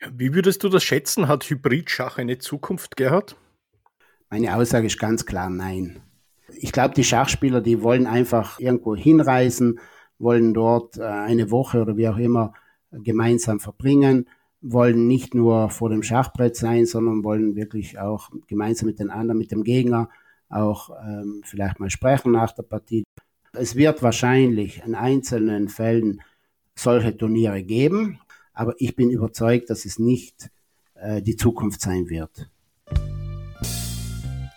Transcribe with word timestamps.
Wie 0.00 0.34
würdest 0.34 0.62
du 0.62 0.68
das 0.68 0.84
schätzen? 0.84 1.26
Hat 1.26 1.48
Hybridschach 1.48 2.18
eine 2.18 2.38
Zukunft, 2.38 2.96
Gerhard? 2.96 3.36
Meine 4.28 4.54
Aussage 4.56 4.86
ist 4.86 4.98
ganz 4.98 5.24
klar 5.24 5.48
nein. 5.48 6.00
Ich 6.48 6.72
glaube, 6.72 6.94
die 6.94 7.04
Schachspieler, 7.04 7.60
die 7.60 7.82
wollen 7.82 8.06
einfach 8.06 8.60
irgendwo 8.60 8.94
hinreisen, 8.94 9.80
wollen 10.18 10.52
dort 10.52 10.98
äh, 10.98 11.02
eine 11.02 11.50
Woche 11.50 11.80
oder 11.80 11.96
wie 11.96 12.08
auch 12.08 12.18
immer 12.18 12.52
gemeinsam 12.92 13.58
verbringen, 13.58 14.28
wollen 14.60 15.06
nicht 15.06 15.34
nur 15.34 15.70
vor 15.70 15.90
dem 15.90 16.02
Schachbrett 16.02 16.56
sein, 16.56 16.86
sondern 16.86 17.24
wollen 17.24 17.56
wirklich 17.56 17.98
auch 17.98 18.30
gemeinsam 18.46 18.88
mit 18.88 18.98
den 18.98 19.10
anderen, 19.10 19.38
mit 19.38 19.50
dem 19.50 19.64
Gegner 19.64 20.10
auch 20.48 20.90
ähm, 21.06 21.42
vielleicht 21.44 21.80
mal 21.80 21.90
sprechen 21.90 22.32
nach 22.32 22.52
der 22.52 22.62
Partie. 22.62 23.04
Es 23.52 23.76
wird 23.76 24.02
wahrscheinlich 24.02 24.82
in 24.84 24.94
einzelnen 24.94 25.68
Fällen 25.68 26.22
solche 26.74 27.16
Turniere 27.16 27.62
geben, 27.62 28.20
aber 28.56 28.74
ich 28.78 28.96
bin 28.96 29.10
überzeugt, 29.10 29.70
dass 29.70 29.84
es 29.84 30.00
nicht 30.00 30.50
äh, 30.94 31.22
die 31.22 31.36
Zukunft 31.36 31.80
sein 31.82 32.08
wird. 32.08 32.50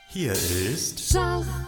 Hier 0.07 0.31
ist 0.31 1.11
Schachgeflüster. 1.11 1.65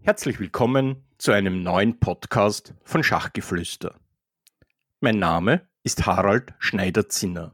Herzlich 0.00 0.40
willkommen 0.40 1.04
zu 1.18 1.32
einem 1.32 1.62
neuen 1.62 2.00
Podcast 2.00 2.72
von 2.82 3.04
Schachgeflüster. 3.04 4.00
Mein 5.00 5.18
Name 5.18 5.68
ist 5.82 6.06
Harald 6.06 6.54
Schneider-Zinner. 6.58 7.52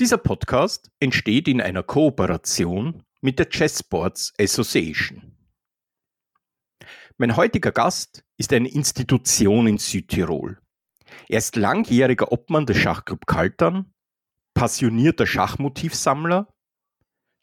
Dieser 0.00 0.18
Podcast 0.18 0.90
entsteht 0.98 1.46
in 1.46 1.60
einer 1.60 1.84
Kooperation 1.84 3.04
mit 3.20 3.38
der 3.38 3.48
Chessboards 3.48 4.34
Association. 4.40 5.33
Mein 7.16 7.36
heutiger 7.36 7.70
Gast 7.70 8.24
ist 8.38 8.52
eine 8.52 8.68
Institution 8.68 9.68
in 9.68 9.78
Südtirol. 9.78 10.58
Er 11.28 11.38
ist 11.38 11.54
langjähriger 11.54 12.32
Obmann 12.32 12.66
des 12.66 12.78
Schachclub 12.78 13.24
Kaltern, 13.26 13.94
passionierter 14.52 15.24
Schachmotivsammler, 15.24 16.52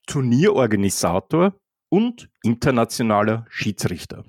Turnierorganisator 0.07 1.55
und 1.87 2.29
internationaler 2.43 3.45
Schiedsrichter. 3.47 4.25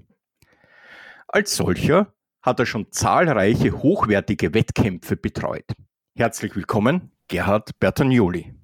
Als 1.26 1.56
solcher 1.56 2.14
hat 2.40 2.60
er 2.60 2.66
schon 2.66 2.92
zahlreiche 2.92 3.82
hochwertige 3.82 4.54
Wettkämpfe 4.54 5.16
betreut. 5.16 5.72
Herzlich 6.16 6.54
willkommen, 6.54 7.10
Gerhard 7.26 7.80
Bertagnoli. 7.80 8.54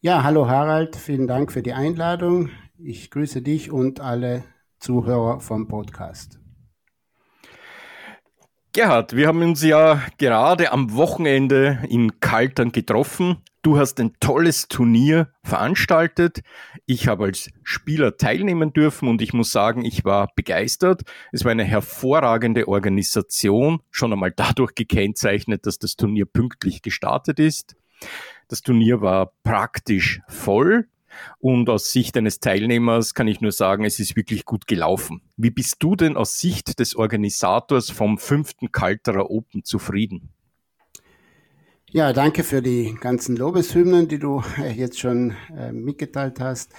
Ja, 0.00 0.22
hallo 0.22 0.48
Harald, 0.48 0.96
vielen 0.96 1.26
Dank 1.26 1.52
für 1.52 1.62
die 1.62 1.74
Einladung. 1.74 2.48
Ich 2.78 3.10
grüße 3.10 3.42
dich 3.42 3.70
und 3.70 4.00
alle 4.00 4.44
Zuhörer 4.78 5.40
vom 5.40 5.66
Podcast. 5.66 6.38
Gerhard, 8.72 9.16
wir 9.16 9.26
haben 9.26 9.42
uns 9.42 9.62
ja 9.62 10.02
gerade 10.18 10.70
am 10.70 10.94
Wochenende 10.94 11.80
in 11.88 12.20
Kaltern 12.20 12.70
getroffen. 12.70 13.38
Du 13.62 13.76
hast 13.76 13.98
ein 13.98 14.12
tolles 14.20 14.68
Turnier 14.68 15.32
veranstaltet. 15.42 16.42
Ich 16.86 17.08
habe 17.08 17.24
als 17.24 17.50
Spieler 17.64 18.16
teilnehmen 18.18 18.72
dürfen 18.72 19.08
und 19.08 19.20
ich 19.20 19.32
muss 19.32 19.50
sagen, 19.50 19.84
ich 19.84 20.04
war 20.04 20.28
begeistert. 20.36 21.02
Es 21.32 21.44
war 21.44 21.50
eine 21.50 21.64
hervorragende 21.64 22.68
Organisation, 22.68 23.80
schon 23.90 24.12
einmal 24.12 24.30
dadurch 24.30 24.76
gekennzeichnet, 24.76 25.66
dass 25.66 25.80
das 25.80 25.96
Turnier 25.96 26.26
pünktlich 26.26 26.82
gestartet 26.82 27.40
ist. 27.40 27.74
Das 28.46 28.62
Turnier 28.62 29.00
war 29.00 29.32
praktisch 29.42 30.20
voll. 30.28 30.86
Und 31.38 31.68
aus 31.68 31.92
Sicht 31.92 32.16
eines 32.16 32.40
Teilnehmers 32.40 33.14
kann 33.14 33.28
ich 33.28 33.40
nur 33.40 33.52
sagen, 33.52 33.84
es 33.84 34.00
ist 34.00 34.16
wirklich 34.16 34.44
gut 34.44 34.66
gelaufen. 34.66 35.22
Wie 35.36 35.50
bist 35.50 35.76
du 35.80 35.96
denn 35.96 36.16
aus 36.16 36.38
Sicht 36.38 36.78
des 36.80 36.96
Organisators 36.96 37.90
vom 37.90 38.18
fünften 38.18 38.72
Kalterer 38.72 39.30
Open 39.30 39.64
zufrieden? 39.64 40.30
Ja, 41.90 42.12
danke 42.12 42.44
für 42.44 42.60
die 42.60 42.94
ganzen 43.00 43.36
Lobeshymnen, 43.36 44.08
die 44.08 44.18
du 44.18 44.42
äh, 44.58 44.72
jetzt 44.72 44.98
schon 44.98 45.34
äh, 45.56 45.72
mitgeteilt 45.72 46.38
hast. 46.38 46.72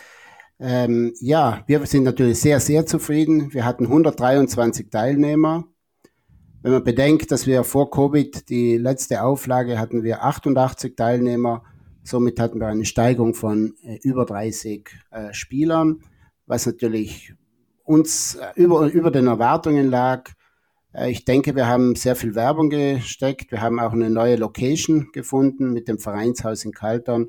Ähm, 0.60 1.14
ja, 1.20 1.64
wir 1.68 1.86
sind 1.88 2.04
natürlich 2.04 2.40
sehr, 2.40 2.60
sehr 2.60 2.86
zufrieden. 2.86 3.54
Wir 3.54 3.66
hatten 3.66 3.86
123 3.86 4.90
Teilnehmer. 4.92 5.66
Wenn 6.62 6.74
man 6.74 6.84
bedenkt, 6.84 7.32
dass 7.32 7.48
wir 7.48 7.64
vor 7.64 7.90
Covid 7.90 8.50
die 8.50 8.78
letzte 8.78 9.24
Auflage 9.24 9.80
hatten 9.80 10.04
wir 10.04 10.24
88 10.24 10.96
Teilnehmer 10.96 11.64
Somit 12.10 12.40
hatten 12.40 12.60
wir 12.60 12.66
eine 12.66 12.86
Steigerung 12.86 13.36
von 13.36 13.76
äh, 13.84 14.00
über 14.02 14.26
30 14.26 14.90
äh, 15.12 15.32
Spielern, 15.32 16.00
was 16.48 16.66
natürlich 16.66 17.36
uns 17.84 18.34
äh, 18.34 18.48
über, 18.56 18.88
über 18.88 19.12
den 19.12 19.28
Erwartungen 19.28 19.92
lag. 19.92 20.32
Ich 21.08 21.24
denke, 21.24 21.56
wir 21.56 21.68
haben 21.68 21.94
sehr 21.94 22.16
viel 22.16 22.34
Werbung 22.34 22.72
gesteckt. 22.72 23.52
Wir 23.52 23.62
haben 23.62 23.80
auch 23.80 23.94
eine 23.94 24.10
neue 24.10 24.38
Location 24.38 25.10
gefunden 25.14 25.72
mit 25.72 25.88
dem 25.88 26.00
Vereinshaus 26.00 26.66
in 26.66 26.72
Kaltern, 26.72 27.28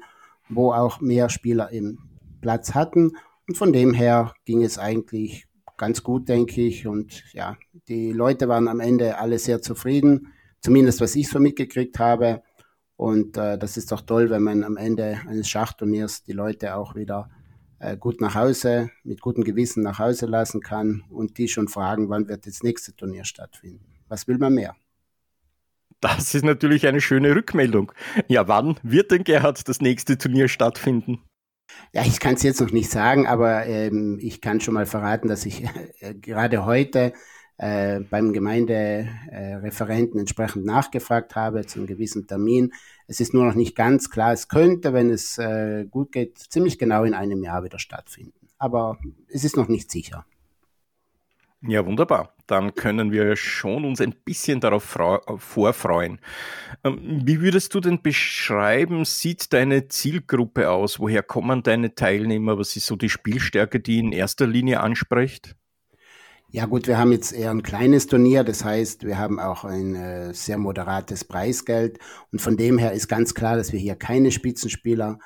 wo 0.49 0.73
auch 0.73 1.03
mehr 1.03 1.29
Spieler 1.29 1.71
im 1.71 1.99
Platz 2.41 2.73
hatten. 2.73 3.13
Und 3.47 3.59
von 3.59 3.75
dem 3.75 3.93
her 3.93 4.33
ging 4.47 4.63
es 4.63 4.79
eigentlich 4.79 5.47
ganz 5.77 6.03
gut, 6.03 6.27
denke 6.31 6.63
ich. 6.63 6.87
Und 6.87 7.23
ja, 7.35 7.59
die 7.87 8.13
Leute 8.13 8.49
waren 8.49 8.67
am 8.67 8.81
Ende 8.81 9.19
alle 9.19 9.39
sehr 9.39 9.61
zufrieden, 9.61 10.29
zumindest 10.61 11.03
was 11.03 11.15
ich 11.15 11.29
so 11.29 11.39
mitgekriegt 11.39 11.99
habe. 11.99 12.43
Und 13.01 13.39
äh, 13.39 13.57
das 13.57 13.79
ist 13.79 13.93
doch 13.93 14.03
toll, 14.03 14.29
wenn 14.29 14.43
man 14.43 14.63
am 14.63 14.77
Ende 14.77 15.19
eines 15.27 15.49
Schachturniers 15.49 16.23
die 16.23 16.35
Leute 16.35 16.75
auch 16.75 16.95
wieder 16.95 17.31
äh, 17.79 17.97
gut 17.97 18.21
nach 18.21 18.35
Hause, 18.35 18.91
mit 19.05 19.23
gutem 19.23 19.43
Gewissen 19.43 19.83
nach 19.83 19.99
Hause 19.99 20.27
lassen 20.27 20.61
kann 20.61 21.03
und 21.09 21.39
die 21.39 21.49
schon 21.49 21.69
fragen, 21.69 22.11
wann 22.11 22.29
wird 22.29 22.47
das 22.47 22.63
nächste 22.63 22.95
Turnier 22.95 23.25
stattfinden. 23.25 23.87
Was 24.09 24.29
will 24.29 24.37
man 24.37 24.53
mehr? 24.53 24.77
Das 26.03 26.35
ist 26.35 26.45
natürlich 26.45 26.87
eine 26.87 27.01
schöne 27.01 27.35
Rückmeldung. 27.35 27.91
Ja, 28.29 28.49
wann 28.49 28.79
wird 28.83 29.13
denn 29.13 29.25
Gerhard 29.25 29.67
das 29.67 29.81
nächste 29.81 30.19
Turnier 30.19 30.49
stattfinden? 30.49 31.23
Ja, 31.95 32.03
ich 32.05 32.21
kann 32.21 32.35
es 32.35 32.43
jetzt 32.43 32.61
noch 32.61 32.71
nicht 32.71 32.91
sagen, 32.91 33.27
aber 33.27 33.65
ähm, 33.65 34.19
ich 34.21 34.43
kann 34.43 34.61
schon 34.61 34.75
mal 34.75 34.85
verraten, 34.85 35.29
dass 35.29 35.47
ich 35.47 35.65
äh, 36.01 36.15
gerade 36.17 36.67
heute 36.67 37.15
äh, 37.61 38.01
beim 38.01 38.33
Gemeindereferenten 38.33 40.19
entsprechend 40.19 40.65
nachgefragt 40.65 41.37
habe 41.37 41.67
zu 41.67 41.79
einem 41.79 41.89
gewissen 41.89 42.27
Termin. 42.27 42.73
Es 43.07 43.21
ist 43.21 43.35
nur 43.35 43.45
noch 43.45 43.55
nicht 43.55 43.77
ganz 43.77 44.09
klar. 44.09 44.33
Es 44.33 44.49
könnte, 44.49 44.95
wenn 44.95 45.11
es 45.11 45.37
äh, 45.37 45.85
gut 45.85 46.11
geht, 46.13 46.39
ziemlich 46.39 46.79
genau 46.79 47.05
in 47.05 47.13
einem 47.13 47.43
Jahr 47.43 47.63
wieder 47.63 47.79
stattfinden. 47.79 48.49
Aber 48.57 48.99
es 49.29 49.45
ist 49.45 49.59
noch 49.59 49.69
nicht 49.69 49.91
sicher. 49.91 50.25
Ja, 51.61 51.85
wunderbar. 51.85 52.35
Dann 52.47 52.75
können 52.75 53.13
wir 53.13 53.37
schon 53.37 53.85
uns 53.85 54.01
ein 54.01 54.15
bisschen 54.25 54.61
darauf 54.61 54.97
vorfreuen. 55.37 56.19
Ähm, 56.83 57.21
wie 57.27 57.43
würdest 57.43 57.75
du 57.75 57.81
denn 57.81 58.01
beschreiben, 58.01 59.05
sieht 59.05 59.53
deine 59.53 59.89
Zielgruppe 59.89 60.71
aus? 60.71 60.99
Woher 60.99 61.23
kommen 61.23 61.63
deine 61.63 61.95
Teilnehmer? 61.95 62.57
Was 62.57 62.75
ist 62.77 62.87
so 62.87 62.97
die 62.97 63.11
Spielstärke, 63.11 63.81
die 63.81 63.99
in 63.99 64.13
erster 64.13 64.47
Linie 64.47 64.81
anspricht? 64.81 65.57
Ja 66.53 66.67
gut, 66.67 66.89
wir 66.89 66.99
haben 66.99 67.13
jetzt 67.13 67.33
eher 67.33 67.53
ein 67.53 67.63
kleines 67.63 68.09
Turnier, 68.09 68.43
das 68.43 68.65
heißt, 68.65 69.05
wir 69.05 69.19
haben 69.19 69.39
auch 69.39 69.65
ein 69.65 69.95
äh, 69.95 70.35
sehr 70.35 70.59
moderates 70.59 71.23
Preisgeld 71.23 72.01
und 72.33 72.41
von 72.41 72.57
dem 72.57 72.77
her 72.77 72.91
ist 72.91 73.07
ganz 73.07 73.35
klar, 73.35 73.55
dass 73.55 73.73
wir 73.73 73.79
hier 73.79 73.95
keine 73.95 74.33
Spitzenspieler 74.33 75.21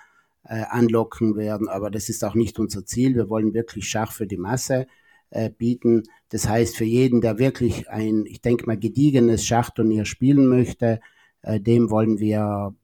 äh, 0.45 0.65
anlocken 0.69 1.35
werden, 1.37 1.71
aber 1.71 1.91
das 1.91 2.11
ist 2.11 2.25
auch 2.25 2.35
nicht 2.35 2.59
unser 2.59 2.85
Ziel. 2.85 3.15
Wir 3.15 3.31
wollen 3.31 3.55
wirklich 3.55 3.89
Schach 3.89 4.13
für 4.13 4.27
die 4.27 4.37
Masse 4.37 4.87
äh, 5.31 5.49
bieten. 5.49 6.03
Das 6.29 6.47
heißt, 6.47 6.77
für 6.77 6.85
jeden, 6.85 7.23
der 7.23 7.39
wirklich 7.39 7.89
ein, 7.89 8.27
ich 8.27 8.43
denke 8.43 8.67
mal, 8.67 8.79
gediegenes 8.79 9.47
Schachturnier 9.47 10.05
spielen 10.05 10.47
möchte, 10.47 11.01
äh, 11.41 11.59
dem 11.59 11.89
wollen 11.91 12.19
wir 12.19 12.75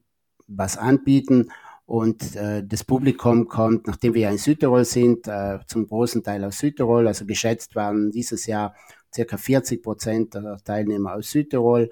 was 0.47 0.77
anbieten 0.77 1.51
und 1.85 2.35
äh, 2.35 2.63
das 2.65 2.83
Publikum 2.83 3.47
kommt, 3.47 3.87
nachdem 3.87 4.13
wir 4.13 4.21
ja 4.21 4.29
in 4.29 4.37
Südtirol 4.37 4.85
sind, 4.85 5.27
äh, 5.27 5.59
zum 5.67 5.87
großen 5.87 6.23
Teil 6.23 6.43
aus 6.45 6.59
Südtirol. 6.59 7.07
Also 7.07 7.25
geschätzt 7.25 7.75
waren 7.75 8.11
dieses 8.11 8.45
Jahr 8.45 8.75
circa 9.13 9.37
40 9.37 9.83
Prozent 9.83 10.33
der 10.33 10.57
Teilnehmer 10.63 11.15
aus 11.15 11.31
Südtirol. 11.31 11.89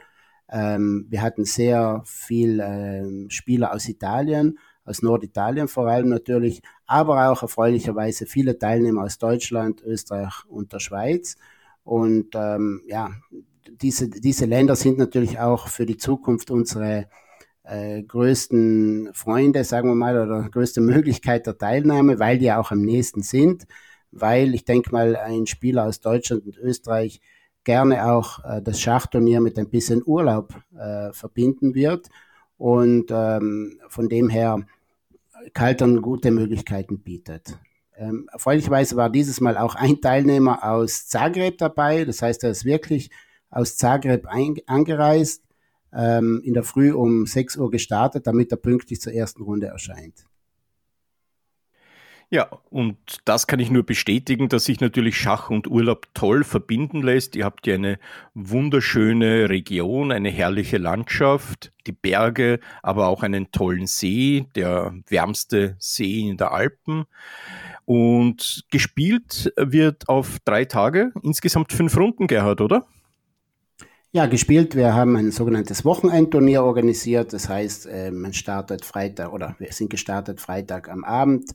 Ähm, 0.50 1.06
wir 1.09 1.21
hatten 1.21 1.45
sehr 1.45 2.01
viel 2.06 2.59
äh, 2.59 3.30
Spieler 3.30 3.74
aus 3.74 3.89
Italien, 3.89 4.57
aus 4.86 5.01
Norditalien 5.01 5.68
vor 5.68 5.88
allem 5.88 6.09
natürlich, 6.09 6.62
aber 6.88 7.30
auch 7.30 7.44
erfreulicherweise 7.44 8.25
viele 8.25 8.57
Teilnehmer 8.57 9.03
aus 9.03 9.18
Deutschland, 9.18 9.83
Österreich 9.83 10.45
und 10.47 10.74
der 10.74 10.80
Schweiz. 10.80 11.35
Und 11.83 12.35
ähm, 12.35 12.81
ja, 12.88 13.12
diese, 13.81 14.09
diese 14.09 14.45
Länder 14.45 14.75
sind 14.75 14.97
natürlich 14.97 15.39
auch 15.39 15.68
für 15.68 15.85
die 15.85 15.97
Zukunft 15.97 16.50
unsere 16.51 17.07
äh, 17.69 18.04
größten 18.04 19.12
Freunde, 19.13 19.63
sagen 19.63 19.89
wir 19.89 19.95
mal, 19.95 20.19
oder 20.19 20.50
größte 20.50 20.81
Möglichkeit 20.81 21.48
der 21.48 21.57
Teilnahme, 21.57 22.19
weil 22.19 22.38
die 22.38 22.51
auch 22.51 22.71
am 22.71 22.81
nächsten 22.81 23.21
sind, 23.21 23.66
weil 24.12 24.54
ich 24.56 24.66
denke 24.66 24.92
mal, 24.92 25.16
ein 25.16 25.45
Spieler 25.45 25.86
aus 25.86 26.01
Deutschland 26.01 26.45
und 26.45 26.57
Österreich 26.57 27.21
gerne 27.63 28.12
auch 28.12 28.44
äh, 28.44 28.62
das 28.62 28.81
Schachturnier 28.81 29.42
mit 29.42 29.60
ein 29.60 29.69
bisschen 29.69 30.01
Urlaub 30.06 30.54
äh, 30.77 31.12
verbinden 31.13 31.75
wird. 31.75 32.10
Und 32.57 33.10
ähm, 33.12 33.80
von 33.88 34.10
dem 34.10 34.30
her 34.30 34.66
Kaltern 35.54 36.01
gute 36.01 36.31
Möglichkeiten 36.31 37.00
bietet. 37.00 37.57
Ähm, 37.95 38.27
erfreulicherweise 38.31 38.95
war 38.95 39.10
dieses 39.10 39.42
Mal 39.42 39.57
auch 39.57 39.75
ein 39.75 40.01
Teilnehmer 40.01 40.63
aus 40.63 41.07
Zagreb 41.07 41.57
dabei, 41.57 42.06
das 42.06 42.21
heißt, 42.21 42.44
er 42.44 42.51
ist 42.51 42.66
wirklich 42.66 43.10
aus 43.50 43.77
Zagreb 43.77 44.27
angereist, 44.68 45.44
ähm, 45.94 46.41
in 46.44 46.53
der 46.53 46.63
Früh 46.63 46.91
um 46.91 47.25
6 47.25 47.57
Uhr 47.57 47.71
gestartet, 47.71 48.27
damit 48.27 48.51
er 48.51 48.57
pünktlich 48.57 49.01
zur 49.01 49.13
ersten 49.13 49.44
Runde 49.44 49.68
erscheint. 49.68 50.25
Ja, 52.31 52.47
und 52.69 52.97
das 53.25 53.47
kann 53.47 53.59
ich 53.59 53.71
nur 53.71 53.83
bestätigen, 53.83 54.50
dass 54.50 54.65
sich 54.65 54.80
natürlich 54.81 55.18
Schach 55.18 55.50
und 55.50 55.65
Urlaub 55.65 56.06
toll 56.13 56.44
verbinden 56.44 57.01
lässt. 57.01 57.36
Ihr 57.36 57.44
habt 57.44 57.65
ja 57.65 57.74
eine 57.74 57.97
wunderschöne 58.36 59.50
Region, 59.50 60.12
eine 60.12 60.30
herrliche 60.30 60.77
Landschaft, 60.77 61.71
die 61.88 61.92
Berge, 61.92 62.59
aber 62.83 63.07
auch 63.07 63.24
einen 63.24 63.51
tollen 63.51 63.88
See, 63.88 64.45
der 64.53 64.94
wärmste 65.07 65.75
See 65.80 66.30
in 66.30 66.38
der 66.38 66.51
Alpen. 66.51 67.06
Und 67.85 68.63
gespielt 68.69 69.51
wird 69.57 70.07
auf 70.07 70.38
drei 70.45 70.65
Tage, 70.65 71.12
insgesamt 71.24 71.74
fünf 71.74 71.97
Runden, 71.97 72.27
Gerhard, 72.27 72.62
oder? 72.62 72.85
Ja, 74.11 74.25
gespielt. 74.25 74.75
Wir 74.75 74.95
haben 74.95 75.15
ein 75.17 75.31
sogenanntes 75.31 75.85
Wochenendturnier 75.85 76.63
organisiert. 76.63 77.31
Das 77.31 77.47
heißt, 77.47 77.85
äh, 77.85 78.09
man 78.09 78.33
startet 78.33 78.83
Freitag 78.83 79.31
oder 79.31 79.56
wir 79.59 79.71
sind 79.71 79.89
gestartet 79.91 80.41
Freitag 80.41 80.89
am 80.89 81.03
Abend 81.03 81.51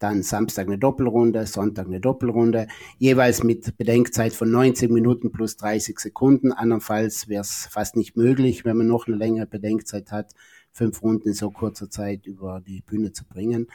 dann 0.00 0.22
Samstag 0.22 0.66
eine 0.66 0.78
Doppelrunde, 0.78 1.46
Sonntag 1.46 1.86
eine 1.86 2.00
Doppelrunde, 2.00 2.66
jeweils 2.98 3.44
mit 3.44 3.76
Bedenkzeit 3.76 4.32
von 4.32 4.50
90 4.50 4.90
Minuten 4.90 5.30
plus 5.30 5.56
30 5.58 5.98
Sekunden. 6.00 6.52
Andernfalls 6.52 7.28
wäre 7.28 7.42
es 7.42 7.68
fast 7.70 7.96
nicht 7.96 8.16
möglich, 8.16 8.64
wenn 8.64 8.78
man 8.78 8.86
noch 8.86 9.06
eine 9.06 9.16
längere 9.16 9.46
Bedenkzeit 9.46 10.10
hat, 10.10 10.32
fünf 10.72 11.02
Runden 11.02 11.28
in 11.28 11.34
so 11.34 11.50
kurzer 11.50 11.90
Zeit 11.90 12.26
über 12.26 12.62
die 12.66 12.80
Bühne 12.80 13.12
zu 13.12 13.26
bringen. 13.26 13.66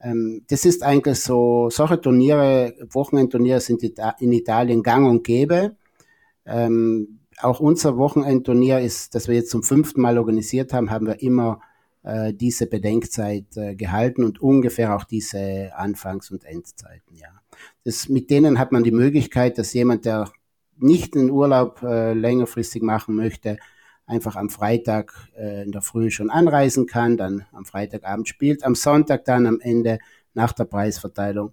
Ähm, 0.00 0.42
das 0.48 0.64
ist 0.64 0.82
eigentlich 0.82 1.20
so, 1.20 1.70
solche 1.70 2.00
Turniere, 2.00 2.74
Wochenendturniere 2.90 3.60
sind 3.60 3.82
in 3.84 4.32
Italien 4.32 4.82
gang 4.82 5.08
und 5.08 5.22
gäbe. 5.22 5.76
Auch 7.40 7.60
unser 7.60 7.96
Wochenendturnier 7.96 8.80
ist, 8.80 9.14
das 9.14 9.28
wir 9.28 9.34
jetzt 9.34 9.50
zum 9.50 9.62
fünften 9.62 10.00
Mal 10.00 10.18
organisiert 10.18 10.72
haben, 10.72 10.90
haben 10.90 11.06
wir 11.06 11.22
immer 11.22 11.60
äh, 12.02 12.32
diese 12.32 12.66
Bedenkzeit 12.66 13.56
äh, 13.56 13.74
gehalten 13.74 14.24
und 14.24 14.40
ungefähr 14.40 14.96
auch 14.96 15.04
diese 15.04 15.70
Anfangs- 15.74 16.30
und 16.30 16.44
Endzeiten, 16.44 17.14
ja. 17.14 17.28
Das, 17.84 18.08
mit 18.08 18.30
denen 18.30 18.58
hat 18.58 18.72
man 18.72 18.84
die 18.84 18.92
Möglichkeit, 18.92 19.58
dass 19.58 19.72
jemand, 19.72 20.04
der 20.04 20.30
nicht 20.76 21.14
den 21.14 21.30
Urlaub 21.30 21.82
äh, 21.82 22.12
längerfristig 22.12 22.82
machen 22.82 23.16
möchte, 23.16 23.58
einfach 24.06 24.36
am 24.36 24.48
Freitag 24.48 25.12
äh, 25.36 25.64
in 25.64 25.72
der 25.72 25.82
Früh 25.82 26.10
schon 26.10 26.30
anreisen 26.30 26.86
kann, 26.86 27.16
dann 27.16 27.46
am 27.52 27.64
Freitagabend 27.64 28.28
spielt, 28.28 28.64
am 28.64 28.74
Sonntag 28.74 29.24
dann 29.24 29.46
am 29.46 29.60
Ende 29.60 29.98
nach 30.34 30.52
der 30.52 30.64
Preisverteilung 30.64 31.52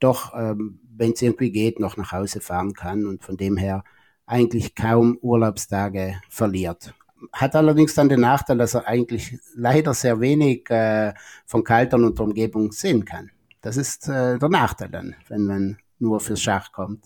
doch, 0.00 0.34
ähm, 0.36 0.80
wenn 0.94 1.12
es 1.12 1.22
irgendwie 1.22 1.50
geht, 1.50 1.80
noch 1.80 1.96
nach 1.96 2.12
Hause 2.12 2.40
fahren 2.40 2.74
kann 2.74 3.06
und 3.06 3.22
von 3.24 3.36
dem 3.36 3.56
her 3.56 3.84
eigentlich 4.26 4.74
kaum 4.74 5.18
Urlaubstage 5.20 6.20
verliert 6.28 6.94
hat 7.32 7.56
allerdings 7.56 7.94
dann 7.94 8.08
den 8.08 8.20
Nachteil, 8.20 8.58
dass 8.58 8.74
er 8.74 8.86
eigentlich 8.86 9.38
leider 9.54 9.94
sehr 9.94 10.20
wenig 10.20 10.68
äh, 10.70 11.14
von 11.46 11.64
Kaltern 11.64 12.04
und 12.04 12.18
der 12.18 12.26
Umgebung 12.26 12.72
sehen 12.72 13.04
kann. 13.04 13.30
Das 13.60 13.76
ist 13.76 14.08
äh, 14.08 14.38
der 14.38 14.48
Nachteil 14.48 14.90
dann, 14.90 15.14
wenn 15.28 15.46
man 15.46 15.78
nur 15.98 16.20
fürs 16.20 16.42
Schach 16.42 16.72
kommt. 16.72 17.04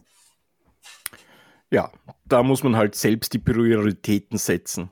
Ja, 1.70 1.92
da 2.24 2.42
muss 2.42 2.62
man 2.62 2.76
halt 2.76 2.94
selbst 2.94 3.32
die 3.34 3.38
Prioritäten 3.38 4.38
setzen. 4.38 4.90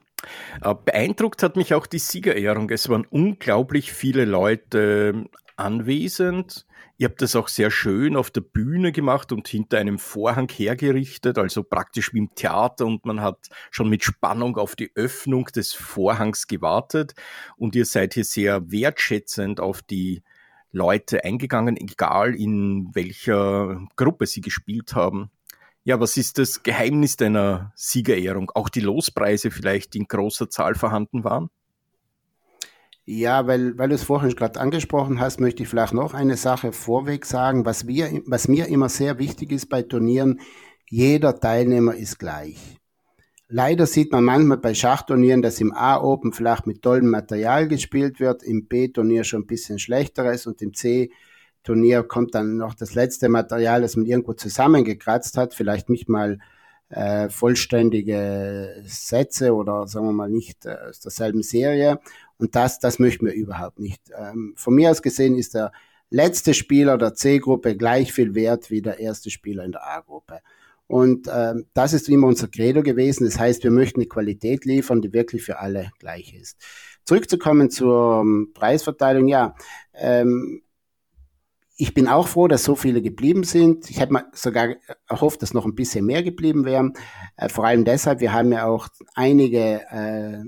Äh, 0.62 0.75
beeindruckt 0.75 1.43
hat 1.43 1.56
mich 1.56 1.75
auch 1.75 1.87
die 1.87 1.99
Siegerehrung. 1.99 2.70
Es 2.70 2.88
waren 2.88 3.06
unglaublich 3.06 3.93
viele 3.93 4.25
Leute 4.25 5.28
anwesend. 5.56 6.65
Ihr 6.98 7.08
habt 7.08 7.20
das 7.20 7.37
auch 7.37 7.48
sehr 7.48 7.70
schön 7.70 8.16
auf 8.16 8.31
der 8.31 8.40
Bühne 8.40 8.90
gemacht 8.90 9.31
und 9.31 9.46
hinter 9.48 9.76
einem 9.76 9.98
Vorhang 9.98 10.48
hergerichtet, 10.50 11.37
also 11.37 11.62
praktisch 11.62 12.14
wie 12.14 12.19
im 12.19 12.34
Theater 12.34 12.87
und 12.87 13.04
man 13.04 13.20
hat 13.20 13.48
schon 13.70 13.90
mit 13.90 14.02
Spannung 14.02 14.56
auf 14.56 14.76
die 14.76 14.90
Öffnung 14.94 15.44
des 15.46 15.75
Vorhangs 15.75 16.46
gewartet 16.46 17.14
und 17.58 17.76
ihr 17.76 17.84
seid 17.84 18.14
hier 18.14 18.25
sehr 18.25 18.70
wertschätzend 18.70 19.60
auf 19.60 19.82
die 19.82 20.22
Leute 20.72 21.22
eingegangen, 21.22 21.76
egal 21.76 22.34
in 22.34 22.88
welcher 22.94 23.87
Gruppe 23.96 24.26
sie 24.26 24.40
gespielt 24.40 24.94
haben. 24.94 25.31
Ja, 25.84 26.00
was 26.00 26.16
ist 26.16 26.38
das 26.38 26.62
Geheimnis 26.62 27.16
deiner 27.16 27.72
Siegerehrung? 27.76 28.50
Auch 28.54 28.70
die 28.70 28.81
Lospreise 28.81 29.50
vielleicht 29.50 29.94
in 29.96 30.08
großer 30.08 30.49
Zahl 30.49 30.75
vorhanden 30.75 31.25
waren? 31.25 31.50
Ja, 33.08 33.47
weil, 33.47 33.79
weil 33.79 33.91
du 33.91 33.94
es 33.94 34.03
vorhin 34.03 34.35
gerade 34.35 34.58
angesprochen 34.58 35.20
hast, 35.20 35.38
möchte 35.38 35.62
ich 35.62 35.69
vielleicht 35.69 35.94
noch 35.94 36.12
eine 36.12 36.37
Sache 36.37 36.73
vorweg 36.73 37.25
sagen. 37.25 37.64
Was, 37.64 37.87
wir, 37.87 38.20
was 38.26 38.49
mir 38.49 38.67
immer 38.67 38.88
sehr 38.88 39.20
wichtig 39.20 39.53
ist 39.53 39.69
bei 39.69 39.82
Turnieren, 39.82 40.41
jeder 40.91 41.38
Teilnehmer 41.38 41.94
ist 41.94 42.19
gleich. 42.19 42.81
Leider 43.49 43.87
sieht 43.87 44.11
man 44.11 44.25
manchmal 44.25 44.58
bei 44.58 44.75
Schachturnieren, 44.75 45.41
dass 45.41 45.61
im 45.61 45.73
A-Open 45.73 46.32
vielleicht 46.32 46.67
mit 46.67 46.82
tollem 46.82 47.08
Material 47.08 47.69
gespielt 47.69 48.19
wird, 48.19 48.43
im 48.43 48.67
B-Turnier 48.67 49.23
schon 49.23 49.43
ein 49.43 49.47
bisschen 49.47 49.79
schlechteres 49.79 50.49
und 50.49 50.61
im 50.61 50.75
C-Turnier 50.75 52.02
kommt 52.02 52.35
dann 52.35 52.56
noch 52.56 52.75
das 52.75 52.94
letzte 52.94 53.29
Material, 53.29 53.82
das 53.82 53.94
man 53.94 54.06
irgendwo 54.06 54.32
zusammengekratzt 54.32 55.37
hat, 55.37 55.55
vielleicht 55.55 55.88
nicht 55.91 56.09
mal 56.09 56.38
äh, 56.88 57.29
vollständige 57.29 58.82
Sätze 58.85 59.55
oder 59.55 59.87
sagen 59.87 60.06
wir 60.06 60.12
mal 60.12 60.29
nicht 60.31 60.67
äh, 60.67 60.76
aus 60.88 61.00
derselben 61.00 61.43
Serie. 61.43 62.00
Und 62.38 62.55
das, 62.55 62.79
das 62.79 62.99
möchten 62.99 63.27
wir 63.27 63.33
überhaupt 63.33 63.79
nicht. 63.79 64.03
Ähm, 64.17 64.55
von 64.56 64.75
mir 64.75 64.91
aus 64.91 65.03
gesehen 65.03 65.37
ist 65.37 65.55
der 65.55 65.73
letzte 66.11 66.55
Spieler 66.55 66.99
der 66.99 67.15
C-Gruppe 67.15 67.77
gleich 67.77 68.12
viel 68.12 68.35
wert 68.35 68.71
wie 68.71 68.83
der 68.83 68.99
erste 69.00 69.31
Spieler 69.31 69.65
in 69.65 69.73
der 69.73 69.87
A-Gruppe. 69.87 70.41
Und 70.87 71.29
ähm, 71.33 71.67
das 71.75 71.93
ist 71.93 72.09
immer 72.09 72.29
unser 72.29 72.49
Credo 72.49 72.83
gewesen. 72.83 73.25
Das 73.25 73.38
heißt, 73.38 73.65
wir 73.65 73.71
möchten 73.71 74.00
eine 74.00 74.09
Qualität 74.09 74.65
liefern, 74.65 75.03
die 75.03 75.12
wirklich 75.12 75.43
für 75.43 75.59
alle 75.59 75.91
gleich 75.99 76.35
ist. 76.35 76.59
Zurückzukommen 77.05 77.71
zur 77.71 78.21
ähm, 78.21 78.53
Preisverteilung, 78.55 79.27
ja. 79.27 79.55
Ähm, 79.94 80.62
ich 81.79 81.93
bin 81.93 82.09
auch 82.09 82.27
froh, 82.27 82.49
dass 82.49 82.65
so 82.65 82.75
viele 82.75 83.03
geblieben 83.03 83.43
sind. 83.43 83.91
Ich 83.91 84.00
hätte 84.00 84.12
mir 84.12 84.27
sogar 84.33 84.77
erhofft, 85.09 85.43
dass 85.43 85.53
noch 85.53 85.67
ein 85.67 85.75
bisschen 85.75 86.06
mehr 86.06 86.23
geblieben 86.23 86.65
wären. 86.65 86.94
Äh, 87.37 87.49
vor 87.49 87.67
allem 87.67 87.85
deshalb, 87.85 88.21
wir 88.21 88.33
haben 88.33 88.53
ja 88.53 88.67
auch 88.67 88.88
einige 89.15 89.83
äh, 89.91 90.44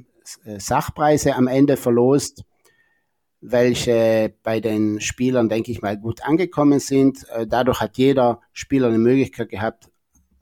Sachpreise 0.59 1.35
am 1.35 1.47
Ende 1.47 1.77
verlost, 1.77 2.45
welche 3.41 4.35
bei 4.43 4.61
den 4.61 5.01
Spielern, 5.01 5.49
denke 5.49 5.71
ich 5.71 5.83
mal, 5.83 5.97
gut 5.97 6.23
angekommen 6.25 6.81
sind. 6.81 7.29
Äh, 7.31 7.47
dadurch 7.47 7.81
hat 7.81 7.97
jeder 7.97 8.41
Spieler 8.53 8.89
eine 8.89 8.99
Möglichkeit 8.99 9.49
gehabt, 9.49 9.91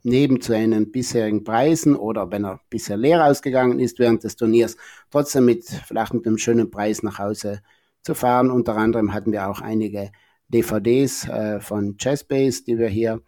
neben 0.03 0.41
zu 0.41 0.53
seinen 0.53 0.91
bisherigen 0.91 1.43
Preisen 1.43 1.95
oder 1.95 2.31
wenn 2.31 2.45
er 2.45 2.61
bisher 2.69 2.97
leer 2.97 3.25
ausgegangen 3.25 3.79
ist 3.79 3.99
während 3.99 4.23
des 4.23 4.35
Turniers, 4.35 4.77
trotzdem 5.11 5.45
mit 5.45 5.65
vielleicht 5.65 6.13
mit 6.13 6.25
einem 6.25 6.37
schönen 6.37 6.71
Preis 6.71 7.03
nach 7.03 7.19
Hause 7.19 7.61
zu 8.01 8.15
fahren. 8.15 8.49
Unter 8.49 8.77
anderem 8.77 9.13
hatten 9.13 9.31
wir 9.31 9.47
auch 9.47 9.61
einige 9.61 10.11
DVDs 10.47 11.27
äh, 11.27 11.59
von 11.59 11.97
Chessbase, 11.97 12.63
die 12.63 12.77
wir 12.77 12.87
hier 12.87 13.21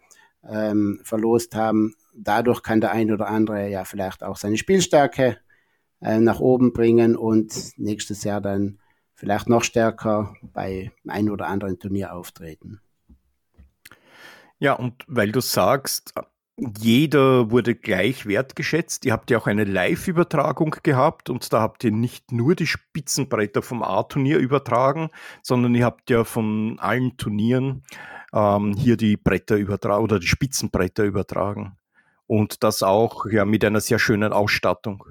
ähm, 0.48 1.00
verlost 1.04 1.54
haben. 1.54 1.94
Dadurch 2.14 2.62
kann 2.62 2.80
der 2.80 2.92
ein 2.92 3.12
oder 3.12 3.28
andere 3.28 3.68
ja 3.68 3.84
vielleicht 3.84 4.24
auch 4.24 4.36
seine 4.36 4.56
Spielstärke 4.56 5.26
äh, 5.26 5.49
nach 6.00 6.40
oben 6.40 6.72
bringen 6.72 7.16
und 7.16 7.72
nächstes 7.76 8.24
Jahr 8.24 8.40
dann 8.40 8.78
vielleicht 9.14 9.48
noch 9.48 9.62
stärker 9.62 10.34
bei 10.54 10.90
ein 11.06 11.30
oder 11.30 11.46
anderen 11.46 11.78
Turnier 11.78 12.14
auftreten. 12.14 12.80
Ja, 14.58 14.74
und 14.74 15.04
weil 15.06 15.32
du 15.32 15.40
sagst, 15.40 16.14
jeder 16.78 17.50
wurde 17.50 17.74
gleich 17.74 18.26
wertgeschätzt. 18.26 19.04
Ihr 19.04 19.12
habt 19.12 19.30
ja 19.30 19.38
auch 19.38 19.46
eine 19.46 19.64
Live-Übertragung 19.64 20.76
gehabt 20.82 21.30
und 21.30 21.52
da 21.52 21.60
habt 21.60 21.84
ihr 21.84 21.92
nicht 21.92 22.32
nur 22.32 22.54
die 22.54 22.66
Spitzenbretter 22.66 23.62
vom 23.62 23.82
A-Turnier 23.82 24.38
übertragen, 24.38 25.10
sondern 25.42 25.74
ihr 25.74 25.84
habt 25.84 26.10
ja 26.10 26.24
von 26.24 26.78
allen 26.78 27.16
Turnieren 27.16 27.82
ähm, 28.32 28.74
hier 28.74 28.96
die 28.96 29.16
Bretter 29.16 29.56
übertragen 29.56 30.04
oder 30.04 30.18
die 30.18 30.26
Spitzenbretter 30.26 31.04
übertragen. 31.04 31.76
Und 32.26 32.62
das 32.62 32.82
auch 32.82 33.26
ja 33.26 33.44
mit 33.44 33.64
einer 33.64 33.80
sehr 33.80 33.98
schönen 33.98 34.32
Ausstattung. 34.32 35.04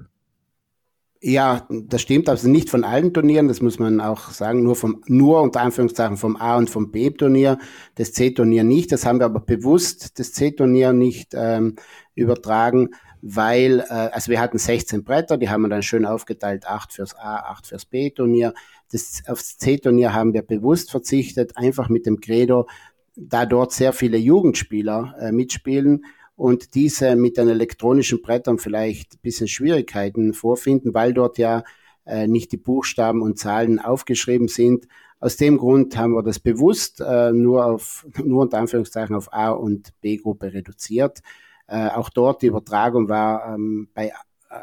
Ja, 1.22 1.66
das 1.68 2.00
stimmt, 2.00 2.30
also 2.30 2.48
nicht 2.48 2.70
von 2.70 2.82
allen 2.82 3.12
Turnieren, 3.12 3.46
das 3.46 3.60
muss 3.60 3.78
man 3.78 4.00
auch 4.00 4.30
sagen, 4.30 4.62
nur 4.62 4.74
vom, 4.74 5.02
nur 5.06 5.42
unter 5.42 5.60
Anführungszeichen 5.60 6.16
vom 6.16 6.36
A 6.36 6.56
und 6.56 6.70
vom 6.70 6.90
B-Turnier, 6.90 7.58
das 7.96 8.12
C-Turnier 8.12 8.64
nicht. 8.64 8.90
Das 8.90 9.04
haben 9.04 9.18
wir 9.18 9.26
aber 9.26 9.40
bewusst, 9.40 10.18
das 10.18 10.32
C-Turnier 10.32 10.94
nicht 10.94 11.34
ähm, 11.34 11.76
übertragen, 12.14 12.94
weil, 13.20 13.80
äh, 13.80 13.92
also 14.12 14.30
wir 14.30 14.40
hatten 14.40 14.56
16 14.56 15.04
Bretter, 15.04 15.36
die 15.36 15.50
haben 15.50 15.60
wir 15.60 15.68
dann 15.68 15.82
schön 15.82 16.06
aufgeteilt, 16.06 16.66
8 16.66 16.94
fürs 16.94 17.14
A, 17.14 17.36
8 17.50 17.66
fürs 17.66 17.84
B-Turnier. 17.84 18.54
Das, 18.90 19.22
aufs 19.26 19.58
C-Turnier 19.58 20.14
haben 20.14 20.32
wir 20.32 20.40
bewusst 20.40 20.90
verzichtet, 20.90 21.54
einfach 21.58 21.90
mit 21.90 22.06
dem 22.06 22.20
Credo, 22.20 22.66
da 23.14 23.44
dort 23.44 23.72
sehr 23.72 23.92
viele 23.92 24.16
Jugendspieler 24.16 25.16
äh, 25.20 25.32
mitspielen, 25.32 26.06
und 26.40 26.74
diese 26.74 27.16
mit 27.16 27.36
den 27.36 27.50
elektronischen 27.50 28.22
Brettern 28.22 28.58
vielleicht 28.58 29.16
ein 29.16 29.18
bisschen 29.20 29.46
Schwierigkeiten 29.46 30.32
vorfinden, 30.32 30.94
weil 30.94 31.12
dort 31.12 31.36
ja 31.36 31.64
äh, 32.06 32.26
nicht 32.26 32.50
die 32.52 32.56
Buchstaben 32.56 33.20
und 33.20 33.38
Zahlen 33.38 33.78
aufgeschrieben 33.78 34.48
sind. 34.48 34.86
Aus 35.18 35.36
dem 35.36 35.58
Grund 35.58 35.98
haben 35.98 36.14
wir 36.14 36.22
das 36.22 36.38
bewusst 36.38 37.02
äh, 37.02 37.30
nur 37.32 37.66
auf, 37.66 38.06
nur 38.24 38.40
unter 38.40 38.56
Anführungszeichen 38.56 39.14
auf 39.14 39.30
A- 39.34 39.50
und 39.50 39.90
B-Gruppe 40.00 40.54
reduziert. 40.54 41.20
Äh, 41.66 41.88
auch 41.88 42.08
dort 42.08 42.40
die 42.40 42.46
Übertragung 42.46 43.10
war 43.10 43.54
ähm, 43.54 43.90
bei 43.92 44.10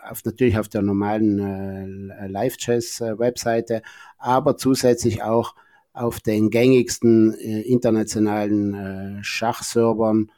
auf, 0.09 0.25
natürlich 0.25 0.57
auf 0.57 0.69
der 0.69 0.81
normalen 0.81 2.09
äh, 2.09 2.25
Live-Chess-Webseite, 2.25 3.83
aber 4.17 4.57
zusätzlich 4.57 5.21
auch 5.21 5.53
auf 5.93 6.21
den 6.21 6.49
gängigsten 6.49 7.35
äh, 7.35 7.61
internationalen 7.61 8.73
äh, 9.19 9.23
Schachservern. 9.23 10.31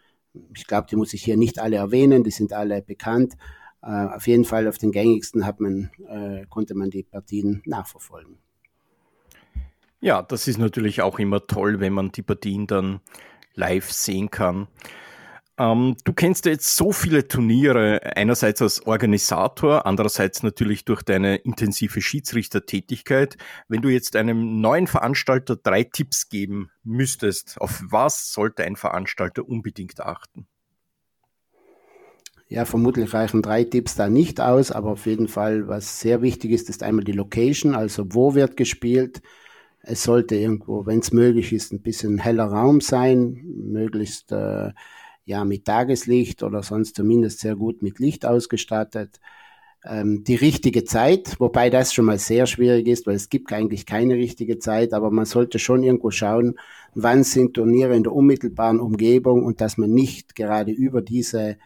Ich 0.54 0.68
glaube, 0.68 0.88
die 0.90 0.96
muss 0.96 1.14
ich 1.14 1.24
hier 1.24 1.38
nicht 1.38 1.60
alle 1.60 1.78
erwähnen, 1.78 2.24
die 2.24 2.32
sind 2.32 2.54
alle 2.54 2.82
bekannt. 2.82 3.36
Äh, 3.82 3.88
auf 3.88 4.28
jeden 4.28 4.46
Fall 4.46 4.68
auf 4.68 4.78
den 4.78 4.92
gängigsten 4.92 5.46
man, 5.60 5.92
äh, 6.08 6.46
konnte 6.48 6.76
man 6.76 6.90
die 6.90 7.04
Partien 7.04 7.62
nachverfolgen. 7.66 8.38
Ja, 10.02 10.22
das 10.22 10.48
ist 10.48 10.58
natürlich 10.58 11.02
auch 11.02 11.20
immer 11.20 11.46
toll, 11.46 11.80
wenn 11.80 11.94
man 11.94 12.12
die 12.12 12.22
Partien 12.22 12.68
dann 12.68 13.02
live 13.54 13.92
sehen 13.92 14.30
kann. 14.30 14.68
Ähm, 15.60 15.98
du 16.06 16.14
kennst 16.14 16.46
ja 16.46 16.54
jetzt 16.54 16.78
so 16.78 16.94
viele 16.94 17.28
Turniere, 17.28 18.16
einerseits 18.16 18.62
als 18.62 18.88
Organisator, 18.88 19.86
andererseits 19.86 20.42
natürlich 20.42 20.86
durch 20.86 21.04
deine 21.04 21.36
intensive 21.36 22.02
Schiedsrichtertätigkeit. 22.02 23.36
Wenn 23.68 23.82
du 23.82 23.90
jetzt 23.90 24.16
einem 24.16 24.62
neuen 24.62 24.88
Veranstalter 24.88 25.58
drei 25.58 25.84
Tipps 25.84 26.30
geben 26.30 26.72
müsstest, 26.84 27.60
auf 27.60 27.84
was 27.86 28.32
sollte 28.32 28.64
ein 28.64 28.78
Veranstalter 28.78 29.48
unbedingt 29.48 30.00
achten? 30.00 30.48
Ja, 32.48 32.64
vermutlich 32.64 33.14
reichen 33.14 33.42
drei 33.42 33.66
Tipps 33.66 33.96
da 33.96 34.10
nicht 34.10 34.40
aus, 34.40 34.72
aber 34.72 34.92
auf 34.92 35.06
jeden 35.06 35.28
Fall, 35.28 35.68
was 35.68 36.00
sehr 36.00 36.22
wichtig 36.22 36.52
ist, 36.52 36.70
ist 36.70 36.84
einmal 36.84 37.04
die 37.04 37.12
Location, 37.12 37.76
also 37.76 38.06
wo 38.10 38.34
wird 38.34 38.56
gespielt. 38.56 39.22
Es 39.82 40.04
sollte 40.04 40.36
irgendwo, 40.36 40.86
wenn 40.86 41.00
es 41.00 41.12
möglich 41.12 41.52
ist, 41.52 41.74
ein 41.74 41.82
bisschen 41.82 42.18
heller 42.18 42.46
Raum 42.46 42.80
sein, 42.82 43.44
möglichst 43.46 44.32
äh, 44.32 44.72
ja 45.30 45.46
mit 45.46 45.66
Tageslicht 45.66 46.44
oder 46.44 46.64
sonst 46.64 46.96
zumindest 46.96 47.40
sehr 47.40 47.56
gut 47.56 47.82
mit 47.82 48.00
Licht 48.00 48.26
ausgestattet. 48.26 49.20
Ähm, 49.86 50.24
die 50.26 50.36
richtige 50.36 50.84
Zeit, 50.84 51.40
wobei 51.40 51.70
das 51.70 51.94
schon 51.94 52.06
mal 52.06 52.20
sehr 52.20 52.48
schwierig 52.48 52.88
ist, 52.88 53.08
weil 53.08 53.16
es 53.16 53.30
gibt 53.30 53.54
eigentlich 53.54 53.86
keine 53.86 54.16
richtige 54.16 54.60
Zeit, 54.60 54.94
aber 54.94 55.10
man 55.12 55.26
sollte 55.26 55.58
schon 55.58 55.84
irgendwo 55.84 56.12
schauen, 56.12 56.60
wann 56.96 57.24
sind 57.24 57.54
Turniere 57.54 57.96
in 57.96 58.04
der 58.04 58.14
unmittelbaren 58.14 58.82
Umgebung 58.82 59.46
und 59.46 59.62
dass 59.62 59.78
man 59.78 59.92
nicht 59.92 60.36
gerade 60.36 60.72
über 60.72 61.02
diese 61.02 61.58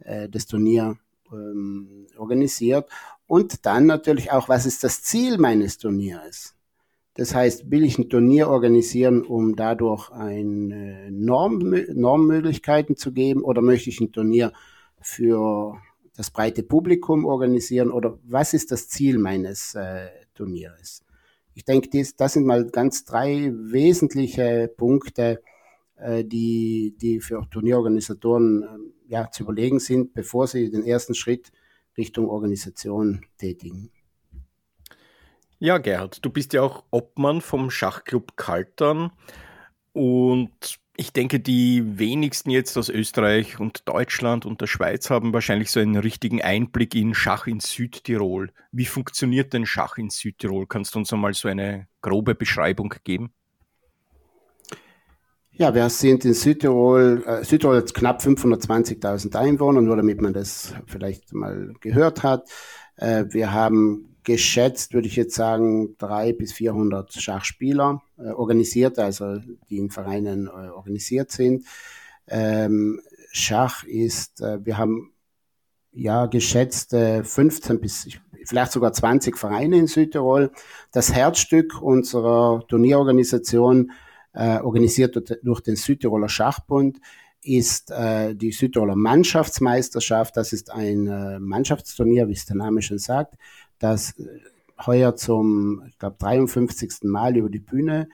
äh, 0.00 0.28
das 0.28 0.46
Turnier 0.46 0.96
ähm, 1.32 2.06
organisiert. 2.16 2.88
Und 3.26 3.64
dann 3.66 3.86
natürlich 3.86 4.32
auch, 4.32 4.48
was 4.48 4.66
ist 4.66 4.84
das 4.84 5.02
Ziel 5.02 5.38
meines 5.38 5.78
Turniers? 5.78 6.54
Das 7.14 7.34
heißt, 7.34 7.70
will 7.70 7.84
ich 7.84 7.98
ein 7.98 8.08
Turnier 8.08 8.48
organisieren, 8.48 9.22
um 9.22 9.54
dadurch 9.54 10.10
eine 10.10 11.10
Norm, 11.10 11.58
Normmöglichkeiten 11.92 12.96
zu 12.96 13.12
geben 13.12 13.42
oder 13.42 13.60
möchte 13.60 13.90
ich 13.90 14.00
ein 14.00 14.12
Turnier 14.12 14.52
für 15.00 15.76
das 16.16 16.30
breite 16.30 16.62
Publikum 16.62 17.26
organisieren 17.26 17.90
oder 17.90 18.18
was 18.24 18.54
ist 18.54 18.70
das 18.72 18.88
Ziel 18.88 19.18
meines 19.18 19.74
äh, 19.74 20.08
Turnieres? 20.34 21.04
Ich 21.54 21.64
denke, 21.64 21.88
dies, 21.90 22.16
das 22.16 22.32
sind 22.32 22.46
mal 22.46 22.64
ganz 22.70 23.04
drei 23.04 23.52
wesentliche 23.54 24.72
Punkte, 24.74 25.42
äh, 25.96 26.24
die, 26.24 26.94
die 26.98 27.20
für 27.20 27.46
Turnierorganisatoren 27.50 28.62
äh, 28.62 29.10
ja, 29.12 29.30
zu 29.30 29.42
überlegen 29.42 29.80
sind, 29.80 30.14
bevor 30.14 30.46
sie 30.46 30.70
den 30.70 30.84
ersten 30.84 31.14
Schritt 31.14 31.52
Richtung 31.98 32.28
Organisation 32.28 33.26
tätigen. 33.36 33.90
Ja, 35.64 35.78
Gerhard, 35.78 36.24
du 36.24 36.30
bist 36.30 36.54
ja 36.54 36.62
auch 36.62 36.82
Obmann 36.90 37.40
vom 37.40 37.70
Schachclub 37.70 38.36
Kaltern 38.36 39.12
und 39.92 40.50
ich 40.96 41.12
denke, 41.12 41.38
die 41.38 42.00
wenigsten 42.00 42.50
jetzt 42.50 42.76
aus 42.76 42.88
Österreich 42.88 43.60
und 43.60 43.88
Deutschland 43.88 44.44
und 44.44 44.60
der 44.60 44.66
Schweiz 44.66 45.08
haben 45.08 45.32
wahrscheinlich 45.32 45.70
so 45.70 45.78
einen 45.78 45.94
richtigen 45.94 46.42
Einblick 46.42 46.96
in 46.96 47.14
Schach 47.14 47.46
in 47.46 47.60
Südtirol. 47.60 48.50
Wie 48.72 48.86
funktioniert 48.86 49.52
denn 49.52 49.64
Schach 49.64 49.98
in 49.98 50.10
Südtirol? 50.10 50.66
Kannst 50.66 50.96
du 50.96 50.98
uns 50.98 51.12
einmal 51.12 51.32
so 51.32 51.46
eine 51.46 51.86
grobe 52.00 52.34
Beschreibung 52.34 52.92
geben? 53.04 53.32
Ja, 55.52 55.76
wir 55.76 55.88
sind 55.90 56.24
in 56.24 56.34
Südtirol, 56.34 57.22
äh, 57.24 57.44
Südtirol 57.44 57.76
hat 57.76 57.94
knapp 57.94 58.20
520.000 58.20 59.36
Einwohner, 59.36 59.80
nur 59.80 59.94
damit 59.94 60.20
man 60.20 60.32
das 60.32 60.74
vielleicht 60.88 61.32
mal 61.32 61.72
gehört 61.78 62.24
hat. 62.24 62.50
Äh, 62.96 63.26
wir 63.28 63.52
haben 63.52 64.11
geschätzt, 64.24 64.94
würde 64.94 65.08
ich 65.08 65.16
jetzt 65.16 65.34
sagen, 65.34 65.96
drei 65.98 66.32
bis 66.32 66.52
400 66.52 67.12
Schachspieler 67.12 68.02
äh, 68.18 68.30
organisiert, 68.30 68.98
also 68.98 69.38
die 69.68 69.78
in 69.78 69.90
Vereinen 69.90 70.46
äh, 70.46 70.70
organisiert 70.70 71.30
sind. 71.30 71.66
Ähm, 72.28 73.00
Schach 73.32 73.84
ist, 73.84 74.40
äh, 74.40 74.64
wir 74.64 74.78
haben 74.78 75.12
ja 75.92 76.26
geschätzt 76.26 76.92
äh, 76.94 77.24
15 77.24 77.80
bis 77.80 78.08
vielleicht 78.44 78.72
sogar 78.72 78.92
20 78.92 79.38
Vereine 79.38 79.76
in 79.76 79.86
Südtirol. 79.86 80.50
Das 80.90 81.12
Herzstück 81.12 81.80
unserer 81.80 82.64
Turnierorganisation, 82.68 83.92
äh, 84.34 84.58
organisiert 84.58 85.16
durch 85.42 85.60
den 85.60 85.76
Südtiroler 85.76 86.28
Schachbund, 86.28 86.98
ist 87.42 87.90
äh, 87.90 88.34
die 88.34 88.52
Südtiroler 88.52 88.96
Mannschaftsmeisterschaft. 88.96 90.36
Das 90.36 90.52
ist 90.52 90.70
ein 90.70 91.06
äh, 91.06 91.38
Mannschaftsturnier, 91.40 92.28
wie 92.28 92.32
es 92.32 92.46
der 92.46 92.56
Name 92.56 92.82
schon 92.82 92.98
sagt 92.98 93.36
das 93.82 94.14
heuer 94.86 95.16
zum, 95.16 95.82
ich 95.88 95.98
glaube, 95.98 96.16
53. 96.18 97.04
Mal 97.04 97.36
über 97.36 97.50
die 97.50 97.60
Bühne 97.60 98.08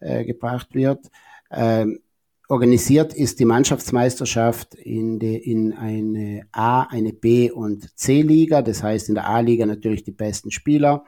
äh, 0.00 0.24
gebracht 0.24 0.74
wird. 0.74 1.10
Ähm, 1.50 2.00
organisiert 2.48 3.14
ist 3.14 3.40
die 3.40 3.44
Mannschaftsmeisterschaft 3.44 4.74
in, 4.74 5.18
die, 5.18 5.36
in 5.36 5.72
eine 5.72 6.46
A, 6.52 6.82
eine 6.82 7.12
B 7.12 7.50
und 7.50 7.96
C-Liga. 7.98 8.62
Das 8.62 8.82
heißt 8.82 9.08
in 9.08 9.14
der 9.14 9.28
A-Liga 9.28 9.66
natürlich 9.66 10.04
die 10.04 10.12
besten 10.12 10.50
Spieler, 10.50 11.04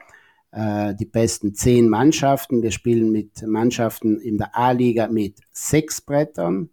äh, 0.51 0.95
die 0.95 1.05
besten 1.05 1.53
zehn 1.53 1.89
Mannschaften. 1.89 2.63
Wir 2.63 2.71
spielen 2.71 3.11
mit 3.11 3.45
Mannschaften 3.45 4.19
in 4.19 4.37
der 4.37 4.57
A-Liga 4.57 5.07
mit 5.07 5.41
sechs 5.51 6.01
Brettern, 6.01 6.69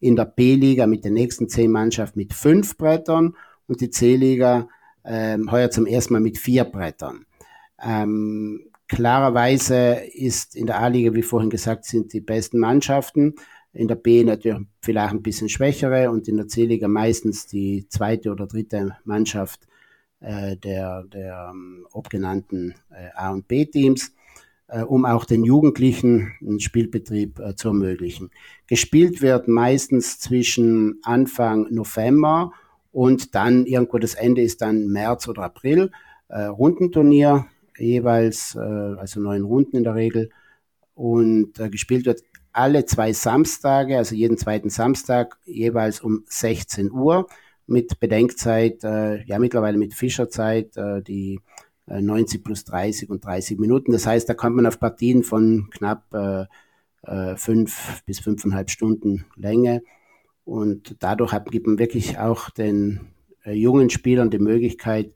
in 0.00 0.16
der 0.16 0.26
B-Liga 0.26 0.86
mit 0.86 1.04
den 1.04 1.14
nächsten 1.14 1.48
zehn 1.48 1.70
Mannschaften 1.70 2.18
mit 2.18 2.34
fünf 2.34 2.76
Brettern 2.76 3.36
und 3.66 3.80
die 3.80 3.90
C-Liga 3.90 4.68
ähm, 5.04 5.50
heuer 5.50 5.70
zum 5.70 5.86
ersten 5.86 6.12
Mal 6.12 6.20
mit 6.20 6.38
vier 6.38 6.64
Brettern. 6.64 7.26
Ähm, 7.82 8.68
klarerweise 8.88 10.02
ist 10.12 10.54
in 10.54 10.66
der 10.66 10.80
A-Liga, 10.80 11.14
wie 11.14 11.22
vorhin 11.22 11.50
gesagt, 11.50 11.84
sind 11.84 12.12
die 12.12 12.20
besten 12.20 12.58
Mannschaften. 12.58 13.34
In 13.72 13.88
der 13.88 13.94
B 13.94 14.22
natürlich 14.22 14.66
vielleicht 14.80 15.14
ein 15.14 15.22
bisschen 15.22 15.48
schwächere 15.48 16.10
und 16.10 16.28
in 16.28 16.36
der 16.36 16.46
C-Liga 16.46 16.88
meistens 16.88 17.46
die 17.46 17.86
zweite 17.88 18.30
oder 18.30 18.46
dritte 18.46 18.96
Mannschaft 19.04 19.66
äh, 20.20 20.56
der, 20.56 21.04
der 21.04 21.50
ähm, 21.52 21.86
obgenannten 21.92 22.74
äh, 22.90 23.08
A- 23.14 23.32
und 23.32 23.48
B-Teams, 23.48 24.14
äh, 24.68 24.82
um 24.82 25.06
auch 25.06 25.24
den 25.24 25.42
Jugendlichen 25.42 26.34
einen 26.42 26.60
Spielbetrieb 26.60 27.38
äh, 27.38 27.56
zu 27.56 27.68
ermöglichen. 27.68 28.30
Gespielt 28.66 29.22
wird 29.22 29.48
meistens 29.48 30.18
zwischen 30.18 31.00
Anfang 31.02 31.66
November 31.70 32.52
und 32.92 33.34
dann 33.34 33.66
irgendwo 33.66 33.98
das 33.98 34.14
Ende 34.14 34.42
ist 34.42 34.60
dann 34.60 34.86
März 34.88 35.26
oder 35.26 35.42
April. 35.42 35.90
Äh, 36.28 36.44
Rundenturnier, 36.44 37.46
jeweils, 37.76 38.54
äh, 38.54 38.58
also 38.60 39.20
neun 39.20 39.42
Runden 39.42 39.76
in 39.76 39.84
der 39.84 39.94
Regel. 39.94 40.30
Und 40.94 41.58
äh, 41.58 41.70
gespielt 41.70 42.06
wird 42.06 42.22
alle 42.52 42.84
zwei 42.84 43.12
Samstage, 43.14 43.96
also 43.96 44.14
jeden 44.14 44.36
zweiten 44.36 44.68
Samstag, 44.68 45.38
jeweils 45.46 46.00
um 46.00 46.24
16 46.26 46.92
Uhr 46.92 47.26
mit 47.66 47.98
Bedenkzeit, 47.98 48.84
äh, 48.84 49.24
ja 49.24 49.38
mittlerweile 49.38 49.78
mit 49.78 49.94
Fischerzeit, 49.94 50.76
äh, 50.76 51.02
die 51.02 51.40
äh, 51.86 52.02
90 52.02 52.44
plus 52.44 52.64
30 52.64 53.08
und 53.08 53.24
30 53.24 53.58
Minuten. 53.58 53.92
Das 53.92 54.06
heißt, 54.06 54.28
da 54.28 54.34
kommt 54.34 54.56
man 54.56 54.66
auf 54.66 54.78
Partien 54.78 55.22
von 55.22 55.70
knapp 55.70 56.04
äh, 56.12 56.44
äh, 57.04 57.36
fünf 57.36 58.02
bis 58.04 58.20
fünfeinhalb 58.20 58.70
Stunden 58.70 59.24
Länge. 59.36 59.82
Und 60.44 60.96
dadurch 61.00 61.32
hat, 61.32 61.50
gibt 61.50 61.66
man 61.66 61.78
wirklich 61.78 62.18
auch 62.18 62.50
den 62.50 63.12
äh, 63.44 63.52
jungen 63.52 63.90
Spielern 63.90 64.30
die 64.30 64.38
Möglichkeit, 64.38 65.12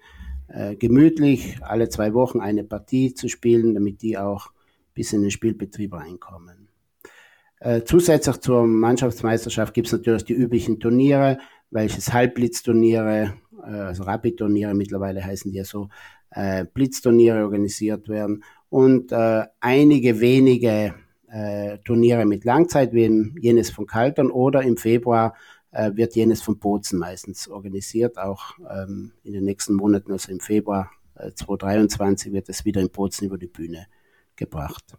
äh, 0.49 0.77
gemütlich 0.77 1.59
alle 1.63 1.89
zwei 1.89 2.15
Wochen 2.15 2.41
eine 2.41 2.65
Partie 2.65 3.15
zu 3.15 3.29
spielen, 3.29 3.75
damit 3.75 4.03
die 4.03 4.17
auch 4.19 4.53
bis 4.95 5.13
in 5.13 5.23
den 5.23 5.31
Spielbetrieb 5.31 5.93
reinkommen. 5.95 6.69
Äh, 7.59 7.83
zusätzlich 7.85 8.37
zur 8.39 8.67
Mannschaftsmeisterschaft 8.67 9.75
gibt 9.75 9.89
es 9.89 9.93
natürlich 9.93 10.25
die 10.25 10.35
üblichen 10.35 10.79
Turniere, 10.79 11.39
welches 11.71 12.13
Halbblitzturniere, 12.13 13.35
äh, 13.65 13.71
also 13.71 14.05
Rapid-Turniere 14.05 14.75
mittlerweile 14.75 15.25
heißen 15.25 15.51
die 15.51 15.59
ja 15.59 15.65
so, 15.65 15.89
äh, 16.31 16.65
Blitzturniere 16.65 17.43
organisiert 17.43 18.09
werden 18.09 18.45
und 18.69 19.13
äh, 19.13 19.45
einige 19.61 20.21
wenige 20.21 20.95
äh, 21.37 21.79
Turniere 21.85 22.25
mit 22.25 22.45
Langzeit, 22.45 22.93
wie 22.93 23.33
jenes 23.41 23.71
von 23.71 23.87
Kaltern 23.87 24.31
oder 24.31 24.63
im 24.63 24.77
Februar 24.77 25.35
äh, 25.71 25.91
wird 25.95 26.17
jenes 26.17 26.41
von 26.41 26.59
Bozen 26.59 26.99
meistens 26.99 27.49
organisiert, 27.49 28.17
auch 28.17 28.55
ähm, 28.71 29.13
in 29.23 29.35
den 29.35 29.45
nächsten 29.45 29.75
Monaten, 29.75 30.13
also 30.13 30.33
im 30.33 30.41
Februar 30.41 30.91
äh, 31.15 31.33
2023 31.33 32.33
wird 32.33 32.49
es 32.49 32.65
wieder 32.65 32.81
in 32.81 32.91
Bozen 32.91 33.27
über 33.27 33.37
die 33.37 33.49
Bühne 33.49 33.87
gebracht. 34.35 34.97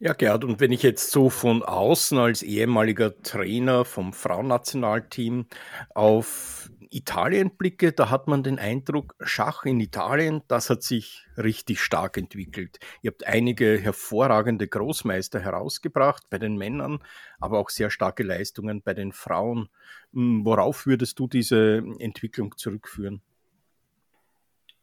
Ja, 0.00 0.12
Gerd, 0.12 0.44
und 0.44 0.60
wenn 0.60 0.70
ich 0.70 0.84
jetzt 0.84 1.10
so 1.10 1.28
von 1.28 1.64
außen 1.64 2.18
als 2.18 2.44
ehemaliger 2.44 3.20
Trainer 3.22 3.84
vom 3.84 4.12
Frauennationalteam 4.12 5.46
auf 5.92 6.70
Italien 6.90 7.56
blicke, 7.56 7.92
da 7.92 8.08
hat 8.08 8.28
man 8.28 8.44
den 8.44 8.60
Eindruck, 8.60 9.16
Schach 9.20 9.64
in 9.64 9.80
Italien, 9.80 10.42
das 10.46 10.70
hat 10.70 10.84
sich 10.84 11.26
richtig 11.36 11.80
stark 11.80 12.16
entwickelt. 12.16 12.78
Ihr 13.02 13.10
habt 13.10 13.26
einige 13.26 13.76
hervorragende 13.76 14.68
Großmeister 14.68 15.40
herausgebracht 15.40 16.22
bei 16.30 16.38
den 16.38 16.56
Männern, 16.56 17.00
aber 17.40 17.58
auch 17.58 17.68
sehr 17.68 17.90
starke 17.90 18.22
Leistungen 18.22 18.82
bei 18.82 18.94
den 18.94 19.10
Frauen. 19.12 19.68
Hm, 20.12 20.44
worauf 20.44 20.86
würdest 20.86 21.18
du 21.18 21.26
diese 21.26 21.82
Entwicklung 21.98 22.56
zurückführen? 22.56 23.20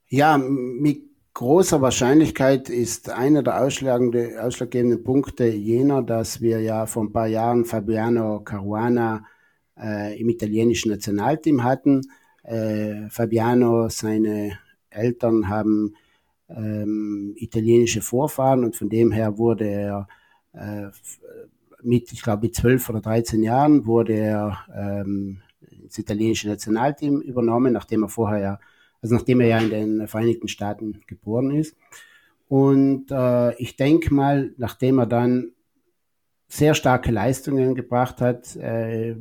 Ja, 0.07 0.37
mit 0.37 1.14
großer 1.35 1.81
Wahrscheinlichkeit 1.81 2.69
ist 2.69 3.09
einer 3.09 3.43
der 3.43 3.61
ausschlaggebenden 3.61 5.03
Punkte 5.03 5.45
jener, 5.47 6.01
dass 6.01 6.41
wir 6.41 6.61
ja 6.61 6.85
vor 6.85 7.03
ein 7.03 7.11
paar 7.11 7.27
Jahren 7.27 7.65
Fabiano 7.65 8.39
Caruana 8.39 9.25
äh, 9.77 10.17
im 10.19 10.29
italienischen 10.29 10.91
Nationalteam 10.91 11.63
hatten. 11.63 12.01
Äh, 12.43 13.09
Fabiano, 13.09 13.89
seine 13.89 14.57
Eltern 14.89 15.49
haben 15.49 15.95
ähm, 16.47 17.33
italienische 17.35 18.01
Vorfahren 18.01 18.63
und 18.63 18.77
von 18.77 18.87
dem 18.87 19.11
her 19.11 19.37
wurde 19.37 19.65
er 19.65 20.07
äh, 20.53 20.87
mit, 21.83 22.13
ich 22.13 22.21
glaube, 22.21 22.43
mit 22.43 22.55
12 22.55 22.89
oder 22.89 23.01
13 23.01 23.43
Jahren 23.43 23.85
wurde 23.85 24.13
er 24.13 24.59
ähm, 24.73 25.41
ins 25.69 25.97
italienische 25.97 26.47
Nationalteam 26.47 27.19
übernommen, 27.19 27.73
nachdem 27.73 28.03
er 28.03 28.09
vorher 28.09 28.39
ja 28.39 28.59
also 29.05 29.13
nachdem 29.13 29.39
er 29.39 29.47
ja 29.47 29.59
in 29.59 29.69
den 29.69 30.07
Vereinigten 30.07 30.47
Staaten 30.47 30.99
geboren 31.05 31.51
ist. 31.51 31.77
Und 32.47 33.11
äh, 33.11 33.53
ich 33.57 33.75
denke 33.75 34.11
mal, 34.11 34.51
nachdem 34.57 34.97
er 34.97 35.05
dann 35.05 35.51
sehr 36.47 36.73
starke 36.73 37.11
Leistungen 37.11 37.75
gebracht 37.75 38.19
hat, 38.19 38.55
äh, 38.55 39.15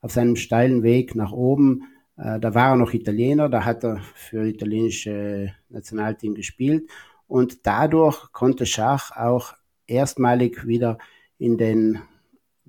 auf 0.00 0.12
seinem 0.12 0.36
steilen 0.36 0.82
Weg 0.82 1.14
nach 1.14 1.30
oben, 1.30 1.82
äh, 2.16 2.40
da 2.40 2.54
war 2.54 2.70
er 2.70 2.76
noch 2.76 2.94
Italiener, 2.94 3.50
da 3.50 3.66
hat 3.66 3.84
er 3.84 3.98
für 4.14 4.46
italienische 4.46 5.52
Nationalteam 5.68 6.34
gespielt 6.34 6.88
und 7.26 7.66
dadurch 7.66 8.32
konnte 8.32 8.64
Schach 8.64 9.14
auch 9.14 9.52
erstmalig 9.86 10.66
wieder 10.66 10.96
in 11.36 11.58
den 11.58 12.00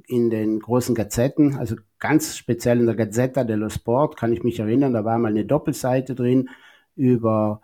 in 0.08 0.30
den 0.30 0.60
großen 0.60 0.94
Gazetten, 0.94 1.56
also 1.56 1.78
ganz 2.04 2.36
speziell 2.36 2.82
in 2.82 2.86
der 2.86 2.96
Gazzetta 2.96 3.46
dello 3.46 3.70
Sport, 3.70 4.18
kann 4.18 4.34
ich 4.34 4.44
mich 4.44 4.60
erinnern, 4.60 4.92
da 4.92 5.06
war 5.06 5.18
mal 5.18 5.30
eine 5.30 5.46
Doppelseite 5.46 6.16
drin 6.16 6.50
über 6.98 7.62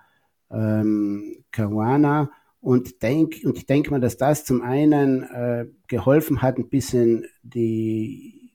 ähm, 0.49 1.43
Caruana 1.51 2.31
und, 2.61 3.03
denk, 3.03 3.35
und 3.43 3.57
ich 3.57 3.65
denke 3.65 3.91
mal, 3.91 3.99
dass 3.99 4.15
das 4.15 4.45
zum 4.45 4.61
einen 4.61 5.23
äh, 5.23 5.65
geholfen 5.87 6.41
hat, 6.41 6.57
ein 6.57 6.69
bisschen 6.69 7.25
die 7.43 8.53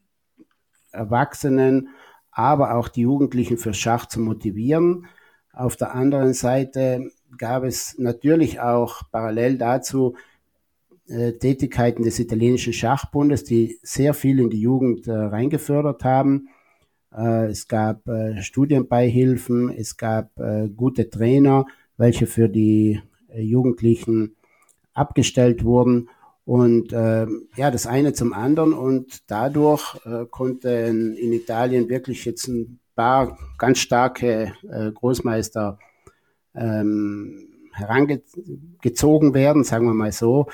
Erwachsenen, 0.91 1.91
aber 2.31 2.77
auch 2.77 2.89
die 2.89 3.03
Jugendlichen 3.03 3.59
für 3.59 3.75
Schach 3.75 4.07
zu 4.07 4.21
motivieren. 4.21 5.05
Auf 5.53 5.77
der 5.77 5.95
anderen 5.95 6.33
Seite 6.33 7.11
gab 7.37 7.63
es 7.63 7.99
natürlich 7.99 8.59
auch 8.59 9.03
parallel 9.13 9.59
dazu 9.59 10.17
äh, 11.09 11.33
Tätigkeiten 11.33 12.03
des 12.03 12.19
italienischen 12.19 12.73
Schachbundes, 12.73 13.45
die 13.45 13.79
sehr 13.83 14.15
viel 14.15 14.41
in 14.41 14.51
die 14.51 14.61
Jugend 14.61 15.07
äh, 15.07 15.13
reingefördert 15.13 16.03
haben. 16.05 16.49
Äh, 17.15 17.47
es 17.47 17.69
gab 17.69 18.09
äh, 18.09 18.43
Studienbeihilfen, 18.43 19.71
es 19.71 19.97
gab 19.97 20.39
äh, 20.39 20.69
gute 20.69 21.11
Trainer, 21.11 21.67
welche 21.97 22.27
für 22.27 22.49
die 22.49 23.01
äh, 23.29 23.43
Jugendlichen 23.43 24.37
abgestellt 24.95 25.65
wurden. 25.65 26.09
Und 26.47 26.93
ja, 26.93 27.71
das 27.71 27.87
eine 27.87 28.13
zum 28.13 28.35
anderen. 28.35 28.75
Und 28.75 29.31
dadurch 29.31 29.97
konnten 30.31 31.15
in 31.17 31.33
Italien 31.33 31.89
wirklich 31.89 32.27
jetzt 32.27 32.49
ein 32.49 32.81
paar 32.95 33.39
ganz 33.57 33.79
starke 33.79 34.53
Großmeister 34.93 35.79
ähm, 36.55 37.49
herangezogen 37.73 39.33
werden, 39.33 39.65
sagen 39.65 39.87
wir 39.87 39.95
mal 39.95 40.13
so, 40.13 40.47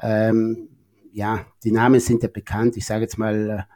ähm, 0.00 0.68
ja, 1.12 1.46
die 1.62 1.72
Namen 1.72 2.00
sind 2.00 2.22
ja 2.22 2.28
bekannt. 2.28 2.76
Ich 2.76 2.86
sage 2.86 3.02
jetzt 3.02 3.18
mal 3.18 3.66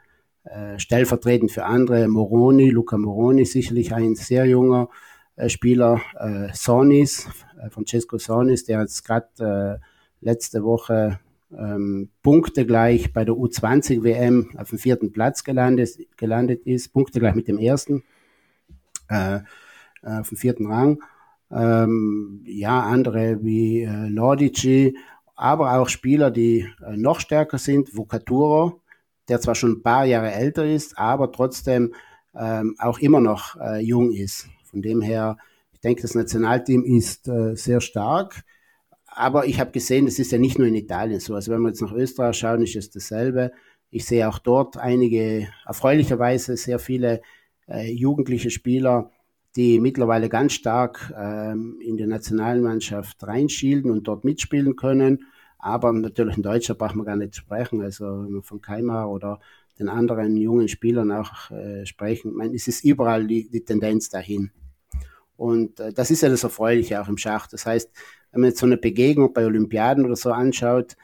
äh, 0.45 0.79
stellvertretend 0.79 1.53
für 1.53 1.65
andere. 1.65 2.09
Moroni, 2.09 2.71
Luca 2.71 2.99
Moroni, 2.99 3.45
sicherlich 3.45 3.95
ein 3.95 4.15
sehr 4.15 4.47
junger 4.47 4.89
äh, 5.37 5.49
Spieler. 5.49 6.01
Äh, 6.19 6.49
Sonis, 6.53 7.29
äh, 7.63 7.71
Francesco 7.71 8.19
Sonis, 8.19 8.65
der 8.65 8.81
jetzt 8.81 9.05
gerade 9.05 9.81
äh, 9.81 9.85
letzte 10.21 10.65
Woche 10.65 11.21
ähm, 11.57 12.11
Punkte 12.23 12.67
gleich 12.67 13.13
bei 13.13 13.25
der 13.25 13.35
U20 13.35 14.03
WM 14.03 14.51
auf 14.57 14.71
dem 14.71 14.79
vierten 14.79 15.13
Platz 15.13 15.45
gelandet, 15.45 15.99
gelandet 16.17 16.67
ist. 16.67 16.93
Punkte 16.93 17.21
gleich 17.21 17.35
mit 17.35 17.49
dem 17.49 17.59
ersten 17.59 18.03
äh, 19.09 19.41
auf 20.03 20.29
dem 20.29 20.37
vierten 20.37 20.67
Rang. 20.67 21.03
Ähm, 21.51 22.43
ja, 22.45 22.83
andere 22.83 23.43
wie 23.43 23.83
äh, 23.83 24.09
Lodici 24.09 24.97
aber 25.39 25.79
auch 25.79 25.89
Spieler, 25.89 26.33
die 26.33 26.69
äh, 26.85 26.97
noch 26.97 27.21
stärker 27.21 27.59
sind. 27.59 27.97
Vocaturo, 27.97 28.83
der 29.29 29.41
zwar 29.41 29.55
schon 29.55 29.73
ein 29.73 29.83
paar 29.83 30.05
Jahre 30.05 30.33
älter 30.33 30.67
ist, 30.67 30.99
aber 30.99 31.31
trotzdem 31.31 31.95
ähm, 32.35 32.75
auch 32.79 32.99
immer 32.99 33.21
noch 33.21 33.57
äh, 33.61 33.81
jung 33.81 34.13
ist. 34.13 34.49
Von 34.65 34.83
dem 34.83 35.01
her, 35.01 35.39
ich 35.73 35.81
denke, 35.81 36.03
das 36.03 36.17
Nationalteam 36.17 36.85
ist 36.85 37.29
äh, 37.29 37.55
sehr 37.55 37.81
stark. 37.81 38.43
Aber 39.07 39.47
ich 39.47 39.61
habe 39.61 39.71
gesehen, 39.71 40.07
das 40.07 40.19
ist 40.19 40.33
ja 40.33 40.39
nicht 40.39 40.59
nur 40.59 40.67
in 40.67 40.75
Italien 40.75 41.21
so. 41.21 41.37
Also 41.37 41.53
wenn 41.53 41.61
wir 41.61 41.69
jetzt 41.69 41.83
nach 41.83 41.93
Österreich 41.93 42.37
schauen, 42.37 42.63
ist 42.63 42.75
es 42.75 42.91
dasselbe. 42.91 43.53
Ich 43.91 44.07
sehe 44.07 44.29
auch 44.29 44.41
dort 44.41 44.77
einige, 44.77 45.49
erfreulicherweise 45.65 46.57
sehr 46.57 46.81
viele 46.81 47.23
äh, 47.69 47.93
jugendliche 47.93 48.51
Spieler, 48.51 49.13
die 49.59 49.81
mittlerweile 49.81 50.29
ganz 50.29 50.53
stark 50.53 51.13
ähm, 51.19 51.81
in 51.81 51.97
die 51.97 52.07
Nationalmannschaft 52.07 53.27
reinschielden 53.27 53.91
und 53.91 54.07
dort 54.07 54.25
mitspielen 54.25 54.77
können. 54.77 55.27
Aber 55.59 55.93
natürlich 55.93 56.37
in 56.37 56.45
Deutschland 56.45 56.79
braucht 56.79 56.95
man 56.95 57.05
gar 57.05 57.17
nicht 57.17 57.35
sprechen. 57.35 57.83
Also 57.83 58.05
wenn 58.23 58.35
wir 58.35 58.43
von 58.43 58.61
Keimar 58.61 59.11
oder 59.11 59.41
den 59.77 59.89
anderen 59.89 60.37
jungen 60.37 60.69
Spielern 60.69 61.11
auch 61.11 61.51
äh, 61.51 61.85
sprechen, 61.87 62.35
meine, 62.35 62.55
es 62.55 62.69
ist 62.69 62.85
überall 62.85 63.27
die, 63.27 63.51
die 63.51 63.65
Tendenz 63.65 64.09
dahin. 64.09 64.53
Und 65.37 65.81
äh, 65.81 65.93
das 65.93 66.13
ist 66.13 66.21
ja 66.23 66.29
das 66.29 66.45
Erfreuliche 66.45 67.03
auch 67.03 67.09
im 67.09 67.19
Schach. 67.19 67.49
Das 67.49 67.67
heißt, 67.67 67.91
wenn 68.31 68.43
man 68.43 68.51
jetzt 68.51 68.61
so 68.61 68.67
eine 68.67 68.77
Begegnung 68.77 69.33
bei 69.33 69.45
Olympiaden 69.45 70.05
oder 70.05 70.15
so 70.15 70.31
anschaut, 70.31 70.97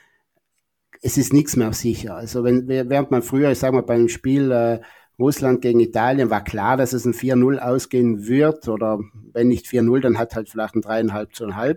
es 1.03 1.19
ist 1.19 1.33
nichts 1.33 1.57
mehr 1.57 1.73
sicher. 1.73 2.15
Also 2.15 2.45
wenn 2.45 2.69
während 2.69 3.11
man 3.11 3.23
früher, 3.23 3.51
ich 3.51 3.59
sage 3.59 3.75
mal, 3.75 3.83
bei 3.83 3.95
einem 3.95 4.09
Spiel 4.09 4.53
äh, 4.53 4.81
Russland 5.19 5.63
gegen 5.63 5.81
Italien 5.81 6.31
war 6.31 6.43
klar, 6.43 6.77
dass 6.77 6.93
es 6.93 7.05
ein 7.05 7.15
4-0 7.15 7.59
ausgehen 7.59 8.27
wird 8.27 8.69
oder 8.69 9.01
wenn 9.33 9.49
nicht 9.49 9.67
4-0, 9.67 10.01
dann 10.01 10.19
hat 10.19 10.35
halt 10.35 10.49
vielleicht 10.49 10.75
ein 10.75 10.83
3,5 10.83 11.33
zu 11.33 11.45
1,5. 11.47 11.77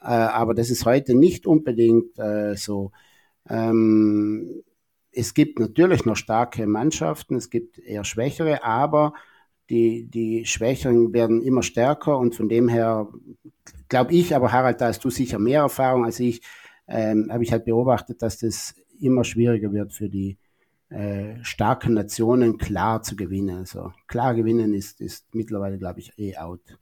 Äh, 0.00 0.06
aber 0.06 0.54
das 0.54 0.70
ist 0.70 0.86
heute 0.86 1.14
nicht 1.14 1.46
unbedingt 1.46 2.18
äh, 2.18 2.56
so. 2.56 2.92
Ähm, 3.48 4.62
es 5.12 5.34
gibt 5.34 5.58
natürlich 5.58 6.04
noch 6.04 6.16
starke 6.16 6.66
Mannschaften, 6.66 7.36
es 7.36 7.50
gibt 7.50 7.78
eher 7.78 8.04
schwächere, 8.04 8.64
aber 8.64 9.14
die, 9.70 10.06
die 10.06 10.44
Schwächeren 10.44 11.12
werden 11.12 11.40
immer 11.42 11.62
stärker 11.62 12.18
und 12.18 12.34
von 12.34 12.48
dem 12.48 12.68
her 12.68 13.08
glaube 13.88 14.12
ich, 14.12 14.34
aber 14.34 14.52
Harald, 14.52 14.80
da 14.80 14.88
hast 14.88 15.04
du 15.04 15.10
sicher 15.10 15.38
mehr 15.38 15.60
Erfahrung 15.60 16.04
als 16.04 16.20
ich, 16.20 16.42
ähm, 16.88 17.28
habe 17.30 17.44
ich 17.44 17.52
halt 17.52 17.64
beobachtet, 17.64 18.22
dass 18.22 18.38
das 18.38 18.74
immer 19.00 19.24
schwieriger 19.24 19.72
wird 19.72 19.92
für 19.92 20.08
die 20.08 20.36
äh, 20.94 21.44
starken 21.44 21.94
Nationen 21.94 22.56
klar 22.58 23.02
zu 23.02 23.16
gewinnen. 23.16 23.58
Also 23.58 23.92
klar 24.06 24.34
gewinnen 24.34 24.74
ist, 24.74 25.00
ist 25.00 25.34
mittlerweile, 25.34 25.78
glaube 25.78 26.00
ich, 26.00 26.16
eh 26.18 26.36
out. 26.36 26.78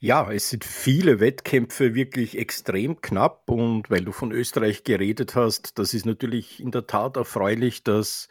Ja, 0.00 0.32
es 0.32 0.48
sind 0.48 0.64
viele 0.64 1.20
Wettkämpfe 1.20 1.94
wirklich 1.94 2.38
extrem 2.38 3.00
knapp 3.00 3.50
und 3.50 3.90
weil 3.90 4.02
du 4.02 4.12
von 4.12 4.32
Österreich 4.32 4.82
geredet 4.82 5.36
hast, 5.36 5.78
das 5.78 5.92
ist 5.92 6.06
natürlich 6.06 6.58
in 6.58 6.70
der 6.70 6.86
Tat 6.86 7.16
erfreulich, 7.16 7.84
dass 7.84 8.28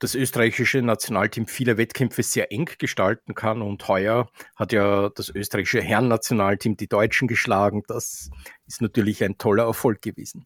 das 0.00 0.14
österreichische 0.14 0.82
Nationalteam 0.82 1.46
viele 1.46 1.78
Wettkämpfe 1.78 2.22
sehr 2.22 2.52
eng 2.52 2.68
gestalten 2.78 3.34
kann 3.34 3.62
und 3.62 3.86
heuer 3.88 4.28
hat 4.56 4.72
ja 4.72 5.08
das 5.10 5.30
österreichische 5.30 5.80
Herrennationalteam 5.80 6.76
die 6.76 6.88
Deutschen 6.88 7.28
geschlagen. 7.28 7.82
Das 7.86 8.28
ist 8.66 8.82
natürlich 8.82 9.22
ein 9.22 9.38
toller 9.38 9.64
Erfolg 9.64 10.02
gewesen. 10.02 10.44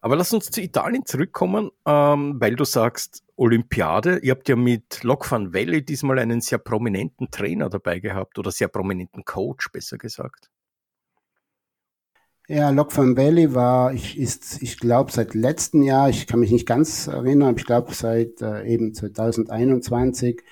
Aber 0.00 0.16
lass 0.16 0.32
uns 0.32 0.50
zu 0.50 0.62
Italien 0.62 1.04
zurückkommen, 1.04 1.70
ähm, 1.86 2.36
weil 2.40 2.56
du 2.56 2.64
sagst 2.64 3.22
Olympiade. 3.36 4.18
Ihr 4.18 4.32
habt 4.32 4.48
ja 4.48 4.56
mit 4.56 5.02
Lok 5.02 5.30
van 5.30 5.52
Valley 5.52 5.84
diesmal 5.84 6.18
einen 6.18 6.40
sehr 6.40 6.58
prominenten 6.58 7.30
Trainer 7.30 7.68
dabei 7.68 8.00
gehabt 8.00 8.38
oder 8.38 8.50
sehr 8.50 8.68
prominenten 8.68 9.24
Coach, 9.24 9.70
besser 9.72 9.98
gesagt. 9.98 10.50
Ja, 12.48 12.70
Lok 12.70 12.96
van 12.96 13.16
Valley 13.16 13.54
war, 13.54 13.92
ich, 13.92 14.18
ist, 14.18 14.60
ich 14.60 14.78
glaube, 14.80 15.12
seit 15.12 15.34
letztem 15.34 15.82
Jahr, 15.82 16.08
ich 16.08 16.26
kann 16.26 16.40
mich 16.40 16.50
nicht 16.50 16.66
ganz 16.66 17.06
erinnern, 17.06 17.54
ich 17.56 17.64
glaube, 17.64 17.94
seit 17.94 18.42
äh, 18.42 18.64
eben 18.64 18.92
2021 18.92 20.42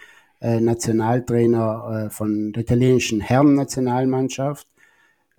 äh, 0.41 0.61
Nationaltrainer 0.61 2.07
äh, 2.07 2.11
von 2.11 2.53
der 2.53 2.63
italienischen 2.63 3.21
Herren-Nationalmannschaft. 3.21 4.69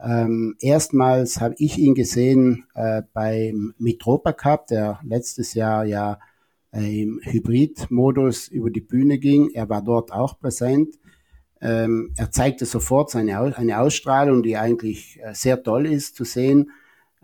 Ähm, 0.01 0.55
erstmals 0.59 1.41
habe 1.41 1.55
ich 1.57 1.77
ihn 1.77 1.93
gesehen 1.93 2.65
äh, 2.73 3.01
beim 3.13 3.73
Mitropa 3.77 4.31
Cup, 4.31 4.67
der 4.67 4.99
letztes 5.03 5.53
Jahr 5.53 5.83
ja 5.83 6.19
äh, 6.71 7.01
im 7.01 7.19
Hybrid-Modus 7.23 8.47
über 8.47 8.69
die 8.69 8.81
Bühne 8.81 9.19
ging. 9.19 9.49
Er 9.53 9.67
war 9.69 9.81
dort 9.81 10.11
auch 10.11 10.39
präsent. 10.39 10.95
Ähm, 11.61 12.13
er 12.15 12.31
zeigte 12.31 12.65
sofort 12.65 13.09
seine 13.11 13.57
eine 13.57 13.79
Ausstrahlung, 13.79 14.43
die 14.43 14.55
eigentlich 14.55 15.19
äh, 15.21 15.33
sehr 15.33 15.61
toll 15.63 15.85
ist 15.85 16.15
zu 16.15 16.23
sehen. 16.23 16.71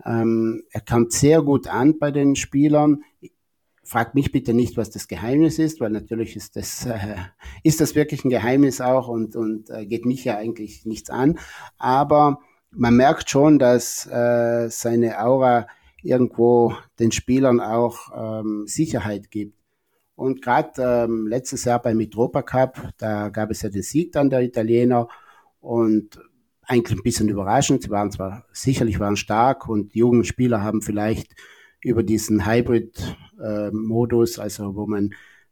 Ähm, 0.04 0.64
er 0.70 0.82
kam 0.82 1.08
sehr 1.08 1.40
gut 1.40 1.68
an 1.68 1.98
bei 1.98 2.10
den 2.10 2.36
Spielern. 2.36 3.02
Fragt 3.82 4.14
mich 4.14 4.32
bitte 4.32 4.52
nicht, 4.52 4.76
was 4.76 4.90
das 4.90 5.08
Geheimnis 5.08 5.58
ist, 5.58 5.80
weil 5.80 5.90
natürlich 5.90 6.36
ist 6.36 6.56
das, 6.56 6.84
äh, 6.84 7.16
ist 7.62 7.80
das 7.80 7.94
wirklich 7.94 8.24
ein 8.24 8.30
Geheimnis 8.30 8.82
auch 8.82 9.08
und, 9.08 9.34
und 9.36 9.70
äh, 9.70 9.86
geht 9.86 10.04
mich 10.04 10.24
ja 10.24 10.36
eigentlich 10.36 10.84
nichts 10.84 11.08
an. 11.08 11.38
Aber 11.78 12.40
man 12.76 12.94
merkt 12.94 13.30
schon, 13.30 13.58
dass 13.58 14.06
äh, 14.06 14.68
seine 14.70 15.20
Aura 15.20 15.66
irgendwo 16.02 16.74
den 16.98 17.10
Spielern 17.10 17.60
auch 17.60 18.42
ähm, 18.42 18.66
Sicherheit 18.66 19.30
gibt. 19.30 19.56
Und 20.14 20.40
gerade 20.42 20.70
ähm, 20.82 21.26
letztes 21.26 21.64
Jahr 21.64 21.80
beim 21.80 21.96
Mitropa 21.96 22.42
Cup, 22.42 22.90
da 22.98 23.28
gab 23.28 23.50
es 23.50 23.62
ja 23.62 23.68
den 23.68 23.82
Sieg 23.82 24.12
dann 24.12 24.30
der 24.30 24.42
Italiener 24.42 25.08
und 25.60 26.20
eigentlich 26.62 26.98
ein 26.98 27.02
bisschen 27.02 27.28
überraschend. 27.28 27.82
Sie 27.82 27.90
waren 27.90 28.10
zwar 28.10 28.44
sicherlich 28.52 28.98
waren 28.98 29.16
stark 29.16 29.68
und 29.68 29.94
die 29.94 29.98
jungen 29.98 30.24
Spieler 30.24 30.62
haben 30.62 30.82
vielleicht 30.82 31.34
über 31.80 32.02
diesen 32.02 32.46
Hybrid-Modus, 32.46 34.38
äh, 34.38 34.40
also 34.40 34.74
wo 34.74 34.86
man 34.86 35.10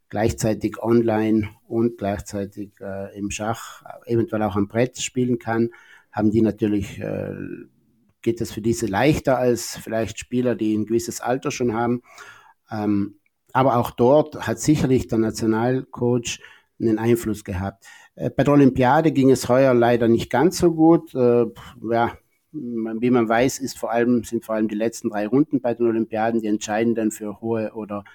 gleichzeitig 0.09 0.81
online 0.81 1.49
und 1.67 1.97
gleichzeitig 1.97 2.73
äh, 2.81 3.17
im 3.17 3.31
Schach, 3.31 3.83
eventuell 4.05 4.43
auch 4.43 4.55
am 4.55 4.67
Brett 4.67 4.97
spielen 4.97 5.39
kann, 5.39 5.71
haben 6.15 6.31
die 6.31 6.41
natürlich, 6.41 6.99
äh, 6.99 7.33
geht 8.21 8.39
es 8.39 8.51
für 8.51 8.61
diese 8.61 8.87
leichter 8.87 9.37
als 9.37 9.77
vielleicht 9.77 10.17
Spieler, 10.17 10.55
die 10.55 10.73
ein 10.75 10.85
gewisses 10.85 11.19
Alter 11.19 11.51
schon 11.51 11.73
haben. 11.73 12.01
Ähm, 12.71 13.19
aber 13.51 13.77
auch 13.77 13.91
dort 13.91 14.47
hat 14.47 14.59
sicherlich 14.59 15.07
der 15.07 15.19
Nationalcoach 15.19 16.39
einen 16.79 16.99
Einfluss 16.99 17.43
gehabt. 17.43 17.85
Äh, 18.15 18.29
bei 18.29 18.43
der 18.43 18.53
Olympiade 18.53 19.11
ging 19.11 19.29
es 19.29 19.49
heuer 19.49 19.73
leider 19.73 20.07
nicht 20.07 20.29
ganz 20.29 20.57
so 20.57 20.73
gut. 20.73 21.13
Äh, 21.13 21.45
ja, 21.89 22.17
wie 22.51 23.09
man 23.09 23.27
weiß, 23.27 23.59
ist 23.59 23.77
vor 23.77 23.91
allem, 23.91 24.23
sind 24.23 24.45
vor 24.45 24.55
allem 24.55 24.69
die 24.69 24.75
letzten 24.75 25.09
drei 25.09 25.27
Runden 25.27 25.59
bei 25.61 25.73
den 25.73 25.87
Olympiaden 25.87 26.41
die 26.41 26.47
entscheidenden 26.47 27.11
für 27.11 27.41
hohe 27.41 27.73
oder 27.73 28.05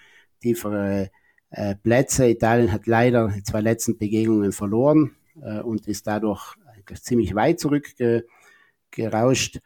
tiefere 0.41 1.11
äh, 1.51 1.75
Plätze. 1.77 2.29
Italien 2.29 2.73
hat 2.73 2.87
leider 2.87 3.29
die 3.29 3.43
zwei 3.43 3.61
letzten 3.61 3.99
Begegnungen 3.99 4.53
verloren 4.53 5.17
und 5.65 5.87
ist 5.89 6.07
dadurch 6.07 6.57
ziemlich 6.97 7.35
weit 7.35 7.61
zurückgerauscht. 7.61 9.61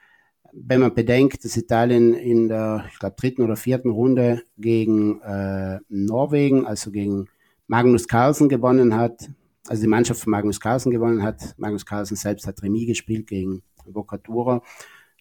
Wenn 0.53 0.81
man 0.81 0.95
bedenkt, 0.95 1.45
dass 1.45 1.57
Italien 1.57 2.15
in 2.15 2.49
der, 2.49 2.85
ich 2.93 2.99
glaube, 2.99 3.17
dritten 3.19 3.43
oder 3.43 3.57
vierten 3.57 3.91
Runde 3.91 4.43
gegen 4.57 5.21
äh, 5.23 5.81
Norwegen, 5.89 6.67
also 6.67 6.91
gegen 6.91 7.29
Magnus 7.67 8.07
Carlsen 8.07 8.49
gewonnen 8.49 8.95
hat, 8.95 9.31
also 9.67 9.83
die 9.83 9.89
Mannschaft 9.89 10.21
von 10.21 10.31
Magnus 10.31 10.61
Carlsen 10.61 10.91
gewonnen 10.91 11.23
hat. 11.23 11.55
Magnus 11.57 11.87
Carlsen 11.87 12.17
selbst 12.17 12.47
hat 12.47 12.63
Remis 12.63 12.87
gespielt 12.87 13.27
gegen 13.27 13.63
Bocatura. 13.87 14.63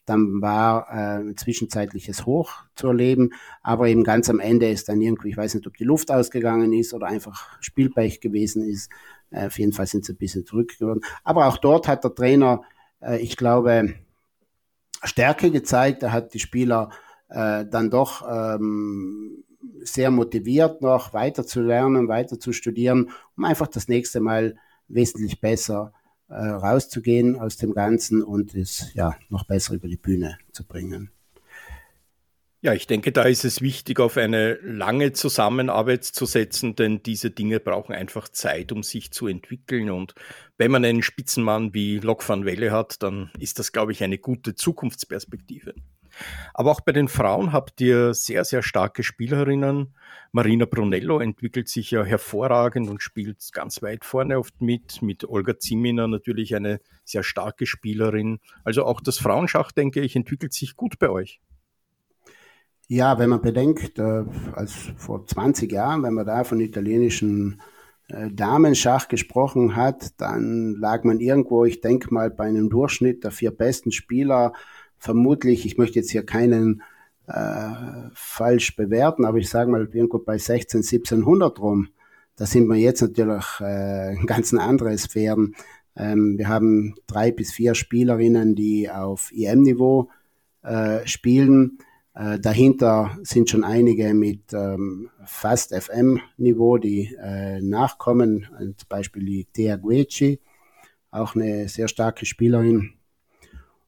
Dann 0.06 0.42
war 0.42 0.88
äh, 0.90 1.22
ein 1.22 1.38
zwischenzeitliches 1.38 2.26
Hoch 2.26 2.52
zu 2.76 2.88
erleben, 2.88 3.30
aber 3.62 3.88
eben 3.88 4.04
ganz 4.04 4.30
am 4.30 4.42
Ende 4.42 4.70
ist 4.70 4.90
dann 4.90 5.00
irgendwie, 5.00 5.30
ich 5.30 5.38
weiß 5.38 5.54
nicht, 5.54 5.66
ob 5.66 5.78
die 5.78 5.86
Luft 5.86 6.12
ausgegangen 6.12 6.74
ist 6.74 6.94
oder 6.94 7.08
einfach 7.08 7.58
Spielpech 7.62 8.20
gewesen 8.20 8.68
ist. 8.68 8.92
Äh, 9.34 9.48
auf 9.48 9.60
jeden 9.60 9.74
Fall 9.74 9.88
sind 9.88 10.06
sie 10.06 10.14
ein 10.14 10.18
bisschen 10.18 10.46
zurückgeworden. 10.46 11.04
Aber 11.24 11.48
auch 11.48 11.58
dort 11.58 11.88
hat 11.88 12.04
der 12.04 12.16
Trainer, 12.16 12.62
äh, 13.02 13.20
ich 13.20 13.36
glaube, 13.36 13.96
Stärke 15.04 15.52
gezeigt. 15.52 16.04
Er 16.04 16.14
hat 16.14 16.34
die 16.34 16.40
Spieler 16.40 16.90
äh, 17.30 17.66
dann 17.66 17.90
doch 17.90 18.26
ähm, 18.30 19.44
sehr 19.82 20.12
motiviert, 20.12 20.82
noch 20.82 21.14
weiter 21.14 21.46
zu 21.46 21.62
lernen, 21.62 22.08
weiter 22.08 22.40
zu 22.40 22.54
studieren, 22.54 23.10
um 23.36 23.44
einfach 23.44 23.68
das 23.68 23.88
nächste 23.88 24.20
Mal 24.20 24.56
wesentlich 24.88 25.42
besser 25.42 25.94
äh, 26.30 26.36
rauszugehen 26.36 27.40
aus 27.40 27.58
dem 27.58 27.74
Ganzen 27.74 28.24
und 28.24 28.56
es 28.56 28.94
ja 28.94 29.16
noch 29.30 29.46
besser 29.46 29.74
über 29.74 29.88
die 29.88 29.98
Bühne 29.98 30.38
zu 30.52 30.66
bringen. 30.66 31.12
Ja, 32.66 32.72
ich 32.74 32.88
denke, 32.88 33.12
da 33.12 33.24
ist 33.24 33.44
es 33.44 33.60
wichtig, 33.60 34.00
auf 34.00 34.16
eine 34.16 34.54
lange 34.62 35.12
Zusammenarbeit 35.12 36.06
zu 36.06 36.26
setzen, 36.26 36.78
denn 36.78 37.04
diese 37.04 37.30
Dinge 37.30 37.60
brauchen 37.60 37.94
einfach 37.94 38.30
Zeit, 38.30 38.72
um 38.72 38.84
sich 38.84 39.12
zu 39.12 39.28
entwickeln. 39.28 39.90
Und 39.90 40.16
wenn 40.58 40.72
man 40.72 40.86
einen 40.86 41.04
Spitzenmann 41.04 41.74
wie 41.74 42.00
Lok 42.00 42.28
van 42.28 42.46
Welle 42.46 42.72
hat, 42.72 43.04
dann 43.04 43.32
ist 43.38 43.60
das, 43.60 43.74
glaube 43.74 43.92
ich, 43.92 44.02
eine 44.02 44.18
gute 44.18 44.56
Zukunftsperspektive. 44.56 45.74
Aber 46.54 46.72
auch 46.72 46.80
bei 46.80 46.94
den 46.94 47.10
Frauen 47.10 47.52
habt 47.52 47.82
ihr 47.82 48.14
sehr, 48.14 48.46
sehr 48.46 48.64
starke 48.64 49.04
Spielerinnen. 49.04 49.94
Marina 50.32 50.64
Brunello 50.64 51.20
entwickelt 51.20 51.68
sich 51.68 51.92
ja 51.92 52.06
hervorragend 52.06 52.90
und 52.90 53.02
spielt 53.02 53.46
ganz 53.52 53.82
weit 53.82 54.06
vorne 54.06 54.40
oft 54.40 54.62
mit. 54.62 55.02
Mit 55.02 55.26
Olga 55.26 55.60
Zimina 55.60 56.08
natürlich 56.08 56.56
eine 56.56 56.80
sehr 57.04 57.24
starke 57.24 57.66
Spielerin. 57.66 58.40
Also 58.64 58.86
auch 58.86 59.02
das 59.02 59.18
Frauenschach, 59.18 59.74
denke 59.74 60.00
ich, 60.00 60.16
entwickelt 60.16 60.54
sich 60.54 60.78
gut 60.78 60.98
bei 60.98 61.10
euch. 61.10 61.42
Ja, 62.88 63.18
wenn 63.18 63.30
man 63.30 63.42
bedenkt, 63.42 63.98
äh, 63.98 64.24
als 64.54 64.74
vor 64.98 65.26
20 65.26 65.72
Jahren, 65.72 66.04
wenn 66.04 66.14
man 66.14 66.26
da 66.26 66.44
von 66.44 66.60
italienischen 66.60 67.62
äh, 68.10 68.30
Damenschach 68.30 69.08
gesprochen 69.08 69.76
hat, 69.76 70.20
dann 70.20 70.76
lag 70.76 71.04
man 71.04 71.20
irgendwo, 71.20 71.66
ich 71.66 71.82
denke 71.82 72.14
mal, 72.14 72.30
bei 72.30 72.46
einem 72.46 72.70
Durchschnitt 72.70 73.24
der 73.24 73.32
vier 73.32 73.52
besten 73.52 73.92
Spieler 73.92 74.54
vermutlich, 74.98 75.66
ich 75.66 75.78
möchte 75.78 76.00
jetzt 76.00 76.12
hier 76.12 76.26
keinen 76.26 76.82
äh, 77.28 77.72
falsch 78.14 78.76
bewerten, 78.76 79.26
aber 79.26 79.38
ich 79.38 79.50
sage 79.50 79.72
mal 79.72 79.88
irgendwo 79.92 80.20
bei 80.20 80.38
16, 80.38 80.80
1700 80.80 81.60
rum. 81.60 81.90
Da 82.36 82.46
sind 82.46 82.68
wir 82.68 82.78
jetzt 82.78 83.02
natürlich 83.02 83.60
äh, 83.60 84.16
ganz 84.26 84.54
andere 84.54 84.98
Sphären. 84.98 85.56
Ähm, 85.96 86.38
wir 86.38 86.48
haben 86.48 86.96
drei 87.08 87.32
bis 87.32 87.52
vier 87.52 87.76
Spielerinnen, 87.76 88.56
die 88.56 88.90
auf 88.90 89.32
EM-Niveau 89.34 90.10
äh, 90.64 91.06
spielen. 91.06 91.78
Äh, 92.16 92.40
dahinter 92.40 93.18
sind 93.24 93.50
schon 93.50 93.64
einige 93.64 94.14
mit 94.14 94.54
ähm, 94.54 95.10
fast 95.26 95.74
FM-Niveau, 95.74 96.78
die 96.78 97.16
äh, 97.20 97.60
nachkommen. 97.62 98.48
Zum 98.78 98.88
Beispiel 98.88 99.26
die 99.26 99.46
Thea 99.46 99.78
Gueci, 99.78 100.40
auch 101.10 101.36
eine 101.36 101.68
sehr 101.68 101.88
starke 101.88 102.26
Spielerin 102.26 102.94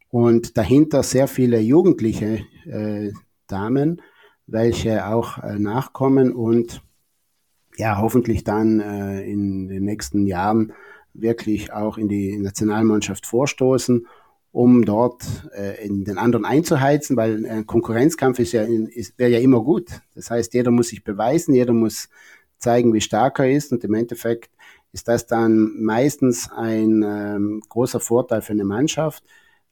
und 0.09 0.57
dahinter 0.57 1.03
sehr 1.03 1.27
viele 1.27 1.59
jugendliche 1.59 2.45
äh, 2.65 3.11
Damen, 3.47 4.01
welche 4.47 5.07
auch 5.07 5.39
äh, 5.39 5.59
nachkommen 5.59 6.33
und 6.33 6.81
ja, 7.77 7.97
hoffentlich 7.97 8.43
dann 8.43 8.79
äh, 8.79 9.21
in 9.23 9.67
den 9.67 9.83
nächsten 9.83 10.25
Jahren 10.25 10.73
wirklich 11.13 11.73
auch 11.73 11.97
in 11.97 12.07
die 12.07 12.37
Nationalmannschaft 12.37 13.25
vorstoßen, 13.25 14.07
um 14.55 14.85
dort 14.85 15.25
äh, 15.53 15.85
in 15.85 16.05
den 16.05 16.17
anderen 16.17 16.45
einzuheizen, 16.45 17.17
weil 17.17 17.45
ein 17.45 17.65
Konkurrenzkampf 17.65 18.39
ist 18.39 18.53
ja, 18.53 18.63
ist, 18.63 19.19
wäre 19.19 19.31
ja 19.31 19.39
immer 19.39 19.61
gut. 19.61 19.89
Das 20.15 20.31
heißt, 20.31 20.53
jeder 20.53 20.71
muss 20.71 20.87
sich 20.87 21.03
beweisen, 21.03 21.53
jeder 21.53 21.73
muss 21.73 22.07
zeigen, 22.57 22.93
wie 22.93 23.01
stark 23.01 23.39
er 23.39 23.51
ist 23.51 23.73
und 23.73 23.83
im 23.83 23.93
Endeffekt 23.93 24.49
ist 24.93 25.09
das 25.09 25.27
dann 25.27 25.73
meistens 25.81 26.49
ein 26.49 27.03
ähm, 27.05 27.63
großer 27.67 27.99
Vorteil 27.99 28.41
für 28.41 28.53
eine 28.53 28.63
Mannschaft, 28.63 29.25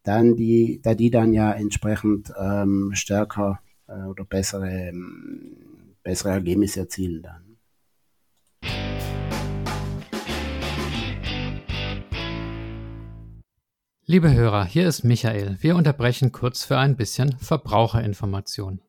dann 0.04 0.36
die, 0.36 0.82
da 0.84 0.96
die 0.96 1.10
dann 1.10 1.32
ja 1.32 1.54
entsprechend 1.54 2.34
ähm, 2.38 2.91
stärker 2.93 3.62
äh, 3.88 4.04
oder 4.10 4.26
bessere, 4.26 4.69
ähm, 4.69 5.96
bessere 6.04 6.32
Ergebnisse 6.32 6.82
erzielen 6.82 7.22
dann. 7.22 7.42
Liebe 14.06 14.34
Hörer, 14.34 14.66
hier 14.66 14.86
ist 14.86 15.06
Michael. 15.06 15.56
Wir 15.62 15.78
unterbrechen 15.78 16.34
kurz 16.34 16.66
für 16.66 16.78
ein 16.78 16.98
bisschen 16.98 17.38
Verbraucherinformation. 17.38 18.82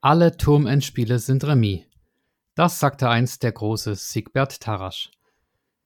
Alle 0.00 0.36
Turmendspiele 0.36 1.18
sind 1.18 1.42
Remis. 1.42 1.80
Das 2.54 2.78
sagte 2.78 3.08
einst 3.08 3.42
der 3.42 3.50
große 3.50 3.96
Siegbert 3.96 4.60
Tarasch. 4.60 5.10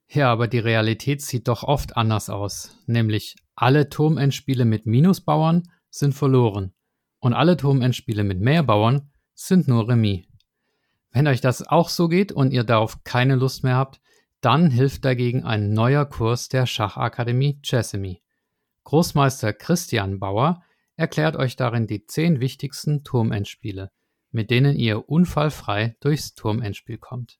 Ja, 0.07 0.31
aber 0.31 0.47
die 0.47 0.59
Realität 0.59 1.23
sieht 1.23 1.47
doch 1.47 1.63
oft 1.63 1.97
anders 1.97 2.29
aus, 2.29 2.77
nämlich 2.85 3.37
alle 3.55 3.89
Turmendspiele 3.89 4.65
mit 4.65 4.85
Minusbauern 4.85 5.63
sind 5.89 6.13
verloren 6.13 6.73
und 7.21 7.33
alle 7.33 7.57
Turmendspiele 7.57 8.23
mit 8.23 8.39
Mehrbauern 8.39 9.09
sind 9.33 9.67
nur 9.67 9.89
Remis. 9.89 10.27
Wenn 11.09 11.25
euch 11.25 11.41
das 11.41 11.67
auch 11.67 11.89
so 11.89 12.07
geht 12.07 12.31
und 12.31 12.53
ihr 12.53 12.65
darauf 12.65 13.03
keine 13.03 13.33
Lust 13.33 13.63
mehr 13.63 13.77
habt, 13.77 13.99
dann 14.41 14.71
hilft 14.71 15.05
dagegen 15.05 15.43
ein 15.43 15.71
neuer 15.73 16.05
Kurs 16.05 16.49
der 16.49 16.65
Schachakademie 16.65 17.59
Chessemy. 17.61 18.21
Großmeister 18.83 19.53
Christian 19.53 20.19
Bauer 20.19 20.63
erklärt 20.95 21.35
euch 21.35 21.55
darin 21.55 21.87
die 21.87 22.05
zehn 22.05 22.39
wichtigsten 22.39 23.03
Turmendspiele, 23.03 23.91
mit 24.31 24.49
denen 24.49 24.75
ihr 24.75 25.07
unfallfrei 25.07 25.95
durchs 25.99 26.33
Turmendspiel 26.33 26.97
kommt. 26.97 27.39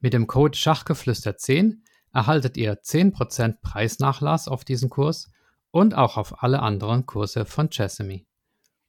Mit 0.00 0.14
dem 0.14 0.26
Code 0.26 0.56
Schachgeflüster 0.56 1.36
10 1.36 1.84
erhaltet 2.12 2.56
ihr 2.56 2.80
10% 2.80 3.60
Preisnachlass 3.60 4.48
auf 4.48 4.64
diesen 4.64 4.88
Kurs 4.88 5.30
und 5.70 5.94
auch 5.94 6.16
auf 6.16 6.42
alle 6.42 6.60
anderen 6.60 7.04
Kurse 7.04 7.44
von 7.44 7.68
Chessamy. 7.68 8.26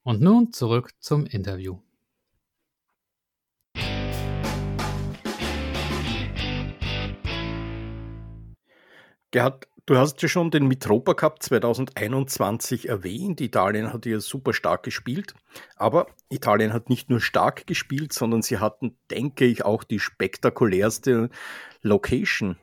Und 0.04 0.22
nun 0.22 0.54
zurück 0.54 0.92
zum 1.00 1.26
Interview. 1.26 1.80
Gerhard, 9.32 9.68
du 9.86 9.98
hast 9.98 10.22
ja 10.22 10.28
schon 10.28 10.50
den 10.50 10.68
Mitropa 10.68 11.14
Cup 11.14 11.44
2021 11.44 12.90
erwähnt. 12.90 13.42
Italien 13.42 13.94
hat 13.94 14.06
ja 14.06 14.20
super 14.20 14.54
stark 14.54 14.84
gespielt. 14.84 15.36
Aber 15.76 16.08
Italien 16.30 16.74
hat 16.74 16.90
nicht 16.90 17.10
nur 17.10 17.22
stark 17.22 17.68
gespielt, 17.68 18.12
sondern 18.12 18.42
sie 18.42 18.58
hatten, 18.58 18.98
denke 19.12 19.46
ich, 19.46 19.64
auch 19.66 19.84
die 19.84 20.00
spektakulärste 20.00 21.30
Location. 21.82 22.58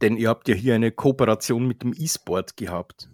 Denn 0.00 0.16
ihr 0.16 0.30
habt 0.30 0.48
ja 0.48 0.54
hier 0.54 0.74
eine 0.74 0.92
Kooperation 0.92 1.66
mit 1.66 1.82
dem 1.82 1.92
E-Sport 1.96 2.56
gehabt. 2.56 3.10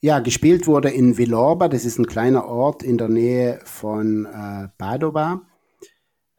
Ja, 0.00 0.18
gespielt 0.18 0.66
wurde 0.66 0.90
in 0.90 1.16
Villorba, 1.16 1.68
das 1.68 1.86
ist 1.86 1.98
ein 1.98 2.06
kleiner 2.06 2.44
Ort 2.46 2.82
in 2.82 2.98
der 2.98 3.08
Nähe 3.08 3.60
von 3.64 4.26
äh, 4.26 4.68
Padova, 4.76 5.46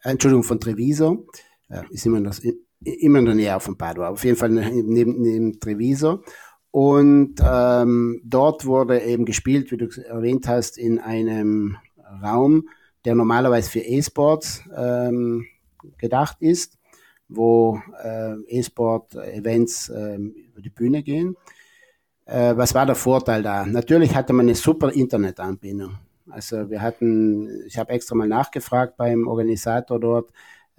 äh, 0.04 0.10
Entschuldigung, 0.10 0.44
von 0.44 0.60
Treviso, 0.60 1.26
äh, 1.70 1.82
ist 1.90 2.06
immer, 2.06 2.22
das, 2.22 2.44
immer 2.82 3.20
in 3.20 3.26
der 3.26 3.36
Nähe 3.36 3.60
von 3.60 3.78
Padova, 3.78 4.10
auf 4.10 4.24
jeden 4.24 4.38
Fall 4.38 4.50
neben, 4.50 5.22
neben 5.22 5.60
Treviso. 5.60 6.24
Und 6.72 7.36
ähm, 7.42 8.22
dort 8.26 8.66
wurde 8.66 9.02
eben 9.02 9.26
gespielt, 9.26 9.72
wie 9.72 9.78
du 9.78 9.88
erwähnt 10.08 10.48
hast, 10.48 10.78
in 10.78 11.00
einem 11.00 11.78
Raum, 12.22 12.68
der 13.06 13.16
normalerweise 13.16 13.70
für 13.70 13.80
E-Sports 13.80 14.64
ähm, 14.76 15.46
gedacht 15.98 16.38
ist, 16.42 16.78
wo 17.30 17.80
äh, 18.04 18.36
E-Sport-Events 18.48 19.90
äh, 19.90 20.16
über 20.16 20.62
die 20.62 20.70
Bühne 20.70 21.02
gehen. 21.02 21.38
Äh, 22.26 22.58
was 22.58 22.74
war 22.74 22.86
der 22.86 22.96
Vorteil 22.96 23.44
da? 23.44 23.66
Natürlich 23.66 24.16
hatte 24.16 24.34
man 24.34 24.48
eine 24.48 24.56
super 24.56 24.92
Internetanbindung. 24.92 25.98
Also 26.30 26.70
wir 26.70 26.82
hatten, 26.82 27.64
ich 27.68 27.78
habe 27.78 27.94
extra 27.94 28.16
mal 28.16 28.28
nachgefragt 28.28 28.98
beim 28.98 29.28
Organisator 29.28 30.00
dort, 30.00 30.32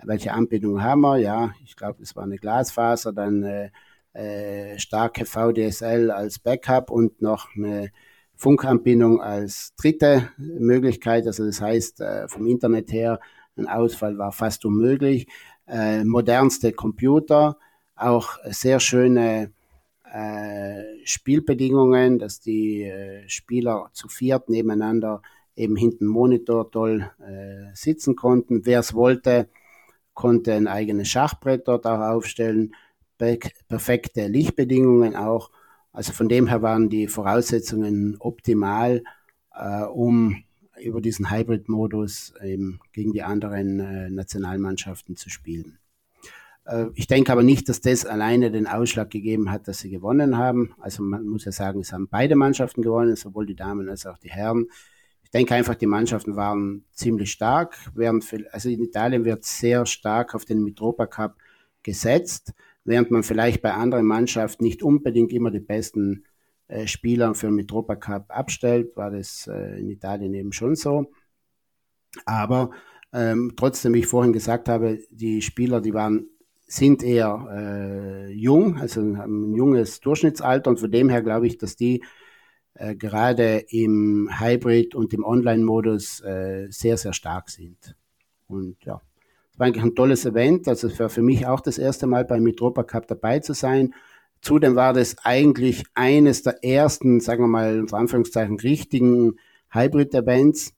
welche 0.04 0.32
Anbindung 0.32 0.82
haben 0.82 1.00
wir? 1.00 1.18
Ja, 1.18 1.52
ich 1.64 1.76
glaube, 1.76 2.02
es 2.02 2.14
war 2.16 2.24
eine 2.24 2.37
Glasfaser, 2.37 3.12
dann 3.12 3.42
äh, 3.42 3.70
äh, 4.12 4.78
starke 4.78 5.24
VDSL 5.24 6.11
als 6.11 6.38
Backup 6.38 6.90
und 6.90 7.20
noch 7.20 7.48
eine 7.54 7.90
Funkanbindung 8.35 9.20
als 9.20 9.74
dritte 9.76 10.30
Möglichkeit. 10.38 11.26
Also 11.26 11.44
das 11.44 11.61
heißt, 11.61 12.00
äh, 12.00 12.28
vom 12.28 12.46
Internet 12.46 12.92
her, 12.92 13.20
ein 13.56 13.66
Ausfall 13.66 14.18
war 14.18 14.32
fast 14.32 14.64
unmöglich. 14.64 15.26
Äh, 15.66 16.04
modernste 16.04 16.72
Computer, 16.72 17.56
auch 17.96 18.38
sehr 18.44 18.80
schöne 18.80 19.52
äh, 20.12 20.82
Spielbedingungen, 21.04 22.18
dass 22.18 22.40
die 22.40 22.85
äh, 22.85 23.28
Spieler 23.28 23.90
zu 23.92 24.09
viert 24.09 24.48
nebeneinander 24.48 25.22
eben 25.56 25.76
hinten 25.76 26.06
Monitor 26.06 26.70
toll 26.70 27.11
äh, 27.20 27.74
sitzen 27.74 28.14
konnten. 28.14 28.66
Wer 28.66 28.80
es 28.80 28.94
wollte, 28.94 29.48
konnte 30.16 30.55
ein 30.55 30.66
eigenes 30.66 31.09
Schachbrett 31.09 31.68
dort 31.68 31.87
auch 31.87 32.00
aufstellen. 32.00 32.74
Perfekte 33.68 34.26
Lichtbedingungen 34.26 35.14
auch. 35.14 35.50
Also 35.92 36.12
von 36.12 36.29
dem 36.29 36.48
her 36.48 36.61
waren 36.62 36.88
die 36.88 37.07
Voraussetzungen 37.07 38.16
optimal, 38.18 39.05
äh, 39.55 39.83
um 39.83 40.42
über 40.83 41.00
diesen 41.00 41.31
Hybrid-Modus 41.31 42.35
gegen 42.92 43.12
die 43.12 43.22
anderen 43.22 43.81
äh, 43.81 44.11
Nationalmannschaften 44.11 45.16
zu 45.16 45.31
spielen. 45.31 45.79
Äh, 46.66 46.87
ich 46.94 47.07
denke 47.07 47.33
aber 47.33 47.42
nicht, 47.42 47.68
dass 47.68 47.81
das 47.81 48.05
alleine 48.05 48.50
den 48.50 48.66
Ausschlag 48.66 49.11
gegeben 49.11 49.50
hat, 49.50 49.68
dass 49.68 49.79
sie 49.79 49.90
gewonnen 49.90 50.37
haben. 50.37 50.74
Also 50.81 51.02
man 51.02 51.26
muss 51.26 51.44
ja 51.44 51.52
sagen, 51.52 51.81
es 51.81 51.92
haben 51.92 52.09
beide 52.09 52.37
Mannschaften 52.37 52.83
gewonnen, 52.83 53.16
sowohl 53.16 53.46
die 53.46 53.57
Damen 53.57 53.88
als 53.88 54.07
auch 54.07 54.18
die 54.18 54.31
Herren. 54.31 54.66
Ich 55.26 55.30
denke 55.32 55.56
einfach, 55.56 55.74
die 55.74 55.86
Mannschaften 55.86 56.36
waren 56.36 56.84
ziemlich 56.92 57.32
stark. 57.32 57.76
also 58.52 58.68
in 58.68 58.84
Italien 58.84 59.24
wird 59.24 59.44
sehr 59.44 59.84
stark 59.84 60.36
auf 60.36 60.44
den 60.44 60.62
Mitropa 60.62 61.06
Cup 61.06 61.34
gesetzt, 61.82 62.54
während 62.84 63.10
man 63.10 63.24
vielleicht 63.24 63.60
bei 63.60 63.72
anderen 63.72 64.06
Mannschaften 64.06 64.62
nicht 64.62 64.84
unbedingt 64.84 65.32
immer 65.32 65.50
die 65.50 65.58
besten 65.58 66.24
äh, 66.68 66.86
Spieler 66.86 67.34
für 67.34 67.48
den 67.48 67.56
Mitropa 67.56 67.96
Cup 67.96 68.26
abstellt, 68.28 68.96
war 68.96 69.10
das 69.10 69.48
äh, 69.48 69.80
in 69.80 69.90
Italien 69.90 70.32
eben 70.32 70.52
schon 70.52 70.76
so. 70.76 71.10
Aber 72.24 72.70
ähm, 73.12 73.54
trotzdem, 73.56 73.94
wie 73.94 74.00
ich 74.00 74.06
vorhin 74.06 74.32
gesagt 74.32 74.68
habe, 74.68 75.00
die 75.10 75.42
Spieler, 75.42 75.80
die 75.80 75.92
waren 75.92 76.28
sind 76.68 77.02
eher 77.02 77.48
äh, 77.50 78.32
jung, 78.32 78.78
also 78.78 79.00
haben 79.16 79.50
ein 79.50 79.54
junges 79.56 79.98
Durchschnittsalter 80.00 80.70
und 80.70 80.78
von 80.78 80.90
dem 80.90 81.08
her 81.08 81.22
glaube 81.22 81.48
ich, 81.48 81.58
dass 81.58 81.74
die 81.74 82.02
äh, 82.78 82.94
gerade 82.94 83.64
im 83.68 84.28
Hybrid 84.38 84.94
und 84.94 85.12
im 85.12 85.24
Online-Modus 85.24 86.20
äh, 86.20 86.66
sehr, 86.70 86.96
sehr 86.96 87.12
stark 87.12 87.50
sind. 87.50 87.96
Und 88.46 88.76
ja, 88.84 89.00
es 89.52 89.58
war 89.58 89.66
eigentlich 89.66 89.84
ein 89.84 89.94
tolles 89.94 90.24
Event. 90.26 90.68
Also 90.68 90.88
es 90.88 90.98
war 91.00 91.08
für 91.08 91.22
mich 91.22 91.46
auch 91.46 91.60
das 91.60 91.78
erste 91.78 92.06
Mal 92.06 92.24
beim 92.24 92.42
Mitropa 92.42 92.82
Cup 92.82 93.06
dabei 93.06 93.40
zu 93.40 93.54
sein. 93.54 93.94
Zudem 94.40 94.76
war 94.76 94.92
das 94.92 95.16
eigentlich 95.24 95.84
eines 95.94 96.42
der 96.42 96.62
ersten, 96.62 97.20
sagen 97.20 97.42
wir 97.42 97.48
mal, 97.48 97.76
in 97.76 97.92
Anführungszeichen, 97.92 98.60
richtigen 98.60 99.36
Hybrid-Events. 99.70 100.74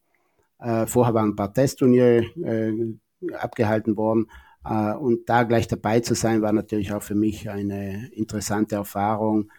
Äh, 0.60 0.86
vorher 0.86 1.14
waren 1.14 1.30
ein 1.30 1.36
paar 1.36 1.52
Testturniere 1.52 2.24
äh, 2.42 2.94
abgehalten 3.34 3.96
worden. 3.96 4.30
Äh, 4.64 4.94
und 4.94 5.28
da 5.28 5.42
gleich 5.42 5.68
dabei 5.68 6.00
zu 6.00 6.14
sein, 6.14 6.42
war 6.42 6.52
natürlich 6.52 6.92
auch 6.92 7.02
für 7.02 7.14
mich 7.14 7.50
eine 7.50 8.08
interessante 8.12 8.76
Erfahrung. 8.76 9.50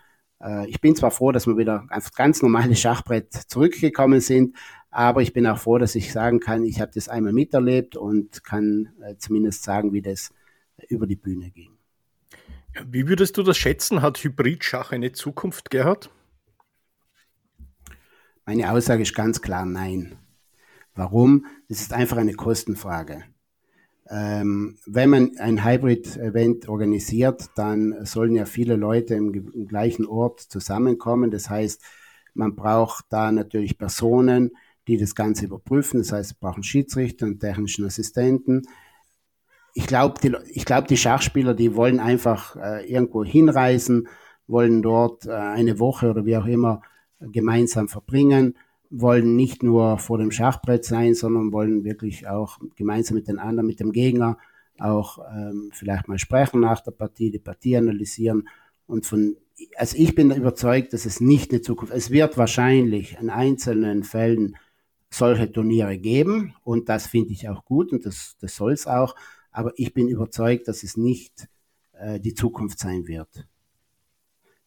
Äh, 0.42 0.68
ich 0.70 0.82
bin 0.82 0.96
zwar 0.96 1.12
froh, 1.12 1.32
dass 1.32 1.48
wir 1.48 1.58
wieder 1.58 1.88
auf 1.90 2.12
ganz 2.12 2.42
normale 2.42 2.76
Schachbrett 2.76 3.34
zurückgekommen 3.34 4.22
sind, 4.22 4.56
aber 4.92 5.22
ich 5.22 5.34
bin 5.34 5.46
auch 5.48 5.60
froh, 5.60 5.78
dass 5.78 5.96
ich 5.96 6.12
sagen 6.12 6.40
kann, 6.40 6.64
ich 6.64 6.82
habe 6.82 6.92
das 6.94 7.10
einmal 7.10 7.34
miterlebt 7.34 7.96
und 7.96 8.44
kann 8.44 8.90
äh, 9.02 9.16
zumindest 9.18 9.64
sagen, 9.64 9.94
wie 9.94 10.02
das 10.02 10.34
über 10.88 11.06
die 11.06 11.16
Bühne 11.16 11.52
ging. 11.52 11.72
Wie 12.88 13.08
würdest 13.08 13.38
du 13.38 13.44
das 13.44 13.58
schätzen? 13.58 14.02
Hat 14.02 14.24
Hybridschach 14.24 14.92
eine 14.92 15.12
Zukunft, 15.12 15.70
Gerhard? 15.70 16.10
Meine 18.46 18.72
Aussage 18.72 19.04
ist 19.04 19.14
ganz 19.14 19.42
klar 19.42 19.66
nein. 19.66 20.18
Warum? 20.96 21.46
Es 21.68 21.82
ist 21.82 21.94
einfach 21.94 22.18
eine 22.18 22.34
Kostenfrage. 22.34 23.24
Ähm, 24.12 24.78
wenn 24.88 25.10
man 25.10 25.38
ein 25.38 25.64
Hybrid-Event 25.64 26.68
organisiert, 26.68 27.50
dann 27.56 28.06
sollen 28.06 28.34
ja 28.34 28.46
viele 28.46 28.76
Leute 28.76 29.14
im, 29.14 29.32
im, 29.34 29.68
gleichen 29.68 30.08
Ort 30.08 30.40
zusammenkommen. 30.40 31.30
Das 31.30 31.50
heißt, 31.50 31.82
man 32.34 32.56
braucht 32.56 33.06
da 33.10 33.32
natürlich 33.32 33.78
Personen, 33.78 34.52
die 34.88 34.98
das 34.98 35.14
Ganze 35.14 35.46
überprüfen. 35.46 36.00
Das 36.00 36.12
heißt, 36.12 36.32
wir 36.32 36.48
brauchen 36.48 36.64
Schiedsrichter 36.64 37.28
und 37.28 37.40
technischen 37.40 37.86
Assistenten. 37.86 38.64
Ich 39.76 39.86
glaube, 39.86 40.20
die, 40.24 40.32
glaub, 40.66 40.88
die 40.88 40.98
Schachspieler, 40.98 41.54
die 41.54 41.76
wollen 41.76 42.00
einfach 42.00 42.56
äh, 42.56 42.92
irgendwo 42.92 43.24
hinreisen, 43.24 44.08
wollen 44.48 44.82
dort 44.82 45.28
äh, 45.28 45.32
eine 45.32 45.78
Woche 45.78 46.10
oder 46.10 46.26
wie 46.26 46.36
auch 46.36 46.48
immer 46.48 46.82
gemeinsam 47.20 47.88
verbringen 47.88 48.56
wollen 48.90 49.36
nicht 49.36 49.64
nur 49.64 49.98
vor 49.98 50.18
dem 50.18 50.32
Schachbrett 50.32 50.84
sein, 50.84 51.14
sondern 51.14 51.52
wollen 51.52 51.84
wirklich 51.84 52.28
auch 52.28 52.58
gemeinsam 52.76 53.16
mit 53.16 53.28
den 53.28 53.40
anderen, 53.40 53.68
mit 53.68 53.80
dem 53.80 53.92
Gegner 53.92 54.38
auch 54.80 55.20
ähm, 55.32 55.70
vielleicht 55.74 56.08
mal 56.08 56.18
sprechen 56.18 56.62
nach 56.62 56.82
der 56.82 56.92
Partie, 56.92 57.32
die 57.32 57.40
Partie 57.40 57.78
analysieren 57.78 58.48
und 58.88 59.06
von 59.06 59.36
also 59.76 59.98
ich 59.98 60.16
bin 60.16 60.32
überzeugt, 60.32 60.94
dass 60.94 61.06
es 61.06 61.20
nicht 61.20 61.52
eine 61.52 61.62
Zukunft. 61.62 61.94
Es 61.94 62.12
wird 62.12 62.38
wahrscheinlich 62.38 63.18
in 63.20 63.30
einzelnen 63.30 64.04
Fällen 64.04 64.56
solche 65.10 65.52
Turniere 65.52 65.98
geben 65.98 66.56
und 66.64 66.88
das 66.90 67.08
finde 67.08 67.32
ich 67.32 67.50
auch 67.50 67.66
gut 67.66 67.92
und 67.92 68.06
das, 68.06 68.38
das 68.40 68.56
soll 68.56 68.72
es 68.72 68.88
auch. 68.88 69.16
Aber 69.52 69.74
ich 69.76 69.94
bin 69.94 70.08
überzeugt, 70.08 70.68
dass 70.68 70.84
es 70.84 70.96
nicht 70.96 71.50
äh, 71.94 72.20
die 72.20 72.34
Zukunft 72.34 72.80
sein 72.80 73.08
wird. 73.08 73.48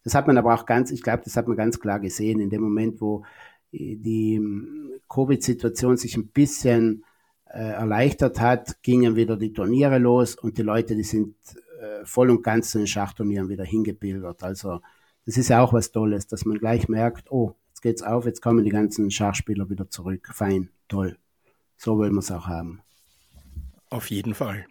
Das 0.05 0.15
hat 0.15 0.27
man 0.27 0.37
aber 0.37 0.53
auch 0.55 0.67
ganz, 0.67 0.91
ich 0.91 1.03
glaube, 1.03 1.23
das 1.25 1.37
hat 1.37 1.47
man 1.47 1.57
ganz 1.57 1.79
klar 1.79 2.01
gesehen 2.01 2.41
in 2.41 2.51
dem 2.51 2.63
Moment, 2.63 3.01
wo 3.01 3.25
die 3.73 4.35
ähm, 4.35 4.91
Covid-Situation 5.09 5.97
sich 5.97 6.17
ein 6.17 6.29
bisschen 6.29 7.05
äh, 7.47 7.59
erleichtert 7.59 8.41
hat, 8.41 8.83
gingen 8.83 9.17
wieder 9.17 9.37
die 9.37 9.53
Turniere 9.53 9.99
los 9.99 10.35
und 10.35 10.59
die 10.59 10.63
Leute, 10.63 10.95
die 10.95 11.03
sind 11.03 11.35
äh, 11.81 12.05
voll 12.05 12.31
und 12.31 12.43
ganz 12.43 12.71
zu 12.71 12.79
den 12.79 12.87
Schachturnieren 12.87 13.49
wieder 13.49 13.65
hingebildet. 13.65 14.43
Also 14.43 14.81
das 15.27 15.37
ist 15.37 15.49
ja 15.49 15.63
auch 15.63 15.73
was 15.73 15.93
Tolles, 15.93 16.27
dass 16.27 16.45
man 16.45 16.59
gleich 16.59 16.89
merkt, 16.89 17.31
oh, 17.31 17.55
jetzt 17.69 17.83
geht's 17.83 18.03
auf, 18.03 18.27
jetzt 18.27 18.41
kommen 18.41 18.65
die 18.65 18.71
ganzen 18.71 19.11
Schachspieler 19.11 19.69
wieder 19.71 19.89
zurück. 19.91 20.31
Fein, 20.33 20.71
toll. 20.89 21.17
So 21.77 21.99
wollen 21.99 22.15
wir 22.15 22.21
es 22.21 22.31
auch 22.31 22.47
haben. 22.47 22.81
Auf 23.91 24.11
jeden 24.11 24.35
Fall. 24.35 24.67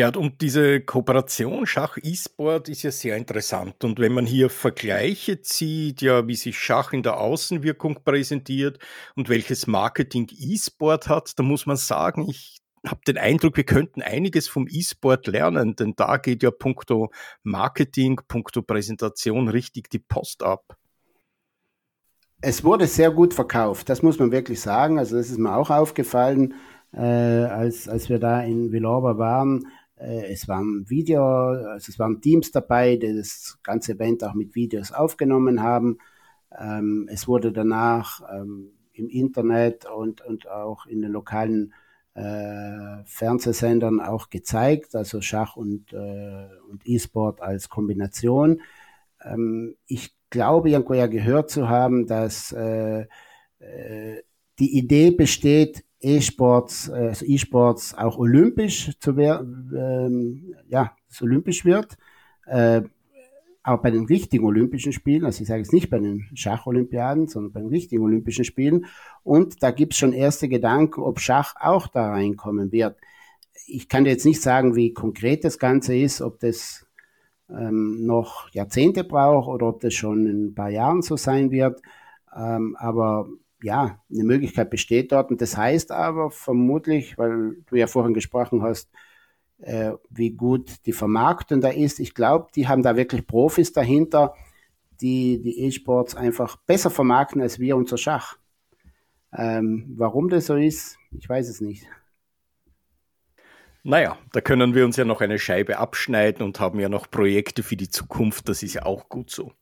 Gerd, 0.00 0.16
und 0.16 0.40
diese 0.40 0.80
Kooperation 0.80 1.66
Schach-E-Sport 1.66 2.70
ist 2.70 2.84
ja 2.84 2.90
sehr 2.90 3.18
interessant. 3.18 3.84
Und 3.84 3.98
wenn 3.98 4.14
man 4.14 4.24
hier 4.24 4.48
Vergleiche 4.48 5.42
zieht, 5.42 6.00
ja, 6.00 6.26
wie 6.26 6.36
sich 6.36 6.58
Schach 6.58 6.94
in 6.94 7.02
der 7.02 7.20
Außenwirkung 7.20 8.02
präsentiert 8.02 8.78
und 9.14 9.28
welches 9.28 9.66
Marketing 9.66 10.26
E-Sport 10.34 11.10
hat, 11.10 11.38
da 11.38 11.42
muss 11.42 11.66
man 11.66 11.76
sagen, 11.76 12.26
ich 12.30 12.60
habe 12.86 13.02
den 13.06 13.18
Eindruck, 13.18 13.58
wir 13.58 13.64
könnten 13.64 14.00
einiges 14.00 14.48
vom 14.48 14.66
E-Sport 14.70 15.26
lernen, 15.26 15.76
denn 15.76 15.92
da 15.96 16.16
geht 16.16 16.42
ja 16.42 16.50
puncto 16.50 17.10
Marketing, 17.42 18.18
puncto 18.26 18.62
Präsentation 18.62 19.48
richtig 19.48 19.90
die 19.90 19.98
Post 19.98 20.42
ab. 20.42 20.78
Es 22.40 22.64
wurde 22.64 22.86
sehr 22.86 23.10
gut 23.10 23.34
verkauft, 23.34 23.90
das 23.90 24.02
muss 24.02 24.18
man 24.18 24.32
wirklich 24.32 24.62
sagen. 24.62 24.98
Also 24.98 25.18
das 25.18 25.28
ist 25.28 25.36
mir 25.36 25.54
auch 25.54 25.68
aufgefallen, 25.68 26.54
äh, 26.94 27.00
als, 27.02 27.86
als 27.86 28.08
wir 28.08 28.18
da 28.18 28.40
in 28.40 28.70
Villorba 28.70 29.18
waren. 29.18 29.66
Äh, 30.00 30.32
es 30.32 30.48
waren 30.48 30.88
Video, 30.88 31.22
also 31.24 31.90
es 31.90 31.98
waren 31.98 32.20
Teams 32.20 32.50
dabei, 32.50 32.96
die 32.96 33.14
das 33.16 33.58
ganze 33.62 33.92
Event 33.92 34.24
auch 34.24 34.34
mit 34.34 34.54
Videos 34.54 34.92
aufgenommen 34.92 35.62
haben. 35.62 35.98
Ähm, 36.58 37.08
es 37.10 37.28
wurde 37.28 37.52
danach 37.52 38.22
ähm, 38.32 38.72
im 38.92 39.08
Internet 39.08 39.86
und, 39.86 40.20
und 40.22 40.48
auch 40.48 40.86
in 40.86 41.02
den 41.02 41.12
lokalen 41.12 41.74
äh, 42.14 43.04
Fernsehsendern 43.04 44.00
auch 44.00 44.30
gezeigt, 44.30 44.96
also 44.96 45.20
Schach 45.20 45.56
und, 45.56 45.92
äh, 45.92 46.48
und 46.70 46.86
E-Sport 46.86 47.40
als 47.40 47.68
Kombination. 47.68 48.62
Ähm, 49.22 49.76
ich 49.86 50.14
glaube, 50.30 50.70
irgendwo 50.70 50.94
ja 50.94 51.06
gehört 51.06 51.50
zu 51.50 51.68
haben, 51.68 52.06
dass 52.06 52.54
die 54.60 54.78
Idee 54.78 55.10
besteht, 55.10 55.84
E-Sports, 56.00 56.90
also 56.90 57.24
E-Sports 57.26 57.94
auch 57.94 58.18
olympisch 58.18 58.90
zu 58.98 59.16
werden, 59.16 59.72
ähm, 59.76 60.54
ja, 60.68 60.96
es 61.08 61.20
olympisch 61.22 61.64
wird. 61.64 61.96
Äh, 62.46 62.82
auch 63.62 63.82
bei 63.82 63.90
den 63.90 64.06
richtigen 64.06 64.44
Olympischen 64.44 64.92
Spielen, 64.92 65.24
also 65.24 65.42
ich 65.42 65.48
sage 65.48 65.60
jetzt 65.60 65.72
nicht 65.72 65.90
bei 65.90 65.98
den 65.98 66.26
Schacholympiaden, 66.34 67.28
sondern 67.28 67.52
bei 67.52 67.60
den 67.60 67.68
richtigen 67.68 68.02
Olympischen 68.02 68.44
Spielen. 68.44 68.86
Und 69.22 69.62
da 69.62 69.70
gibt 69.70 69.92
es 69.92 69.98
schon 69.98 70.12
erste 70.12 70.48
Gedanken, 70.48 71.02
ob 71.02 71.20
Schach 71.20 71.54
auch 71.60 71.86
da 71.86 72.10
reinkommen 72.10 72.72
wird. 72.72 72.96
Ich 73.66 73.88
kann 73.88 74.04
dir 74.04 74.10
jetzt 74.10 74.24
nicht 74.24 74.40
sagen, 74.40 74.76
wie 74.76 74.94
konkret 74.94 75.44
das 75.44 75.58
Ganze 75.58 75.94
ist, 75.94 76.22
ob 76.22 76.40
das 76.40 76.86
ähm, 77.50 78.06
noch 78.06 78.48
Jahrzehnte 78.50 79.04
braucht 79.04 79.48
oder 79.48 79.68
ob 79.68 79.80
das 79.80 79.94
schon 79.94 80.26
in 80.26 80.46
ein 80.46 80.54
paar 80.54 80.70
Jahren 80.70 81.02
so 81.02 81.16
sein 81.16 81.50
wird. 81.50 81.82
Ähm, 82.34 82.76
aber 82.78 83.28
ja, 83.62 84.00
eine 84.10 84.24
Möglichkeit 84.24 84.70
besteht 84.70 85.12
dort. 85.12 85.30
Und 85.30 85.40
das 85.40 85.56
heißt 85.56 85.92
aber 85.92 86.30
vermutlich, 86.30 87.18
weil 87.18 87.56
du 87.66 87.76
ja 87.76 87.86
vorhin 87.86 88.14
gesprochen 88.14 88.62
hast, 88.62 88.90
äh, 89.58 89.92
wie 90.08 90.30
gut 90.30 90.86
die 90.86 90.92
Vermarktung 90.92 91.60
da 91.60 91.68
ist. 91.68 92.00
Ich 92.00 92.14
glaube, 92.14 92.48
die 92.54 92.68
haben 92.68 92.82
da 92.82 92.96
wirklich 92.96 93.26
Profis 93.26 93.72
dahinter, 93.72 94.34
die 95.00 95.40
die 95.40 95.60
E-Sports 95.60 96.14
einfach 96.14 96.56
besser 96.56 96.90
vermarkten 96.90 97.40
als 97.40 97.58
wir 97.58 97.76
unser 97.76 97.98
Schach. 97.98 98.36
Ähm, 99.32 99.94
warum 99.96 100.28
das 100.28 100.46
so 100.46 100.56
ist, 100.56 100.98
ich 101.16 101.28
weiß 101.28 101.48
es 101.48 101.60
nicht. 101.60 101.86
Naja, 103.82 104.18
da 104.32 104.40
können 104.40 104.74
wir 104.74 104.84
uns 104.84 104.96
ja 104.96 105.04
noch 105.04 105.22
eine 105.22 105.38
Scheibe 105.38 105.78
abschneiden 105.78 106.44
und 106.44 106.60
haben 106.60 106.80
ja 106.80 106.88
noch 106.88 107.10
Projekte 107.10 107.62
für 107.62 107.76
die 107.76 107.88
Zukunft. 107.88 108.48
Das 108.48 108.62
ist 108.62 108.74
ja 108.74 108.84
auch 108.84 109.08
gut 109.08 109.30
so. 109.30 109.52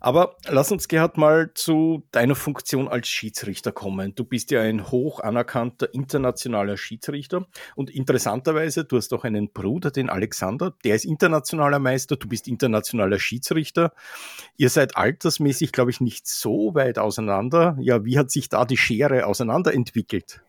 Aber 0.00 0.36
lass 0.48 0.72
uns, 0.72 0.88
Gerhard, 0.88 1.16
mal 1.16 1.52
zu 1.54 2.04
deiner 2.12 2.34
Funktion 2.34 2.88
als 2.88 3.08
Schiedsrichter 3.08 3.72
kommen. 3.72 4.14
Du 4.14 4.24
bist 4.24 4.50
ja 4.50 4.60
ein 4.60 4.90
hoch 4.90 5.20
anerkannter 5.20 5.92
internationaler 5.92 6.76
Schiedsrichter 6.76 7.46
und 7.76 7.90
interessanterweise, 7.90 8.84
du 8.84 8.96
hast 8.96 9.12
auch 9.12 9.24
einen 9.24 9.52
Bruder, 9.52 9.90
den 9.90 10.10
Alexander, 10.10 10.74
der 10.84 10.94
ist 10.94 11.04
internationaler 11.04 11.78
Meister, 11.78 12.16
du 12.16 12.28
bist 12.28 12.48
internationaler 12.48 13.18
Schiedsrichter. 13.18 13.92
Ihr 14.56 14.70
seid 14.70 14.96
altersmäßig, 14.96 15.72
glaube 15.72 15.90
ich, 15.90 16.00
nicht 16.00 16.26
so 16.26 16.74
weit 16.74 16.98
auseinander. 16.98 17.76
Ja, 17.80 18.04
wie 18.04 18.18
hat 18.18 18.30
sich 18.30 18.48
da 18.48 18.64
die 18.64 18.76
Schere 18.76 19.26
auseinanderentwickelt? 19.26 20.42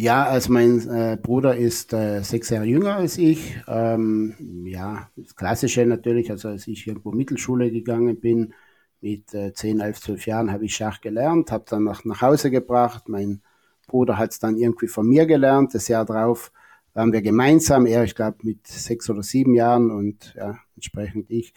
Ja, 0.00 0.26
also 0.26 0.52
mein 0.52 0.88
äh, 0.88 1.18
Bruder 1.20 1.56
ist 1.56 1.92
äh, 1.92 2.22
sechs 2.22 2.50
Jahre 2.50 2.66
jünger 2.66 2.94
als 2.94 3.18
ich. 3.18 3.60
Ähm, 3.66 4.36
ja, 4.64 5.10
das 5.16 5.34
Klassische 5.34 5.84
natürlich, 5.86 6.30
also 6.30 6.50
als 6.50 6.68
ich 6.68 6.86
irgendwo 6.86 7.10
Mittelschule 7.10 7.72
gegangen 7.72 8.20
bin, 8.20 8.54
mit 9.00 9.34
äh, 9.34 9.52
10, 9.52 9.80
11, 9.80 10.00
12 10.00 10.26
Jahren 10.26 10.52
habe 10.52 10.66
ich 10.66 10.76
Schach 10.76 11.00
gelernt, 11.00 11.50
habe 11.50 11.64
dann 11.68 11.82
nach, 11.82 12.04
nach 12.04 12.22
Hause 12.22 12.52
gebracht. 12.52 13.08
Mein 13.08 13.42
Bruder 13.88 14.18
hat 14.18 14.30
es 14.30 14.38
dann 14.38 14.56
irgendwie 14.56 14.86
von 14.86 15.04
mir 15.08 15.26
gelernt. 15.26 15.74
Das 15.74 15.88
Jahr 15.88 16.04
drauf 16.04 16.52
waren 16.94 17.12
wir 17.12 17.20
gemeinsam, 17.20 17.84
er, 17.84 18.04
ich 18.04 18.14
glaube, 18.14 18.38
mit 18.42 18.68
sechs 18.68 19.10
oder 19.10 19.24
sieben 19.24 19.54
Jahren 19.54 19.90
und 19.90 20.32
ja, 20.36 20.60
entsprechend 20.76 21.28
ich 21.28 21.54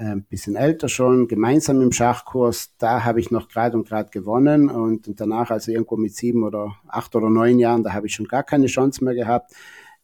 ein 0.00 0.18
äh, 0.18 0.22
bisschen 0.28 0.56
älter 0.56 0.88
schon, 0.88 1.28
gemeinsam 1.28 1.80
im 1.82 1.92
Schachkurs. 1.92 2.74
Da 2.78 3.04
habe 3.04 3.20
ich 3.20 3.30
noch 3.30 3.48
gerade 3.48 3.76
und 3.76 3.86
gerade 3.86 4.10
gewonnen 4.10 4.70
und, 4.70 5.20
danach, 5.20 5.50
also 5.50 5.70
irgendwo 5.70 5.96
mit 5.96 6.14
sieben 6.14 6.42
oder 6.42 6.74
acht 6.88 7.14
oder 7.14 7.28
neun 7.28 7.58
Jahren, 7.58 7.82
da 7.82 7.92
habe 7.92 8.06
ich 8.06 8.14
schon 8.14 8.26
gar 8.26 8.42
keine 8.42 8.66
Chance 8.66 9.04
mehr 9.04 9.14
gehabt. 9.14 9.52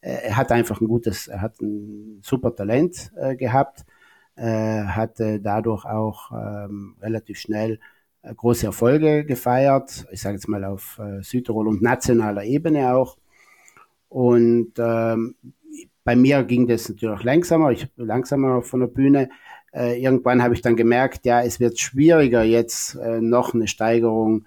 Äh, 0.00 0.28
er 0.28 0.36
hat 0.36 0.52
einfach 0.52 0.80
ein 0.80 0.88
gutes, 0.88 1.28
er 1.28 1.40
hat 1.40 1.60
ein 1.60 2.20
super 2.22 2.54
Talent 2.54 3.12
äh, 3.16 3.36
gehabt, 3.36 3.84
hatte 4.38 5.40
dadurch 5.40 5.86
auch 5.86 6.30
ähm, 6.30 6.96
relativ 7.00 7.38
schnell 7.38 7.80
große 8.22 8.66
Erfolge 8.66 9.24
gefeiert. 9.24 10.06
Ich 10.12 10.20
sage 10.20 10.34
jetzt 10.34 10.46
mal 10.46 10.62
auf 10.64 11.00
Südtirol 11.22 11.66
und 11.66 11.80
nationaler 11.80 12.44
Ebene 12.44 12.94
auch. 12.94 13.16
Und 14.10 14.74
ähm, 14.76 15.36
bei 16.04 16.16
mir 16.16 16.44
ging 16.44 16.66
das 16.66 16.88
natürlich 16.88 17.22
langsamer, 17.22 17.72
ich 17.72 17.88
langsamer 17.96 18.60
von 18.60 18.80
der 18.80 18.88
Bühne 18.88 19.30
äh, 19.76 20.00
irgendwann 20.02 20.42
habe 20.42 20.54
ich 20.54 20.62
dann 20.62 20.74
gemerkt, 20.74 21.26
ja, 21.26 21.42
es 21.42 21.60
wird 21.60 21.78
schwieriger, 21.78 22.42
jetzt 22.42 22.94
äh, 22.94 23.20
noch 23.20 23.52
eine 23.52 23.68
Steigerung 23.68 24.46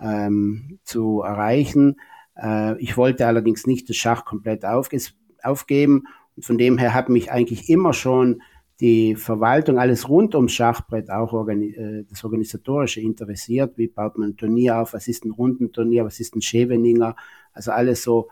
ähm, 0.00 0.78
zu 0.84 1.22
erreichen. 1.22 1.96
Äh, 2.36 2.78
ich 2.80 2.96
wollte 2.96 3.26
allerdings 3.26 3.66
nicht 3.66 3.88
das 3.88 3.96
Schach 3.96 4.24
komplett 4.24 4.64
aufgeben. 4.64 6.04
Und 6.36 6.44
von 6.44 6.58
dem 6.58 6.78
her 6.78 6.94
hat 6.94 7.08
mich 7.08 7.32
eigentlich 7.32 7.68
immer 7.68 7.92
schon 7.92 8.40
die 8.80 9.16
Verwaltung, 9.16 9.80
alles 9.80 10.08
rund 10.08 10.36
ums 10.36 10.52
Schachbrett, 10.52 11.10
auch 11.10 11.32
organi 11.32 11.74
äh, 11.74 12.04
das 12.08 12.22
Organisatorische 12.22 13.00
interessiert. 13.00 13.76
Wie 13.76 13.88
baut 13.88 14.16
man 14.16 14.30
ein 14.30 14.36
Turnier 14.36 14.78
auf? 14.78 14.92
Was 14.92 15.08
ist 15.08 15.24
ein 15.24 15.32
Rundenturnier? 15.32 16.04
Was 16.04 16.20
ist 16.20 16.36
ein 16.36 16.42
Scheveninger? 16.42 17.16
Also 17.52 17.72
alles 17.72 18.04
so 18.04 18.28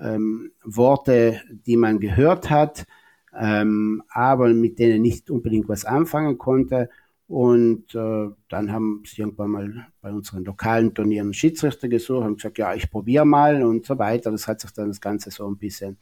ähm, 0.00 0.52
Worte, 0.62 1.40
die 1.66 1.76
man 1.76 1.98
gehört 1.98 2.50
hat 2.50 2.86
ähm, 3.36 4.02
aber 4.08 4.48
mit 4.48 4.78
denen 4.78 5.02
nicht 5.02 5.30
unbedingt 5.30 5.68
was 5.68 5.84
anfangen 5.84 6.38
konnte. 6.38 6.88
Und 7.26 7.94
äh, 7.94 8.30
dann 8.48 8.72
haben 8.72 9.02
sie 9.04 9.20
irgendwann 9.20 9.50
mal 9.50 9.86
bei 10.00 10.10
unseren 10.10 10.44
lokalen 10.44 10.94
Turnieren 10.94 11.34
Schiedsrichter 11.34 11.88
gesucht 11.88 12.26
und 12.26 12.36
gesagt, 12.36 12.56
ja, 12.56 12.74
ich 12.74 12.90
probiere 12.90 13.26
mal 13.26 13.62
und 13.62 13.84
so 13.84 13.98
weiter. 13.98 14.30
Das 14.30 14.48
hat 14.48 14.60
sich 14.60 14.72
dann 14.72 14.88
das 14.88 15.00
Ganze 15.00 15.30
so 15.30 15.46
ein 15.46 15.58
bisschen 15.58 15.98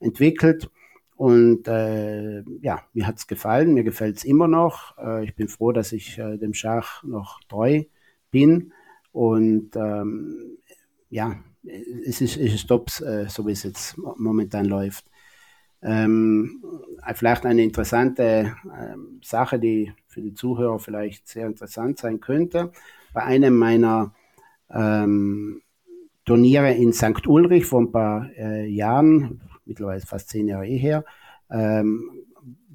entwickelt. 0.00 0.68
Und 1.14 1.66
äh, 1.68 2.42
ja, 2.60 2.82
mir 2.92 3.06
hat's 3.06 3.26
gefallen, 3.26 3.74
mir 3.74 3.84
gefällt's 3.84 4.24
immer 4.24 4.48
noch. 4.48 4.98
Äh, 4.98 5.24
ich 5.24 5.34
bin 5.34 5.48
froh, 5.48 5.72
dass 5.72 5.92
ich 5.92 6.18
äh, 6.18 6.36
dem 6.36 6.52
Schach 6.52 7.02
noch 7.04 7.40
treu 7.48 7.84
bin. 8.30 8.72
Und 9.12 9.76
ähm, 9.76 10.58
ja, 11.08 11.36
es 12.06 12.20
ist, 12.20 12.36
es 12.36 12.54
ist 12.54 12.66
top, 12.66 12.90
äh, 13.00 13.28
so 13.28 13.46
wie 13.46 13.52
es 13.52 13.62
jetzt 13.62 13.96
momentan 13.96 14.66
läuft. 14.66 15.06
Ähm, 15.86 16.62
vielleicht 17.14 17.46
eine 17.46 17.62
interessante 17.62 18.56
ähm, 18.64 19.20
Sache, 19.22 19.60
die 19.60 19.92
für 20.08 20.20
die 20.20 20.34
Zuhörer 20.34 20.80
vielleicht 20.80 21.28
sehr 21.28 21.46
interessant 21.46 21.98
sein 21.98 22.20
könnte. 22.20 22.72
Bei 23.14 23.22
einem 23.22 23.56
meiner 23.56 24.12
ähm, 24.68 25.62
Turniere 26.24 26.72
in 26.72 26.92
St. 26.92 27.26
Ulrich 27.28 27.66
vor 27.66 27.82
ein 27.82 27.92
paar 27.92 28.28
äh, 28.36 28.66
Jahren, 28.66 29.40
mittlerweile 29.64 30.00
fast 30.00 30.28
zehn 30.30 30.48
Jahre 30.48 30.66
eh 30.66 30.76
her, 30.76 31.04
ähm, 31.50 32.10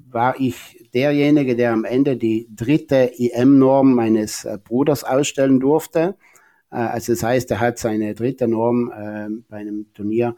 war 0.08 0.40
ich 0.40 0.88
derjenige, 0.94 1.54
der 1.54 1.72
am 1.72 1.84
Ende 1.84 2.16
die 2.16 2.48
dritte 2.54 3.12
IM-Norm 3.16 3.94
meines 3.94 4.46
äh, 4.46 4.58
Bruders 4.62 5.04
ausstellen 5.04 5.60
durfte. 5.60 6.16
Äh, 6.70 6.76
also 6.76 7.12
das 7.12 7.22
heißt, 7.22 7.50
er 7.50 7.60
hat 7.60 7.78
seine 7.78 8.14
dritte 8.14 8.48
Norm 8.48 8.90
äh, 8.90 9.28
bei 9.50 9.58
einem 9.58 9.92
Turnier 9.92 10.34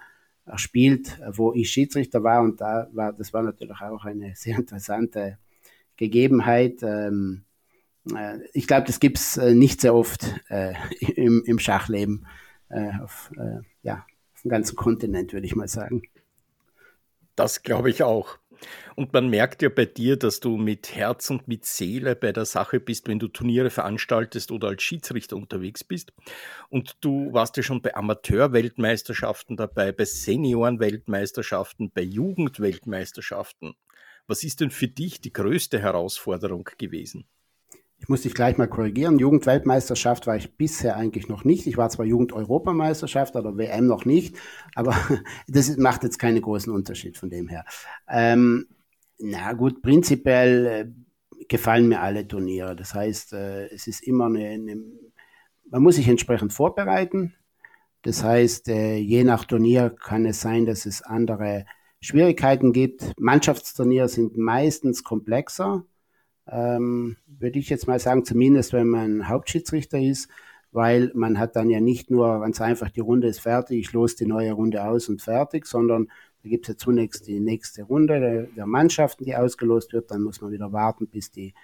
erspielt, 0.46 1.18
wo 1.32 1.52
ich 1.54 1.70
Schiedsrichter 1.70 2.22
war 2.22 2.42
und 2.42 2.60
da 2.60 2.88
war, 2.92 3.12
das 3.12 3.32
war 3.32 3.42
natürlich 3.42 3.80
auch 3.80 4.04
eine 4.04 4.32
sehr 4.36 4.58
interessante 4.58 5.38
Gegebenheit. 5.96 6.82
Ähm, 6.82 7.44
äh, 8.14 8.38
ich 8.52 8.66
glaube, 8.66 8.86
das 8.86 9.00
gibt's 9.00 9.36
äh, 9.36 9.54
nicht 9.54 9.80
sehr 9.80 9.94
oft 9.94 10.24
äh, 10.48 10.74
im, 11.16 11.42
im 11.46 11.58
Schachleben 11.58 12.26
äh, 12.68 12.90
auf, 13.02 13.30
äh, 13.36 13.60
ja, 13.82 14.04
auf 14.34 14.42
dem 14.42 14.50
ganzen 14.50 14.76
Kontinent, 14.76 15.32
würde 15.32 15.46
ich 15.46 15.56
mal 15.56 15.68
sagen. 15.68 16.02
Das 17.36 17.62
glaube 17.62 17.90
ich 17.90 18.02
auch. 18.02 18.38
Und 18.96 19.12
man 19.12 19.28
merkt 19.28 19.62
ja 19.62 19.68
bei 19.68 19.84
dir, 19.86 20.16
dass 20.16 20.40
du 20.40 20.56
mit 20.56 20.94
Herz 20.94 21.30
und 21.30 21.48
mit 21.48 21.64
Seele 21.64 22.16
bei 22.16 22.32
der 22.32 22.44
Sache 22.44 22.80
bist, 22.80 23.08
wenn 23.08 23.18
du 23.18 23.28
Turniere 23.28 23.70
veranstaltest 23.70 24.50
oder 24.50 24.68
als 24.68 24.82
Schiedsrichter 24.82 25.36
unterwegs 25.36 25.84
bist. 25.84 26.12
Und 26.68 26.96
du 27.00 27.32
warst 27.32 27.56
ja 27.56 27.62
schon 27.62 27.82
bei 27.82 27.94
Amateurweltmeisterschaften 27.94 29.56
dabei, 29.56 29.92
bei 29.92 30.04
Seniorenweltmeisterschaften, 30.04 31.90
bei 31.90 32.02
Jugendweltmeisterschaften. 32.02 33.74
Was 34.26 34.42
ist 34.42 34.60
denn 34.60 34.70
für 34.70 34.88
dich 34.88 35.20
die 35.20 35.32
größte 35.32 35.78
Herausforderung 35.78 36.68
gewesen? 36.78 37.26
Ich 38.04 38.10
muss 38.10 38.20
dich 38.20 38.34
gleich 38.34 38.58
mal 38.58 38.68
korrigieren. 38.68 39.18
Jugendweltmeisterschaft 39.18 40.26
war 40.26 40.36
ich 40.36 40.58
bisher 40.58 40.94
eigentlich 40.94 41.28
noch 41.28 41.44
nicht. 41.44 41.66
Ich 41.66 41.78
war 41.78 41.88
zwar 41.88 42.04
Jugendeuropameisterschaft 42.04 43.34
oder 43.34 43.56
WM 43.56 43.86
noch 43.86 44.04
nicht, 44.04 44.36
aber 44.74 44.94
das 45.48 45.74
macht 45.78 46.02
jetzt 46.02 46.18
keinen 46.18 46.42
großen 46.42 46.70
Unterschied 46.70 47.16
von 47.16 47.30
dem 47.30 47.48
her. 47.48 47.64
Ähm, 48.06 48.66
na 49.16 49.54
gut, 49.54 49.80
prinzipiell 49.80 50.66
äh, 50.66 51.44
gefallen 51.48 51.88
mir 51.88 52.02
alle 52.02 52.28
Turniere. 52.28 52.76
Das 52.76 52.92
heißt, 52.92 53.32
äh, 53.32 53.68
es 53.68 53.86
ist 53.86 54.02
immer 54.02 54.26
eine, 54.26 54.48
eine, 54.48 54.76
man 55.70 55.82
muss 55.82 55.96
sich 55.96 56.06
entsprechend 56.06 56.52
vorbereiten. 56.52 57.32
Das 58.02 58.22
heißt, 58.22 58.68
äh, 58.68 58.96
je 58.96 59.24
nach 59.24 59.46
Turnier 59.46 59.88
kann 59.88 60.26
es 60.26 60.42
sein, 60.42 60.66
dass 60.66 60.84
es 60.84 61.00
andere 61.00 61.64
Schwierigkeiten 62.02 62.74
gibt. 62.74 63.18
Mannschaftsturniere 63.18 64.10
sind 64.10 64.36
meistens 64.36 65.04
komplexer 65.04 65.86
ähm, 66.50 67.16
würde 67.26 67.58
ich 67.58 67.68
jetzt 67.68 67.86
mal 67.86 67.98
sagen, 67.98 68.24
zumindest 68.24 68.72
wenn 68.72 68.88
man 68.88 69.28
Hauptschiedsrichter 69.28 69.98
ist, 69.98 70.28
weil 70.72 71.12
man 71.14 71.38
hat 71.38 71.56
dann 71.56 71.70
ja 71.70 71.80
nicht 71.80 72.10
nur 72.10 72.40
ganz 72.40 72.60
einfach, 72.60 72.90
die 72.90 73.00
Runde 73.00 73.28
ist 73.28 73.40
fertig, 73.40 73.78
ich 73.78 73.92
los 73.92 74.16
die 74.16 74.26
neue 74.26 74.52
Runde 74.52 74.84
aus 74.84 75.08
und 75.08 75.22
fertig, 75.22 75.66
sondern 75.66 76.08
da 76.42 76.48
gibt 76.48 76.68
es 76.68 76.74
ja 76.74 76.76
zunächst 76.76 77.26
die 77.26 77.40
nächste 77.40 77.84
Runde 77.84 78.20
der, 78.20 78.42
der, 78.42 78.66
Mannschaften, 78.66 79.24
die 79.24 79.36
ausgelost 79.36 79.92
wird, 79.92 80.10
dann 80.10 80.22
muss 80.22 80.40
man 80.40 80.50
wieder 80.50 80.72
warten, 80.72 81.06
bis 81.06 81.30
die 81.30 81.54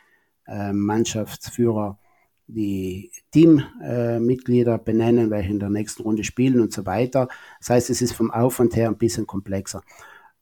äh, 0.46 0.72
Mannschaftsführer 0.72 1.98
die 2.46 3.10
Teammitglieder 3.32 4.74
äh, 4.74 4.80
benennen, 4.82 5.30
welche 5.30 5.50
in 5.50 5.60
der 5.60 5.70
nächsten 5.70 6.02
Runde 6.02 6.24
spielen 6.24 6.60
und 6.60 6.72
so 6.72 6.86
weiter. 6.86 7.28
Das 7.58 7.70
heißt, 7.70 7.90
es 7.90 8.02
ist 8.02 8.12
vom 8.12 8.30
Aufwand 8.30 8.76
her 8.76 8.88
ein 8.88 8.98
bisschen 8.98 9.26
komplexer. 9.26 9.82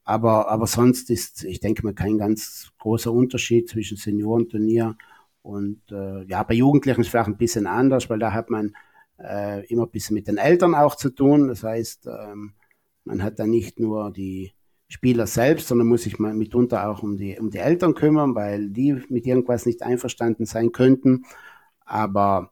Aber, 0.09 0.49
aber 0.49 0.65
sonst 0.65 1.11
ist, 1.11 1.43
ich 1.43 1.59
denke 1.59 1.85
mal, 1.85 1.93
kein 1.93 2.17
ganz 2.17 2.71
großer 2.79 3.13
Unterschied 3.13 3.69
zwischen 3.69 3.95
Seniorenturnier 3.95 4.97
und 5.43 5.83
äh, 5.91 6.23
ja, 6.23 6.41
bei 6.41 6.55
Jugendlichen 6.55 7.01
ist 7.01 7.05
es 7.05 7.11
vielleicht 7.11 7.27
ein 7.27 7.37
bisschen 7.37 7.67
anders, 7.67 8.09
weil 8.09 8.17
da 8.17 8.33
hat 8.33 8.49
man 8.49 8.73
äh, 9.19 9.63
immer 9.67 9.83
ein 9.83 9.91
bisschen 9.91 10.15
mit 10.15 10.27
den 10.27 10.37
Eltern 10.37 10.73
auch 10.73 10.95
zu 10.95 11.11
tun. 11.11 11.47
Das 11.47 11.61
heißt, 11.61 12.07
ähm, 12.07 12.53
man 13.05 13.21
hat 13.21 13.37
dann 13.37 13.51
nicht 13.51 13.79
nur 13.79 14.11
die 14.11 14.55
Spieler 14.87 15.27
selbst, 15.27 15.67
sondern 15.67 15.85
muss 15.85 16.01
sich 16.01 16.17
mal 16.17 16.33
mitunter 16.33 16.89
auch 16.89 17.03
um 17.03 17.15
die, 17.15 17.37
um 17.37 17.51
die 17.51 17.59
Eltern 17.59 17.93
kümmern, 17.93 18.33
weil 18.33 18.71
die 18.71 18.99
mit 19.09 19.27
irgendwas 19.27 19.67
nicht 19.67 19.83
einverstanden 19.83 20.47
sein 20.47 20.71
könnten. 20.71 21.25
Aber 21.85 22.51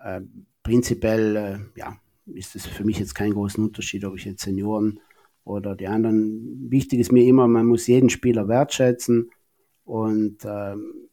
äh, 0.00 0.20
prinzipiell, 0.62 1.34
äh, 1.34 1.58
ja, 1.76 1.96
ist 2.26 2.54
es 2.54 2.64
für 2.64 2.84
mich 2.84 3.00
jetzt 3.00 3.16
kein 3.16 3.32
großen 3.32 3.64
Unterschied, 3.64 4.04
ob 4.04 4.14
ich 4.14 4.24
jetzt 4.24 4.44
Senioren 4.44 5.00
oder 5.44 5.74
die 5.74 5.88
anderen. 5.88 6.70
Wichtig 6.70 7.00
ist 7.00 7.12
mir 7.12 7.24
immer, 7.24 7.48
man 7.48 7.66
muss 7.66 7.86
jeden 7.86 8.10
Spieler 8.10 8.48
wertschätzen 8.48 9.30
und, 9.84 10.38
ähm, 10.44 11.08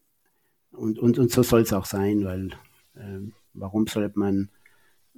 und, 0.72 0.98
und, 0.98 1.18
und 1.18 1.30
so 1.30 1.42
soll 1.42 1.62
es 1.62 1.72
auch 1.72 1.86
sein, 1.86 2.24
weil 2.24 2.48
äh, 2.94 3.20
warum 3.54 3.86
sollte 3.86 4.18
man, 4.18 4.50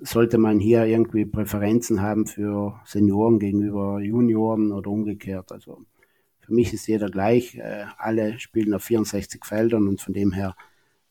sollte 0.01 0.39
man 0.39 0.59
hier 0.59 0.85
irgendwie 0.87 1.27
Präferenzen 1.27 2.01
haben 2.01 2.27
für 2.27 2.81
Senioren 2.85 3.39
gegenüber 3.39 4.01
Junioren 4.01 4.73
oder 4.73 4.91
umgekehrt? 4.91 5.53
Also 5.53 5.85
für 6.41 6.55
mich 6.55 6.73
ist 6.73 6.87
jeder 6.87 7.09
gleich. 7.11 7.57
Äh, 7.57 7.85
alle 7.99 8.39
spielen 8.41 8.75
auf 8.75 8.85
64 8.85 9.45
Feldern 9.45 9.89
und 9.89 10.01
von 10.01 10.15
dem 10.15 10.33
her 10.33 10.57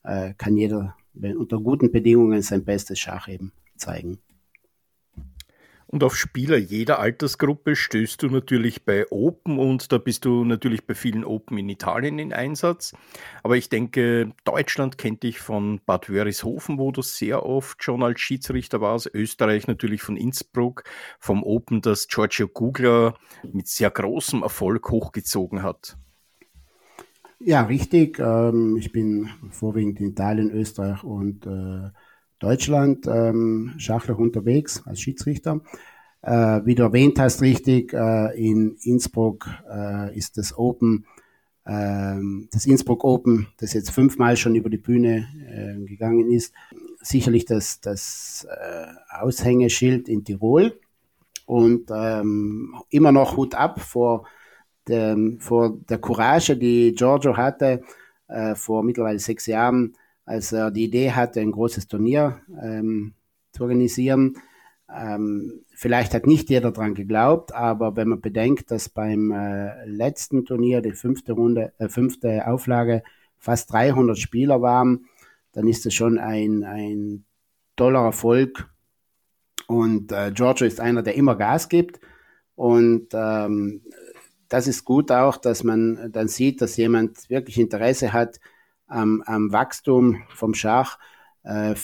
äh, 0.04 0.34
kann 0.34 0.58
jeder 0.58 0.96
unter 1.14 1.60
guten 1.60 1.92
Bedingungen 1.92 2.42
sein 2.42 2.64
bestes 2.64 3.00
Schach 3.00 3.28
eben 3.28 3.52
zeigen. 3.76 4.20
Und 5.92 6.06
auf 6.06 6.16
Spieler 6.16 6.58
jeder 6.58 7.00
Altersgruppe 7.00 7.76
stößt 7.76 8.24
du 8.24 8.30
natürlich 8.30 8.86
bei 8.86 9.12
Open 9.12 9.60
und 9.60 9.92
da 9.92 9.98
bist 9.98 10.24
du 10.24 10.46
natürlich 10.46 10.88
bei 10.88 10.96
vielen 10.96 11.26
Open 11.26 11.58
in 11.58 11.68
Italien 11.68 12.18
in 12.18 12.32
Einsatz. 12.32 12.94
Aber 13.44 13.58
ich 13.58 13.68
denke, 13.68 14.32
Deutschland 14.46 14.98
kennt 14.98 15.24
dich 15.24 15.40
von 15.40 15.82
Bad 15.86 16.10
Wörishofen, 16.10 16.78
wo 16.78 16.94
du 16.94 17.02
sehr 17.02 17.46
oft 17.46 17.84
schon 17.84 18.04
als 18.04 18.22
Schiedsrichter 18.22 18.80
warst. 18.80 19.12
Österreich 19.14 19.68
natürlich 19.68 20.02
von 20.02 20.16
Innsbruck, 20.16 20.86
vom 21.20 21.44
Open, 21.44 21.82
das 21.82 22.08
Giorgio 22.08 22.48
Gugler 22.48 23.16
mit 23.52 23.68
sehr 23.68 23.92
großem 23.92 24.44
Erfolg 24.44 24.90
hochgezogen 24.92 25.62
hat. 25.62 25.98
Ja, 27.40 27.64
richtig. 27.64 28.18
Ähm, 28.20 28.78
ich 28.78 28.94
bin 28.94 29.30
vorwiegend 29.50 30.00
in 30.00 30.12
Italien, 30.12 30.52
Österreich 30.52 31.04
und 31.04 31.46
äh, 31.46 31.90
Deutschland 32.42 33.08
ähm, 33.08 33.74
schachlich 33.78 34.18
unterwegs 34.18 34.82
als 34.86 35.00
Schiedsrichter. 35.00 35.62
Äh, 36.24 36.62
wie 36.66 36.76
du 36.76 36.84
erwähnt 36.84 37.20
hast, 37.20 37.42
richtig, 37.42 37.94
äh, 37.94 38.36
in 38.36 38.76
Innsbruck 38.82 39.48
äh, 39.72 40.18
ist 40.18 40.38
das 40.38 40.58
Open, 40.58 41.06
äh, 41.66 42.18
das 42.52 42.66
Innsbruck 42.66 43.04
Open, 43.04 43.48
das 43.58 43.74
jetzt 43.74 43.92
fünfmal 43.92 44.38
schon 44.38 44.56
über 44.56 44.70
die 44.70 44.78
Bühne 44.78 45.28
äh, 45.48 45.86
gegangen 45.86 46.32
ist, 46.32 46.54
sicherlich 47.00 47.46
das, 47.46 47.80
das 47.80 48.48
äh, 48.50 48.88
Aushängeschild 49.20 50.10
in 50.10 50.24
Tirol 50.24 50.80
und 51.46 51.92
ähm, 51.94 52.76
immer 52.90 53.12
noch 53.12 53.38
Hut 53.38 53.54
ab 53.54 53.82
vor, 53.82 54.28
dem, 54.88 55.40
vor 55.40 55.78
der 55.90 56.00
Courage, 56.00 56.58
die 56.58 56.94
Giorgio 56.94 57.38
hatte, 57.38 57.82
äh, 58.28 58.56
vor 58.56 58.84
mittlerweile 58.84 59.20
sechs 59.20 59.46
Jahren, 59.46 59.94
als 60.26 60.52
er 60.52 60.72
die 60.72 60.84
Idee 60.86 61.12
hatte, 61.12 61.40
ein 61.42 61.52
großes 61.52 61.88
Turnier 61.88 62.42
ähm, 62.62 63.14
zu 63.52 63.64
organisieren. 63.64 64.38
Ähm, 64.94 65.64
vielleicht 65.74 66.14
hat 66.14 66.28
nicht 66.28 66.50
jeder 66.50 66.72
daran 66.72 66.96
geglaubt, 66.96 67.54
aber 67.54 67.96
wenn 67.96 68.10
man 68.10 68.22
bedenkt, 68.22 68.72
dass 68.72 68.90
beim 68.90 69.32
äh, 69.32 69.86
letzten 69.86 70.46
Turnier, 70.46 70.82
die 70.82 70.92
fünfte 70.92 71.34
Runde, 71.34 71.74
äh, 71.78 71.88
fünfte 71.88 72.48
Auflage, 72.48 73.04
fast 73.38 73.72
300 73.72 74.18
Spieler 74.18 74.62
waren, 74.62 75.06
dann 75.54 75.68
ist 75.68 75.86
das 75.86 75.94
schon 75.94 76.18
ein, 76.18 76.64
ein 76.64 77.26
toller 77.76 78.04
Erfolg. 78.04 78.70
Und 79.68 80.12
äh, 80.12 80.32
Giorgio 80.34 80.68
ist 80.68 80.80
einer, 80.80 81.02
der 81.02 81.16
immer 81.16 81.36
Gas 81.36 81.70
gibt. 81.70 82.00
Und 82.56 83.08
ähm, 83.14 83.82
das 84.50 84.68
ist 84.68 84.84
gut 84.84 85.12
auch, 85.12 85.38
dass 85.38 85.64
man 85.64 86.12
dann 86.12 86.28
sieht, 86.28 86.62
dass 86.62 86.78
jemand 86.78 87.30
wirklich 87.30 87.58
Interesse 87.58 88.12
hat, 88.12 88.40
am, 88.92 89.24
am 89.26 89.52
Wachstum 89.52 90.24
vom 90.30 90.54
Schach, 90.54 91.00
äh, 91.44 91.76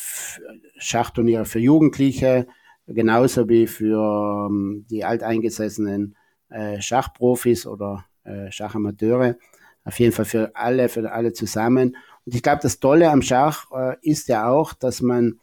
Schachturniere 0.78 1.46
für 1.46 1.60
Jugendliche, 1.60 2.48
genauso 2.86 3.50
wie 3.50 3.68
für 3.68 4.48
ähm, 4.50 4.86
die 4.90 5.04
alteingesessenen 5.04 6.16
äh, 6.50 6.80
Schachprofis 6.82 7.66
oder 7.66 8.06
äh, 8.24 8.52
Schachamateure. 8.52 9.38
Auf 9.84 10.00
jeden 10.00 10.12
Fall 10.12 10.26
für 10.26 10.52
alle, 10.56 10.90
für 10.90 11.12
alle 11.12 11.34
zusammen. 11.34 11.96
Und 12.26 12.36
ich 12.36 12.44
glaube, 12.44 12.60
das 12.62 12.80
Tolle 12.80 13.10
am 13.10 13.22
Schach 13.22 13.72
äh, 13.72 13.96
ist 14.02 14.28
ja 14.28 14.50
auch, 14.50 14.74
dass 14.74 15.02
man 15.02 15.40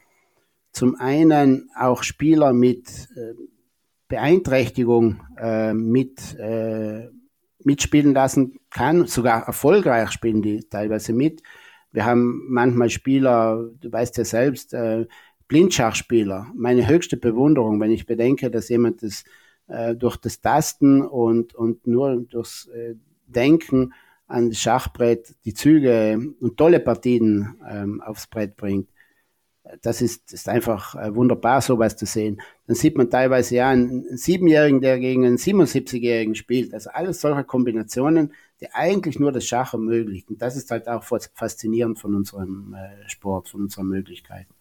zum 0.71 0.95
einen 0.95 1.69
auch 1.75 2.03
Spieler 2.03 2.53
mit 2.53 3.09
äh, 3.15 3.33
Beeinträchtigung 4.07 5.21
äh, 5.37 5.73
mit 5.73 6.35
äh, 6.37 7.09
mitspielen 7.65 8.13
lassen 8.13 8.59
kann, 8.69 9.07
sogar 9.07 9.45
erfolgreich 9.47 10.11
spielen 10.11 10.41
die 10.41 10.61
teilweise 10.69 11.13
mit. 11.13 11.41
Wir 11.91 12.05
haben 12.05 12.45
manchmal 12.47 12.89
Spieler, 12.89 13.69
du 13.79 13.91
weißt 13.91 14.17
ja 14.17 14.25
selbst, 14.25 14.73
äh, 14.73 15.05
Blindschachspieler. 15.47 16.47
Meine 16.55 16.87
höchste 16.87 17.17
Bewunderung, 17.17 17.79
wenn 17.79 17.91
ich 17.91 18.05
bedenke, 18.05 18.49
dass 18.49 18.69
jemand 18.69 19.03
das 19.03 19.23
äh, 19.67 19.95
durch 19.95 20.17
das 20.17 20.41
Tasten 20.41 21.01
und, 21.01 21.53
und 21.55 21.87
nur 21.87 22.21
durchs 22.21 22.67
äh, 22.67 22.95
Denken 23.27 23.93
an 24.27 24.49
das 24.49 24.59
Schachbrett 24.59 25.35
die 25.45 25.53
Züge 25.53 26.19
und 26.39 26.57
tolle 26.57 26.79
Partien 26.79 27.55
ähm, 27.69 28.01
aufs 28.01 28.27
Brett 28.27 28.55
bringt 28.55 28.89
das 29.81 30.01
ist, 30.01 30.31
ist 30.31 30.47
einfach 30.47 30.95
äh, 30.95 31.15
wunderbar, 31.15 31.61
sowas 31.61 31.95
zu 31.95 32.05
sehen. 32.05 32.41
Dann 32.67 32.75
sieht 32.75 32.97
man 32.97 33.09
teilweise 33.09 33.55
ja 33.55 33.69
einen 33.69 34.17
Siebenjährigen, 34.17 34.81
der 34.81 34.99
gegen 34.99 35.25
einen 35.25 35.37
77-Jährigen 35.37 36.35
spielt. 36.35 36.73
Also 36.73 36.91
alles 36.91 37.21
solche 37.21 37.43
Kombinationen, 37.43 38.33
die 38.61 38.71
eigentlich 38.73 39.19
nur 39.19 39.31
das 39.31 39.45
Schach 39.45 39.73
ermöglichen. 39.73 40.33
Und 40.33 40.41
das 40.41 40.55
ist 40.55 40.71
halt 40.71 40.87
auch 40.87 41.03
faszinierend 41.03 41.99
von 41.99 42.15
unserem 42.15 42.75
äh, 42.75 43.09
Sport, 43.09 43.49
von 43.49 43.61
unseren 43.61 43.87
Möglichkeiten. 43.87 44.53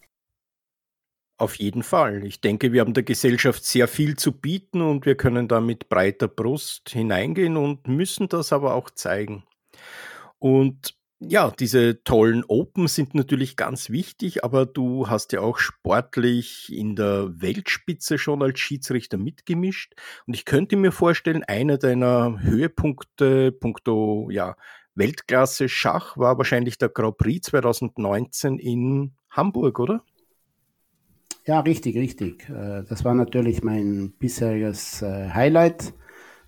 Auf 1.37 1.57
jeden 1.57 1.83
Fall. 1.83 2.25
Ich 2.25 2.41
denke, 2.41 2.73
wir 2.73 2.81
haben 2.81 2.95
der 2.95 3.03
Gesellschaft 3.03 3.65
sehr 3.65 3.89
viel 3.89 4.17
zu 4.17 4.33
bieten 4.33 4.81
und 4.81 5.05
wir 5.05 5.17
können 5.17 5.49
da 5.49 5.61
mit 5.61 5.89
breiter 5.89 6.29
Brust 6.29 6.91
hineingehen 6.91 7.57
und 7.57 7.89
müssen 7.89 8.29
das 8.29 8.53
aber 8.53 8.75
auch 8.75 8.89
zeigen. 8.91 9.43
Und 10.39 10.95
ja, 11.29 11.51
diese 11.51 12.03
tollen 12.05 12.45
Open 12.45 12.89
sind 12.89 13.15
natürlich 13.15 13.57
ganz 13.57 13.91
wichtig, 13.91 14.45
aber 14.45 14.67
du 14.67 15.09
hast 15.09 15.33
ja 15.33 15.41
auch 15.41 15.59
sportlich 15.59 16.73
in 16.73 16.97
der 16.97 17.31
Weltspitze 17.41 18.19
schon 18.19 18.43
als 18.43 18.59
Schiedsrichter 18.59 19.17
mitgemischt. 19.17 19.95
Und 20.27 20.35
ich 20.35 20.45
könnte 20.45 20.77
mir 20.77 20.93
vorstellen, 20.93 21.45
einer 21.45 21.79
deiner 21.79 22.41
Höhepunkte, 22.41 23.53
punkto 23.53 24.29
ja, 24.31 24.57
Weltklasse 24.95 25.69
Schach, 25.69 26.17
war 26.17 26.39
wahrscheinlich 26.39 26.79
der 26.79 26.89
Grand 26.89 27.19
Prix 27.19 27.49
2019 27.49 28.59
in 28.59 29.13
Hamburg, 29.31 29.81
oder? 29.81 30.05
Ja, 31.47 31.61
richtig, 31.61 31.97
richtig. 31.97 32.49
Äh, 32.49 32.85
das 32.89 33.05
war 33.05 33.15
natürlich 33.15 33.63
mein 33.63 34.13
bisheriges 34.19 35.03
äh, 35.03 35.31
Highlight 35.31 35.93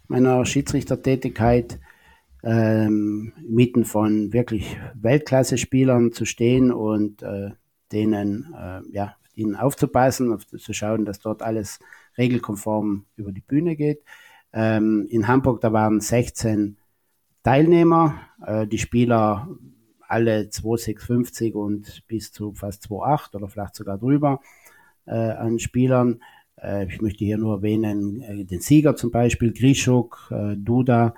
meiner 0.09 0.47
Schiedsrichtertätigkeit. 0.47 1.79
Ähm, 2.47 3.33
mitten 3.43 3.85
von 3.85 4.33
wirklich 4.33 4.79
Weltklasse-Spielern 4.95 6.13
zu 6.13 6.25
stehen 6.25 6.71
und 6.71 7.23
äh, 7.23 7.51
denen, 7.91 8.55
äh, 8.57 8.83
ja, 8.93 9.17
ihnen 9.35 9.57
aufzupassen, 9.57 10.33
auf, 10.33 10.47
zu 10.47 10.73
schauen, 10.73 11.05
dass 11.05 11.19
dort 11.19 11.43
alles 11.43 11.81
regelkonform 12.17 13.05
über 13.17 13.33
die 13.33 13.41
Bühne 13.41 13.75
geht. 13.75 14.03
Ähm, 14.53 15.09
in 15.11 15.27
Hamburg, 15.27 15.61
da 15.61 15.73
waren 15.73 16.01
16 16.01 16.77
Teilnehmer, 17.43 18.21
äh, 18.47 18.67
die 18.69 18.79
Spieler 18.79 19.49
alle 20.07 20.49
2,650 20.49 21.55
und 21.57 22.07
bis 22.07 22.31
zu 22.31 22.53
fast 22.55 22.85
2,8 22.87 23.35
oder 23.35 23.49
vielleicht 23.49 23.75
sogar 23.75 23.99
drüber 23.99 24.41
äh, 25.07 25.15
an 25.15 25.59
Spielern. 25.59 26.23
Äh, 26.63 26.87
ich 26.87 27.03
möchte 27.03 27.25
hier 27.25 27.39
nur 27.39 27.57
erwähnen, 27.57 28.23
äh, 28.23 28.45
den 28.45 28.61
Sieger 28.61 28.95
zum 28.95 29.11
Beispiel, 29.11 29.53
Grishuk, 29.53 30.31
äh, 30.31 30.55
Duda, 30.57 31.15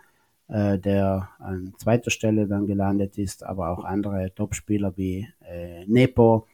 äh, 0.49 0.79
der 0.79 1.29
an 1.39 1.75
zweiter 1.79 2.11
Stelle 2.11 2.47
dann 2.47 2.67
gelandet 2.67 3.19
ist, 3.19 3.45
aber 3.45 3.71
auch 3.71 3.85
andere 3.85 4.35
Topspieler 4.35 4.97
wie 4.97 5.29
äh, 5.45 5.85
Nepo, 5.87 6.47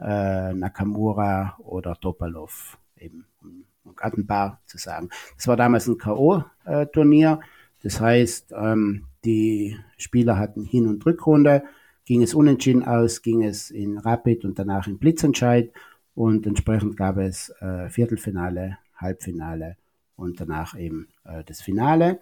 äh, 0.00 0.52
Nakamura 0.52 1.56
oder 1.58 1.94
Topalov, 2.00 2.78
eben 2.98 3.26
um, 3.42 3.64
um 3.84 3.94
gerade 3.94 4.22
zu 4.66 4.78
sagen. 4.78 5.10
Das 5.36 5.46
war 5.46 5.56
damals 5.56 5.86
ein 5.86 5.98
K.O.-Turnier, 5.98 7.40
das 7.82 8.00
heißt, 8.00 8.54
ähm, 8.56 9.04
die 9.24 9.76
Spieler 9.98 10.38
hatten 10.38 10.64
Hin- 10.64 10.88
und 10.88 11.04
Rückrunde, 11.04 11.64
ging 12.06 12.22
es 12.22 12.34
unentschieden 12.34 12.84
aus, 12.84 13.22
ging 13.22 13.42
es 13.42 13.70
in 13.70 13.98
Rapid 13.98 14.44
und 14.44 14.58
danach 14.58 14.86
in 14.86 14.98
Blitzentscheid 14.98 15.70
und 16.14 16.46
entsprechend 16.46 16.96
gab 16.96 17.18
es 17.18 17.50
äh, 17.60 17.88
Viertelfinale, 17.88 18.78
Halbfinale 18.96 19.76
und 20.16 20.40
danach 20.40 20.78
eben 20.78 21.08
äh, 21.24 21.44
das 21.44 21.60
Finale. 21.60 22.20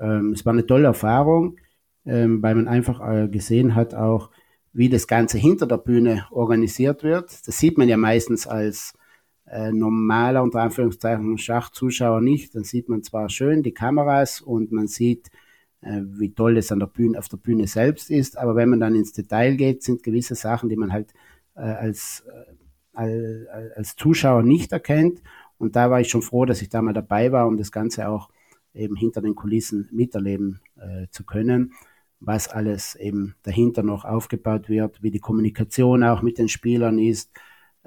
Ähm, 0.00 0.32
es 0.32 0.44
war 0.44 0.52
eine 0.52 0.66
tolle 0.66 0.86
Erfahrung, 0.86 1.56
ähm, 2.04 2.42
weil 2.42 2.54
man 2.54 2.68
einfach 2.68 3.00
äh, 3.06 3.28
gesehen 3.28 3.74
hat 3.74 3.94
auch, 3.94 4.30
wie 4.72 4.88
das 4.88 5.06
Ganze 5.06 5.38
hinter 5.38 5.66
der 5.66 5.78
Bühne 5.78 6.26
organisiert 6.30 7.02
wird. 7.02 7.30
Das 7.46 7.58
sieht 7.58 7.78
man 7.78 7.88
ja 7.88 7.96
meistens 7.96 8.46
als 8.46 8.94
äh, 9.46 9.72
normaler, 9.72 10.42
unter 10.42 10.60
Anführungszeichen, 10.60 11.38
Schachzuschauer 11.38 12.20
nicht. 12.20 12.54
Dann 12.54 12.64
sieht 12.64 12.88
man 12.88 13.02
zwar 13.02 13.28
schön 13.28 13.62
die 13.62 13.72
Kameras 13.72 14.40
und 14.40 14.72
man 14.72 14.86
sieht, 14.86 15.30
äh, 15.80 16.02
wie 16.04 16.32
toll 16.34 16.58
es 16.58 16.72
an 16.72 16.80
der 16.80 16.86
Bühne, 16.86 17.18
auf 17.18 17.28
der 17.28 17.36
Bühne 17.38 17.66
selbst 17.66 18.10
ist, 18.10 18.36
aber 18.36 18.56
wenn 18.56 18.68
man 18.68 18.80
dann 18.80 18.94
ins 18.94 19.12
Detail 19.12 19.56
geht, 19.56 19.82
sind 19.82 20.02
gewisse 20.02 20.34
Sachen, 20.34 20.68
die 20.68 20.76
man 20.76 20.92
halt 20.92 21.12
äh, 21.54 21.60
als, 21.60 22.24
äh, 22.26 22.52
als, 22.92 23.76
als 23.76 23.96
Zuschauer 23.96 24.42
nicht 24.42 24.72
erkennt. 24.72 25.22
Und 25.58 25.76
da 25.76 25.90
war 25.90 26.00
ich 26.00 26.08
schon 26.08 26.22
froh, 26.22 26.44
dass 26.44 26.60
ich 26.60 26.68
da 26.68 26.82
mal 26.82 26.92
dabei 26.92 27.32
war, 27.32 27.46
um 27.46 27.56
das 27.56 27.72
Ganze 27.72 28.08
auch 28.08 28.28
eben 28.76 28.96
hinter 28.96 29.20
den 29.20 29.34
Kulissen 29.34 29.88
miterleben 29.90 30.60
äh, 30.76 31.06
zu 31.10 31.24
können, 31.24 31.72
was 32.20 32.48
alles 32.48 32.94
eben 32.94 33.34
dahinter 33.42 33.82
noch 33.82 34.04
aufgebaut 34.04 34.68
wird, 34.68 35.02
wie 35.02 35.10
die 35.10 35.20
Kommunikation 35.20 36.04
auch 36.04 36.22
mit 36.22 36.38
den 36.38 36.48
Spielern 36.48 36.98
ist 36.98 37.30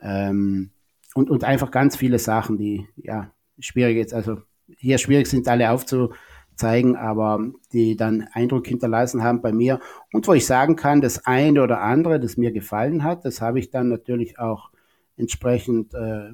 ähm, 0.01 0.71
und, 1.13 1.29
und 1.29 1.43
einfach 1.43 1.71
ganz 1.71 1.95
viele 1.95 2.19
Sachen, 2.19 2.57
die 2.57 2.87
ja 2.95 3.31
schwierig 3.59 3.97
jetzt, 3.97 4.13
also 4.13 4.37
hier 4.77 4.97
schwierig 4.97 5.27
sind 5.27 5.47
alle 5.47 5.71
aufzuzeigen, 5.71 6.95
aber 6.95 7.51
die 7.73 7.95
dann 7.95 8.27
Eindruck 8.33 8.67
hinterlassen 8.67 9.23
haben 9.23 9.41
bei 9.41 9.51
mir. 9.51 9.79
Und 10.13 10.27
wo 10.27 10.33
ich 10.33 10.45
sagen 10.45 10.75
kann, 10.75 11.01
das 11.01 11.25
eine 11.25 11.63
oder 11.63 11.81
andere, 11.81 12.19
das 12.19 12.37
mir 12.37 12.51
gefallen 12.51 13.03
hat, 13.03 13.25
das 13.25 13.41
habe 13.41 13.59
ich 13.59 13.71
dann 13.71 13.89
natürlich 13.89 14.39
auch 14.39 14.69
entsprechend, 15.17 15.93
äh, 15.93 16.29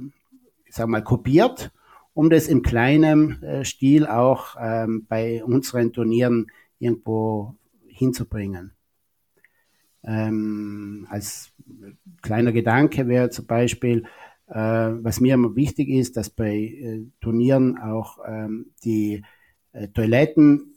ich 0.66 0.76
sag 0.76 0.88
mal, 0.88 1.04
kopiert 1.04 1.72
um 2.16 2.30
das 2.30 2.48
im 2.48 2.64
kleinen 2.64 3.44
äh, 3.44 3.66
Stil 3.66 4.08
auch 4.08 4.56
ähm, 4.60 5.06
bei 5.08 5.44
unseren 5.44 5.92
Turnieren 5.92 6.48
irgendwo 6.80 7.56
hinzubringen. 7.88 8.72
Ähm, 10.04 11.06
als 11.10 11.52
kleiner 12.22 12.54
Gedanke 12.54 13.08
wäre 13.10 13.30
zum 13.32 13.48
Beispiel, 13.48 14.06
äh, 14.48 14.56
was 14.56 15.20
mir 15.20 15.34
immer 15.34 15.56
wichtig 15.58 15.90
ist, 15.90 16.16
dass 16.16 16.30
bei 16.30 16.56
äh, 16.56 17.04
Turnieren 17.20 17.78
auch 17.78 18.20
ähm, 18.26 18.68
die 18.86 19.22
äh, 19.74 19.90
Toiletten 19.90 20.74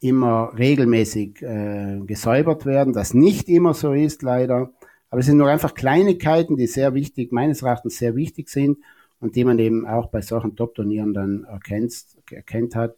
immer 0.00 0.52
regelmäßig 0.58 1.42
äh, 1.42 2.00
gesäubert 2.04 2.66
werden, 2.66 2.92
das 2.92 3.14
nicht 3.14 3.48
immer 3.48 3.72
so 3.72 3.92
ist 3.92 4.22
leider. 4.22 4.72
Aber 5.10 5.20
es 5.20 5.26
sind 5.26 5.36
nur 5.36 5.48
einfach 5.48 5.74
Kleinigkeiten, 5.74 6.56
die 6.56 6.66
sehr 6.66 6.92
wichtig, 6.94 7.30
meines 7.30 7.62
Erachtens 7.62 7.98
sehr 7.98 8.16
wichtig 8.16 8.48
sind 8.48 8.78
und 9.22 9.36
die 9.36 9.44
man 9.44 9.58
eben 9.60 9.86
auch 9.86 10.08
bei 10.08 10.20
solchen 10.20 10.56
Top-Turnieren 10.56 11.14
dann 11.14 11.44
erkennt, 11.44 11.94
erkennt 12.28 12.74
hat, 12.74 12.96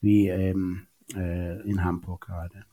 wie 0.00 0.28
ähm, 0.28 0.86
äh, 1.16 1.60
in 1.68 1.82
Hamburg 1.82 2.26
gerade. 2.26 2.64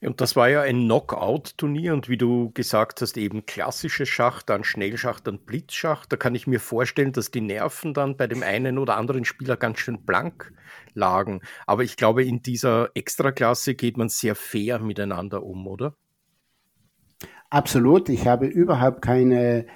Und 0.00 0.20
das 0.20 0.36
war 0.36 0.48
ja 0.48 0.62
ein 0.62 0.84
Knockout-Turnier 0.84 1.92
und 1.92 2.08
wie 2.08 2.16
du 2.16 2.52
gesagt 2.52 3.02
hast, 3.02 3.16
eben 3.16 3.46
klassisches 3.46 4.08
Schach, 4.08 4.42
dann 4.42 4.62
Schnellschach, 4.62 5.18
dann 5.18 5.40
Blitzschach. 5.40 6.06
Da 6.06 6.16
kann 6.16 6.36
ich 6.36 6.46
mir 6.46 6.60
vorstellen, 6.60 7.10
dass 7.10 7.32
die 7.32 7.40
Nerven 7.40 7.94
dann 7.94 8.16
bei 8.16 8.28
dem 8.28 8.44
einen 8.44 8.78
oder 8.78 8.96
anderen 8.96 9.24
Spieler 9.24 9.56
ganz 9.56 9.80
schön 9.80 10.04
blank 10.04 10.52
lagen. 10.94 11.40
Aber 11.66 11.82
ich 11.82 11.96
glaube, 11.96 12.24
in 12.24 12.42
dieser 12.42 12.90
Extraklasse 12.94 13.74
geht 13.74 13.96
man 13.96 14.08
sehr 14.08 14.36
fair 14.36 14.78
miteinander 14.78 15.42
um, 15.42 15.66
oder? 15.66 15.96
Absolut. 17.50 18.08
Ich 18.08 18.28
habe 18.28 18.46
überhaupt 18.46 19.02
keine 19.02 19.66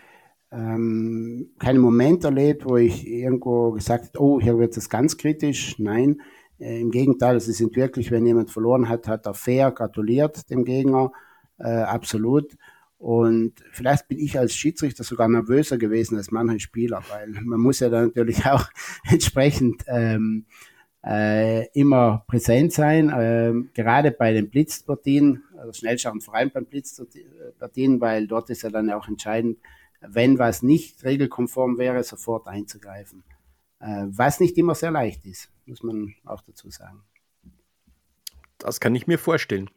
ähm, 0.53 1.51
keinen 1.59 1.81
Moment 1.81 2.25
erlebt, 2.25 2.65
wo 2.67 2.77
ich 2.77 3.07
irgendwo 3.07 3.73
gesagt 3.73 4.09
habe, 4.09 4.23
oh, 4.23 4.41
hier 4.41 4.59
wird 4.59 4.77
es 4.77 4.91
ganz 4.91 5.17
kritisch. 5.17 5.79
Nein, 5.79 6.21
äh, 6.59 6.81
im 6.81 6.91
Gegenteil, 6.91 7.41
sie 7.41 7.53
sind 7.53 7.75
wirklich, 7.75 8.11
wenn 8.11 8.27
jemand 8.27 8.51
verloren 8.51 8.89
hat, 8.89 9.09
hat 9.09 9.27
er 9.27 9.35
fair 9.35 9.71
gratuliert 9.71 10.51
dem 10.51 10.65
Gegner, 10.65 11.13
äh, 11.59 11.69
absolut. 11.69 12.57
Und 12.99 13.55
vielleicht 13.73 14.07
bin 14.07 14.19
ich 14.19 14.39
als 14.39 14.55
Schiedsrichter 14.55 15.03
sogar 15.03 15.27
nervöser 15.27 15.77
gewesen 15.77 16.17
als 16.17 16.31
manche 16.31 16.61
Spieler, 16.61 17.03
weil 17.11 17.29
man 17.43 17.59
muss 17.59 17.81
ja 17.81 17.89
dann 17.89 18.07
natürlich 18.07 18.47
auch 18.47 18.69
entsprechend 19.11 19.83
ähm, 19.89 20.45
äh, 21.05 21.67
immer 21.73 22.25
präsent 22.29 22.73
sein, 22.73 23.13
ähm, 23.17 23.71
gerade 23.75 24.13
bei 24.13 24.33
den 24.33 24.51
Blitzpartien, 24.51 25.43
also 25.57 25.73
Schnellschach 25.73 26.13
und 26.13 26.23
vor 26.23 26.37
allem 26.37 26.51
beim 26.51 26.67
Blitzpartien, 26.67 28.01
weil 28.01 28.29
dort 28.29 28.51
ist 28.51 28.63
ja 28.63 28.71
dann 28.71 28.91
auch 28.91 29.09
entscheidend, 29.09 29.59
wenn 30.07 30.39
was 30.39 30.63
nicht 30.63 31.05
regelkonform 31.05 31.79
wäre, 31.79 32.03
sofort 32.03 32.47
einzugreifen. 32.47 33.25
Äh, 33.81 34.07
was 34.07 34.41
nicht 34.41 34.57
immer 34.59 34.75
sehr 34.75 34.91
leicht 34.91 35.27
ist, 35.27 35.51
muss 35.67 35.83
man 35.83 36.15
auch 36.25 36.43
dazu 36.43 36.71
sagen. 36.71 37.03
Das 38.59 38.79
kann 38.79 38.95
ich 38.95 39.09
mir 39.09 39.19
vorstellen. 39.19 39.71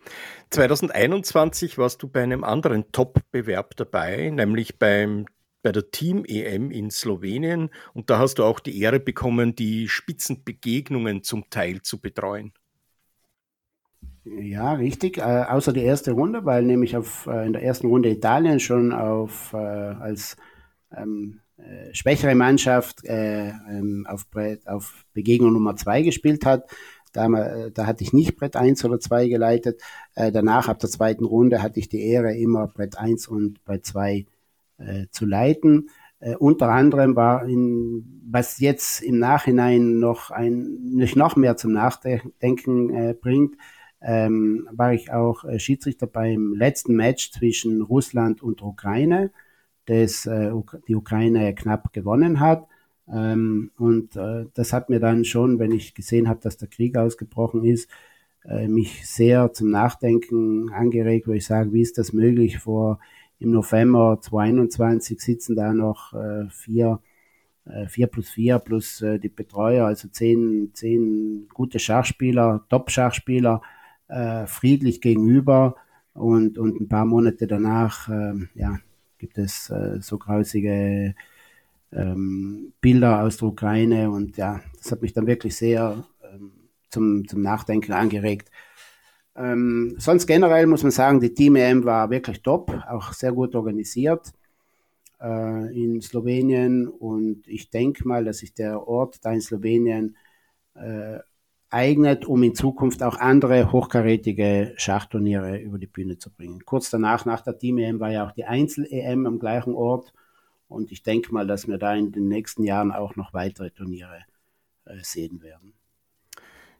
2021 0.52 1.78
warst 1.78 2.04
du 2.04 2.08
bei 2.08 2.22
einem 2.22 2.44
anderen 2.44 2.92
Top-Bewerb 2.92 3.76
dabei, 3.76 4.30
nämlich 4.30 4.78
beim, 4.78 5.26
bei 5.64 5.72
der 5.72 5.90
Team-EM 5.90 6.70
in 6.70 6.92
Slowenien. 6.92 7.72
Und 7.94 8.12
da 8.12 8.20
hast 8.20 8.36
du 8.36 8.44
auch 8.44 8.60
die 8.60 8.80
Ehre 8.80 9.00
bekommen, 9.00 9.56
die 9.56 9.90
Spitzenbegegnungen 9.90 11.24
zum 11.24 11.50
Teil 11.50 11.82
zu 11.82 12.00
betreuen. 12.00 12.54
Ja, 14.26 14.74
richtig. 14.74 15.18
Äh, 15.20 15.22
außer 15.48 15.72
die 15.72 15.84
erste 15.84 16.12
Runde, 16.14 16.46
weil 16.46 16.64
nämlich 16.64 16.98
auf, 16.98 17.28
äh, 17.28 17.46
in 17.46 17.54
der 17.54 17.64
ersten 17.64 17.88
Runde 17.88 18.10
Italien 18.10 18.60
schon 18.60 18.92
auf, 18.92 19.54
äh, 19.54 19.58
als 19.58 20.36
ähm, 20.96 21.42
äh, 21.58 21.94
schwächere 21.94 22.34
Mannschaft 22.34 23.06
äh, 23.06 23.50
ähm, 23.50 24.08
auf, 24.10 24.26
auf 24.66 25.06
Begegnung 25.14 25.54
Nummer 25.54 25.76
zwei 25.76 26.02
gespielt 26.02 26.44
hat. 26.46 26.70
Da, 27.14 27.28
äh, 27.28 27.72
da 27.72 27.86
hatte 27.86 28.04
ich 28.04 28.14
nicht 28.14 28.36
Brett 28.36 28.56
1 28.56 28.84
oder 28.84 29.00
2 29.00 29.28
geleitet. 29.30 29.82
Danach, 30.16 30.68
ab 30.70 30.80
der 30.80 30.90
zweiten 30.90 31.24
Runde, 31.26 31.62
hatte 31.62 31.80
ich 31.80 31.88
die 31.90 32.02
Ehre, 32.02 32.36
immer 32.36 32.68
Brett 32.68 32.98
1 32.98 33.28
und 33.28 33.64
Brett 33.64 33.86
2 33.86 34.26
äh, 34.78 35.06
zu 35.12 35.26
leiten. 35.26 35.90
Äh, 36.20 36.36
unter 36.36 36.70
anderem 36.70 37.16
war 37.16 37.48
in, 37.48 38.22
was 38.28 38.60
jetzt 38.60 39.02
im 39.02 39.20
Nachhinein 39.20 40.00
noch 40.00 40.32
ein, 40.32 40.80
nicht 40.96 41.16
noch 41.16 41.36
mehr 41.36 41.58
zum 41.58 41.74
Nachdenken 41.74 42.90
äh, 42.94 43.14
bringt, 43.14 43.56
ähm, 44.02 44.68
war 44.72 44.94
ich 44.94 45.12
auch 45.12 45.44
äh, 45.46 45.60
Schiedsrichter 45.60 46.08
beim 46.08 46.54
letzten 46.54 46.96
Match 46.96 47.32
zwischen 47.32 47.82
Russland 47.82 48.44
und 48.44 48.62
Ukraine, 48.62 49.32
das 49.86 50.26
äh, 50.26 50.52
die 50.88 50.96
Ukraine 50.96 51.54
knapp 51.56 51.94
gewonnen 51.94 52.40
hat. 52.40 52.68
Ähm, 53.08 53.72
und 53.78 54.16
äh, 54.16 54.46
das 54.54 54.74
hat 54.74 54.90
mir 54.90 55.00
dann 55.00 55.26
schon, 55.26 55.60
wenn 55.60 55.72
ich 55.72 55.94
gesehen 55.94 56.28
habe, 56.28 56.40
dass 56.42 56.58
der 56.58 56.68
Krieg 56.68 56.98
ausgebrochen 56.98 57.64
ist, 57.64 57.90
äh, 58.44 58.68
mich 58.68 59.08
sehr 59.08 59.54
zum 59.54 59.70
Nachdenken 59.70 60.72
angeregt, 60.72 61.28
wo 61.28 61.32
ich 61.34 61.46
sage, 61.46 61.74
wie 61.74 61.82
ist 61.82 61.98
das 61.98 62.14
möglich? 62.14 62.60
Vor 62.60 63.00
im 63.40 63.52
November 63.52 64.20
2021 64.22 65.20
sitzen 65.20 65.56
da 65.56 65.74
noch 65.74 66.14
äh, 66.14 66.48
vier, 66.50 67.00
äh, 67.66 67.88
vier 67.88 68.08
plus 68.08 68.30
vier 68.30 68.60
plus 68.60 69.02
äh, 69.02 69.20
die 69.20 69.30
Betreuer, 69.30 69.88
also 69.88 70.08
zehn, 70.08 70.72
zehn 70.74 71.48
gute 71.54 71.80
Schachspieler, 71.80 72.66
Top-Schachspieler 72.70 73.62
äh, 74.08 74.46
friedlich 74.48 75.02
gegenüber 75.02 75.76
und, 76.14 76.58
und 76.58 76.80
ein 76.80 76.88
paar 76.88 77.06
Monate 77.06 77.48
danach 77.48 78.10
äh, 78.10 78.34
ja, 78.56 78.80
gibt 79.18 79.38
es 79.38 79.70
äh, 79.70 80.00
so 80.02 80.18
grausige 80.18 81.16
ähm, 81.92 82.74
Bilder 82.82 83.24
aus 83.24 83.38
der 83.38 83.50
Ukraine 83.50 84.10
und 84.10 84.38
ja, 84.38 84.62
das 84.78 84.92
hat 84.92 85.02
mich 85.02 85.14
dann 85.14 85.28
wirklich 85.28 85.56
sehr 85.56 86.04
ähm, 86.24 86.52
zum, 86.90 87.28
zum 87.28 87.42
Nachdenken 87.42 87.94
angeregt. 87.94 88.50
Ähm, 89.36 89.96
sonst 89.98 90.28
generell 90.28 90.66
muss 90.68 90.84
man 90.84 90.92
sagen, 90.92 91.20
die 91.20 91.34
Team 91.34 91.56
EM 91.58 91.84
war 91.84 92.10
wirklich 92.10 92.42
top, 92.42 92.72
auch 92.88 93.12
sehr 93.12 93.34
gut 93.34 93.56
organisiert 93.56 94.32
äh, 95.22 95.84
in 95.84 96.02
Slowenien 96.02 96.88
und 96.88 97.48
ich 97.48 97.70
denke 97.70 98.08
mal, 98.08 98.24
dass 98.24 98.38
sich 98.38 98.54
der 98.54 98.88
Ort 98.88 99.24
da 99.24 99.32
in 99.34 99.42
Slowenien 99.42 100.16
äh, 100.76 101.20
eignet, 101.70 102.26
um 102.26 102.44
in 102.44 102.56
Zukunft 102.56 103.04
auch 103.04 103.18
andere 103.18 103.72
hochkarätige 103.72 104.74
Schachturniere 104.78 105.58
über 105.58 105.78
die 105.78 105.88
Bühne 105.88 106.18
zu 106.18 106.32
bringen. 106.32 106.64
Kurz 106.66 106.90
danach, 106.90 107.26
nach 107.26 107.42
der 107.42 107.58
Team-EM, 107.58 108.00
war 108.00 108.12
ja 108.12 108.26
auch 108.28 108.32
die 108.32 108.46
Einzel-EM 108.46 109.26
am 109.26 109.40
gleichen 109.40 109.74
Ort 109.74 110.14
und 110.68 110.92
ich 110.92 111.04
denke 111.04 111.34
mal, 111.34 111.48
dass 111.48 111.68
wir 111.68 111.78
da 111.78 111.96
in 111.96 112.12
den 112.12 112.28
nächsten 112.28 112.64
Jahren 112.64 112.92
auch 112.92 113.16
noch 113.16 113.34
weitere 113.34 113.72
Turniere 113.72 114.24
äh, 114.86 114.98
sehen 115.02 115.42
werden. 115.42 115.74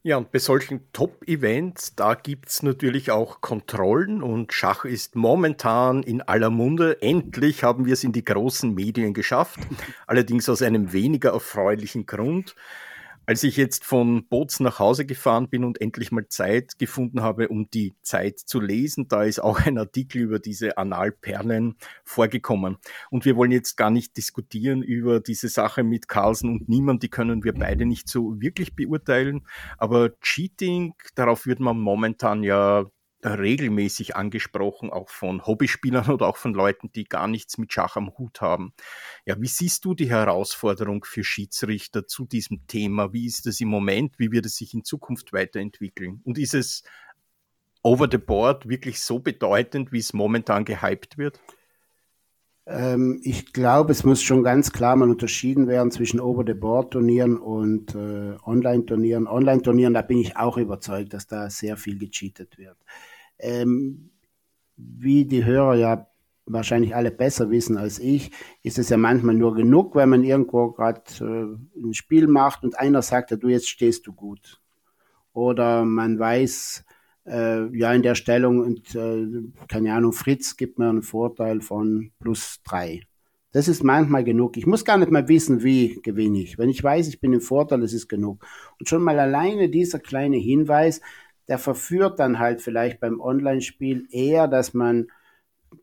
Ja, 0.04 0.18
und 0.18 0.32
bei 0.32 0.38
solchen 0.38 0.92
Top-Events, 0.94 1.96
da 1.96 2.14
gibt 2.14 2.50
es 2.50 2.62
natürlich 2.62 3.10
auch 3.10 3.42
Kontrollen 3.42 4.22
und 4.22 4.54
Schach 4.54 4.86
ist 4.86 5.16
momentan 5.16 6.04
in 6.04 6.22
aller 6.22 6.52
Munde. 6.52 7.02
Endlich 7.02 7.64
haben 7.64 7.88
wir 7.88 7.94
es 7.94 8.04
in 8.04 8.12
die 8.12 8.24
großen 8.24 8.72
Medien 8.76 9.16
geschafft, 9.16 9.60
allerdings 10.06 10.48
aus 10.48 10.62
einem 10.62 10.94
weniger 10.94 11.32
erfreulichen 11.32 12.06
Grund. 12.06 12.56
Als 13.28 13.44
ich 13.44 13.58
jetzt 13.58 13.84
von 13.84 14.28
Bozen 14.28 14.64
nach 14.64 14.78
Hause 14.78 15.06
gefahren 15.06 15.50
bin 15.50 15.64
und 15.64 15.82
endlich 15.82 16.12
mal 16.12 16.28
Zeit 16.28 16.78
gefunden 16.78 17.22
habe, 17.22 17.48
um 17.48 17.70
die 17.72 17.96
Zeit 18.04 18.40
zu 18.40 18.60
lesen, 18.60 19.08
da 19.08 19.24
ist 19.24 19.40
auch 19.40 19.60
ein 19.66 19.78
Artikel 19.80 20.22
über 20.22 20.40
diese 20.40 20.78
Analperlen 20.78 21.76
vorgekommen. 22.04 22.78
Und 23.10 23.26
wir 23.26 23.36
wollen 23.36 23.52
jetzt 23.52 23.78
gar 23.78 23.90
nicht 23.90 24.16
diskutieren 24.18 24.84
über 24.84 25.20
diese 25.20 25.50
Sache 25.50 25.84
mit 25.84 26.08
Carlsen 26.08 26.52
und 26.52 26.70
Niemann, 26.70 27.00
die 27.00 27.10
können 27.10 27.44
wir 27.44 27.54
beide 27.54 27.86
nicht 27.86 28.10
so 28.10 28.40
wirklich 28.40 28.76
beurteilen. 28.76 29.48
Aber 29.78 30.12
Cheating, 30.22 30.94
darauf 31.16 31.48
wird 31.48 31.60
man 31.60 31.80
momentan 31.80 32.44
ja 32.44 32.86
regelmäßig 33.34 34.16
angesprochen, 34.16 34.90
auch 34.90 35.10
von 35.10 35.46
Hobbyspielern 35.46 36.10
oder 36.12 36.28
auch 36.28 36.38
von 36.38 36.54
Leuten, 36.54 36.92
die 36.92 37.06
gar 37.06 37.28
nichts 37.28 37.58
mit 37.58 37.74
Schach 37.74 37.96
am 37.96 38.18
Hut 38.18 38.42
haben. 38.42 38.74
Ja, 39.26 39.36
wie 39.40 39.48
siehst 39.48 39.86
du 39.86 39.94
die 39.94 40.10
Herausforderung 40.10 41.04
für 41.04 41.24
Schiedsrichter 41.24 42.08
zu 42.08 42.26
diesem 42.26 42.68
Thema? 42.68 43.14
Wie 43.14 43.26
ist 43.26 43.48
es 43.48 43.60
im 43.62 43.70
Moment? 43.70 44.20
Wie 44.20 44.32
wird 44.32 44.46
es 44.46 44.58
sich 44.58 44.74
in 44.74 44.84
Zukunft 44.84 45.34
weiterentwickeln? 45.34 46.22
Und 46.24 46.38
ist 46.38 46.54
es 46.54 46.84
over 47.82 48.08
the 48.10 48.18
board 48.18 48.68
wirklich 48.68 49.00
so 49.02 49.20
bedeutend, 49.20 49.92
wie 49.92 50.00
es 50.00 50.14
momentan 50.14 50.66
gehypt 50.66 51.18
wird? 51.18 51.40
Ähm, 52.68 53.20
ich 53.24 53.54
glaube, 53.54 53.92
es 53.92 54.04
muss 54.04 54.24
schon 54.24 54.44
ganz 54.44 54.72
klar 54.72 54.96
mal 54.96 55.10
unterschieden 55.10 55.68
werden 55.68 55.92
zwischen 55.92 56.20
Over-the-Board-Turnieren 56.20 57.38
und 57.38 57.94
äh, 57.94 58.38
Online-Turnieren. 58.44 59.28
Online-Turnieren, 59.28 59.94
da 59.94 60.02
bin 60.02 60.18
ich 60.18 60.36
auch 60.36 60.58
überzeugt, 60.58 61.14
dass 61.14 61.28
da 61.28 61.50
sehr 61.50 61.78
viel 61.78 62.00
gecheatet 62.00 62.58
wird. 62.58 62.78
Ähm, 63.40 64.12
wie 64.78 65.26
die 65.26 65.46
Hörer 65.46 65.76
ja 65.76 66.08
wahrscheinlich 66.46 66.96
alle 66.96 67.12
besser 67.12 67.50
wissen 67.50 67.78
als 67.78 68.00
ich, 68.00 68.32
ist 68.62 68.78
es 68.78 68.90
ja 68.90 68.98
manchmal 68.98 69.36
nur 69.36 69.56
genug, 69.56 69.96
wenn 69.96 70.10
man 70.10 70.24
irgendwo 70.24 70.72
gerade 70.72 71.02
äh, 71.20 71.80
ein 71.80 71.94
Spiel 71.94 72.28
macht 72.28 72.64
und 72.64 72.78
einer 72.78 73.02
sagt, 73.02 73.32
ja, 73.32 73.38
du 73.38 73.48
jetzt 73.48 73.70
stehst 73.70 74.06
du 74.08 74.14
gut. 74.14 74.62
Oder 75.34 75.86
man 75.86 76.20
weiß, 76.20 76.86
äh, 77.26 77.78
ja, 77.78 77.94
in 77.94 78.04
der 78.04 78.16
Stellung 78.16 78.60
und 78.60 78.96
äh, 78.96 79.26
keine 79.68 79.94
Ahnung, 79.94 80.14
Fritz 80.14 80.56
gibt 80.56 80.80
mir 80.80 80.90
einen 80.90 81.02
Vorteil 81.02 81.62
von 81.62 82.12
plus 82.20 82.62
drei. 82.64 83.02
Das 83.52 83.70
ist 83.70 83.84
manchmal 83.84 84.26
genug. 84.26 84.58
Ich 84.58 84.68
muss 84.68 84.84
gar 84.84 84.98
nicht 84.98 85.12
mal 85.12 85.30
wissen, 85.30 85.64
wie 85.64 86.02
gewinne 86.04 86.40
ich. 86.40 86.58
Wenn 86.58 86.70
ich 86.70 86.84
weiß, 86.84 87.08
ich 87.08 87.22
bin 87.22 87.32
im 87.32 87.40
Vorteil, 87.40 87.80
das 87.80 87.94
ist 87.94 88.10
genug. 88.10 88.46
Und 88.80 88.90
schon 88.90 89.02
mal 89.02 89.18
alleine 89.18 89.70
dieser 89.70 90.00
kleine 90.00 90.36
Hinweis, 90.36 91.00
der 91.48 91.60
verführt 91.60 92.20
dann 92.20 92.40
halt 92.40 92.62
vielleicht 92.62 93.00
beim 93.00 93.20
Online-Spiel 93.20 94.08
eher, 94.10 94.48
dass 94.48 94.74
man 94.74 95.08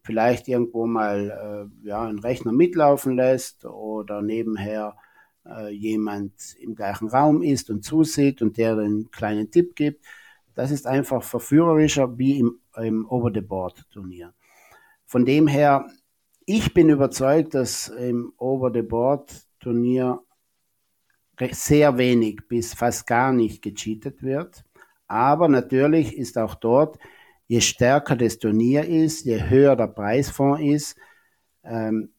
vielleicht 0.02 0.48
irgendwo 0.48 0.86
mal 0.86 1.70
äh, 1.84 1.88
ja, 1.88 2.02
einen 2.02 2.18
Rechner 2.18 2.52
mitlaufen 2.52 3.16
lässt 3.16 3.64
oder 3.64 4.22
nebenher 4.22 4.96
äh, 5.46 5.70
jemand 5.70 6.32
im 6.60 6.74
gleichen 6.74 7.08
Raum 7.08 7.42
ist 7.42 7.70
und 7.70 7.84
zusieht 7.84 8.42
und 8.42 8.56
der 8.56 8.76
einen 8.78 9.10
kleinen 9.10 9.50
Tipp 9.50 9.76
gibt. 9.76 10.04
Das 10.54 10.70
ist 10.70 10.86
einfach 10.86 11.22
verführerischer 11.22 12.18
wie 12.18 12.38
im, 12.38 12.60
im 12.76 13.08
Over-the-Board-Turnier. 13.08 14.34
Von 15.06 15.24
dem 15.24 15.46
her, 15.46 15.86
ich 16.46 16.74
bin 16.74 16.88
überzeugt, 16.88 17.54
dass 17.54 17.88
im 17.88 18.32
Over-the-Board-Turnier 18.36 20.20
sehr 21.50 21.98
wenig 21.98 22.40
bis 22.48 22.74
fast 22.74 23.06
gar 23.06 23.32
nicht 23.32 23.62
gecheatet 23.62 24.22
wird. 24.22 24.64
Aber 25.12 25.46
natürlich 25.46 26.16
ist 26.16 26.38
auch 26.38 26.54
dort, 26.54 26.98
je 27.46 27.60
stärker 27.60 28.16
das 28.16 28.38
Turnier 28.38 28.86
ist, 28.86 29.26
je 29.26 29.50
höher 29.50 29.76
der 29.76 29.88
Preisfonds 29.88 30.62
ist, 30.62 30.96
ähm, 31.62 32.14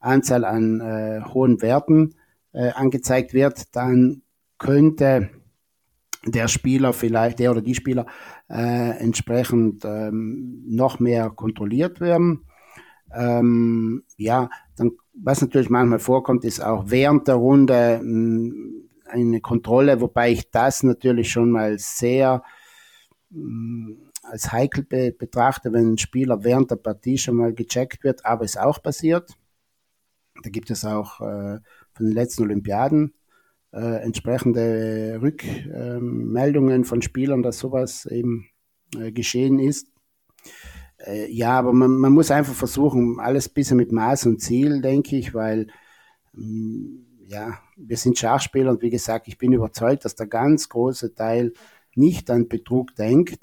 Anzahl 0.01 0.47
an 0.47 0.81
äh, 0.81 1.21
hohen 1.35 1.61
Werten 1.61 2.15
äh, 2.55 2.71
angezeigt 2.71 3.35
wird, 3.35 3.77
dann 3.77 4.23
könnte 4.57 5.29
der 6.25 6.49
Spieler 6.49 6.95
vielleicht, 6.95 7.41
der 7.41 7.51
oder 7.51 7.61
die 7.61 7.75
Spieler 7.75 8.07
äh, 8.49 8.99
entsprechend 8.99 9.85
ähm, 9.85 10.65
noch 10.67 10.99
mehr 10.99 11.29
kontrolliert 11.29 12.01
werden. 12.01 12.47
Ähm, 13.15 14.03
ja, 14.17 14.49
dann, 14.79 14.93
was 15.13 15.43
natürlich 15.43 15.69
manchmal 15.69 15.99
vorkommt, 15.99 16.43
ist 16.43 16.65
auch 16.65 16.85
während 16.87 17.29
der 17.29 17.35
Runde 17.35 18.01
mh, 18.03 18.51
hm, 18.51 18.89
eine 19.11 19.41
Kontrolle, 19.43 20.01
wobei 20.01 20.31
ich 20.33 20.51
das 20.51 20.83
natürlich 20.83 21.31
schon 21.31 21.51
mal 21.51 21.79
sehr 21.79 22.43
mh, 23.29 23.89
hm, 23.89 24.06
als 24.31 24.53
heikel 24.53 24.85
be 24.85 25.13
betrachte, 25.13 25.73
wenn 25.73 25.93
ein 25.93 25.99
Spieler 25.99 26.45
während 26.45 26.71
der 26.71 26.77
Partie 26.77 27.19
schon 27.19 27.37
mal 27.37 27.53
gecheckt 27.53 28.05
wird, 28.05 28.25
aber 28.25 28.45
es 28.45 28.57
auch 28.57 28.83
passiert. 28.83 29.31
Da 30.43 30.51
gibt 30.51 30.71
es 30.71 30.85
auch 30.85 31.21
äh, 31.21 31.61
von 31.93 32.07
den 32.07 32.13
letzten 32.13 32.43
Olympiaden 32.43 33.15
äh, 33.73 34.03
entsprechende 34.03 35.19
Rückmeldungen 35.21 36.85
von 36.85 37.03
Spielern, 37.03 37.43
dass 37.43 37.59
sowas 37.59 38.07
eben 38.07 38.49
äh, 38.97 39.13
geschehen 39.13 39.59
ist. 39.59 39.89
Äh, 40.99 41.31
ja, 41.31 41.59
aber 41.59 41.73
man, 41.73 41.97
man, 41.99 42.13
muss 42.13 42.31
einfach 42.31 42.55
versuchen, 42.55 43.19
alles 43.21 43.49
ein 43.49 43.55
bisschen 43.55 43.77
mit 43.77 43.93
Maß 43.93 44.27
und 44.27 44.41
Ziel, 44.41 44.81
denke 44.81 45.17
ich, 45.17 45.35
weil 45.35 45.67
mm, 46.33 47.07
ja, 47.27 47.59
wir 47.77 47.97
sind 47.97 48.19
Schachspieler 48.19 48.71
und 48.71 48.83
wie 48.83 48.91
gesagt, 48.91 49.29
ich 49.29 49.37
bin 49.39 49.53
überzeugt, 49.53 50.05
dass 50.05 50.15
der 50.15 50.27
ganz 50.27 50.69
große 50.69 51.15
Teil 51.15 51.53
nicht 51.95 52.31
an 52.31 52.49
Betrug 52.49 52.95
denkt 52.95 53.41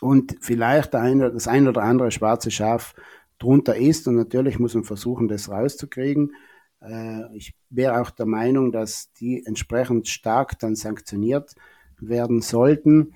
und 0.00 0.36
vielleicht 0.40 0.94
das 0.94 1.48
ein 1.48 1.68
oder 1.68 1.82
andere 1.82 2.10
schwarze 2.10 2.50
Schaf 2.50 2.94
drunter 3.38 3.76
ist 3.76 4.08
und 4.08 4.16
natürlich 4.16 4.58
muss 4.58 4.74
man 4.74 4.84
versuchen, 4.84 5.28
das 5.28 5.50
rauszukriegen. 5.50 6.34
Äh, 6.80 7.36
ich 7.36 7.54
wäre 7.70 8.00
auch 8.00 8.10
der 8.10 8.26
Meinung, 8.26 8.72
dass 8.72 9.12
die 9.14 9.44
entsprechend 9.44 10.08
stark 10.08 10.58
dann 10.58 10.74
sanktioniert 10.74 11.54
werden 11.98 12.40
sollten. 12.40 13.14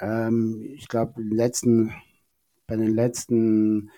Ähm, 0.00 0.62
ich 0.74 0.88
glaube, 0.88 1.14
bei 2.66 2.76
den 2.76 2.94
letzten 2.94 3.90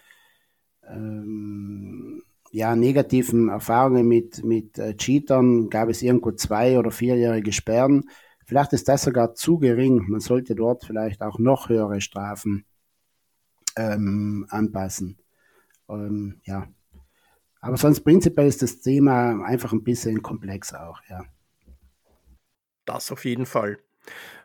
ähm, 0.88 2.22
ja, 2.50 2.76
negativen 2.76 3.48
Erfahrungen 3.48 4.06
mit, 4.06 4.44
mit 4.44 4.78
äh, 4.78 4.96
Cheatern 4.96 5.70
gab 5.70 5.88
es 5.88 6.02
irgendwo 6.02 6.32
zwei- 6.32 6.78
oder 6.78 6.90
vierjährige 6.90 7.52
Sperren. 7.52 8.08
Vielleicht 8.44 8.72
ist 8.72 8.88
das 8.88 9.02
sogar 9.02 9.34
zu 9.34 9.58
gering. 9.58 10.06
Man 10.08 10.20
sollte 10.20 10.54
dort 10.54 10.84
vielleicht 10.84 11.22
auch 11.22 11.38
noch 11.38 11.68
höhere 11.68 12.00
Strafen 12.00 12.64
ähm, 13.76 14.46
anpassen. 14.50 15.18
Ähm, 15.88 16.40
ja. 16.44 16.68
Aber 17.60 17.76
sonst 17.76 18.00
prinzipiell 18.00 18.46
ist 18.46 18.62
das 18.62 18.80
Thema 18.80 19.42
einfach 19.44 19.72
ein 19.72 19.84
bisschen 19.84 20.22
komplex 20.22 20.74
auch, 20.74 21.00
ja. 21.08 21.24
Das 22.84 23.10
auf 23.10 23.24
jeden 23.24 23.46
Fall. 23.46 23.78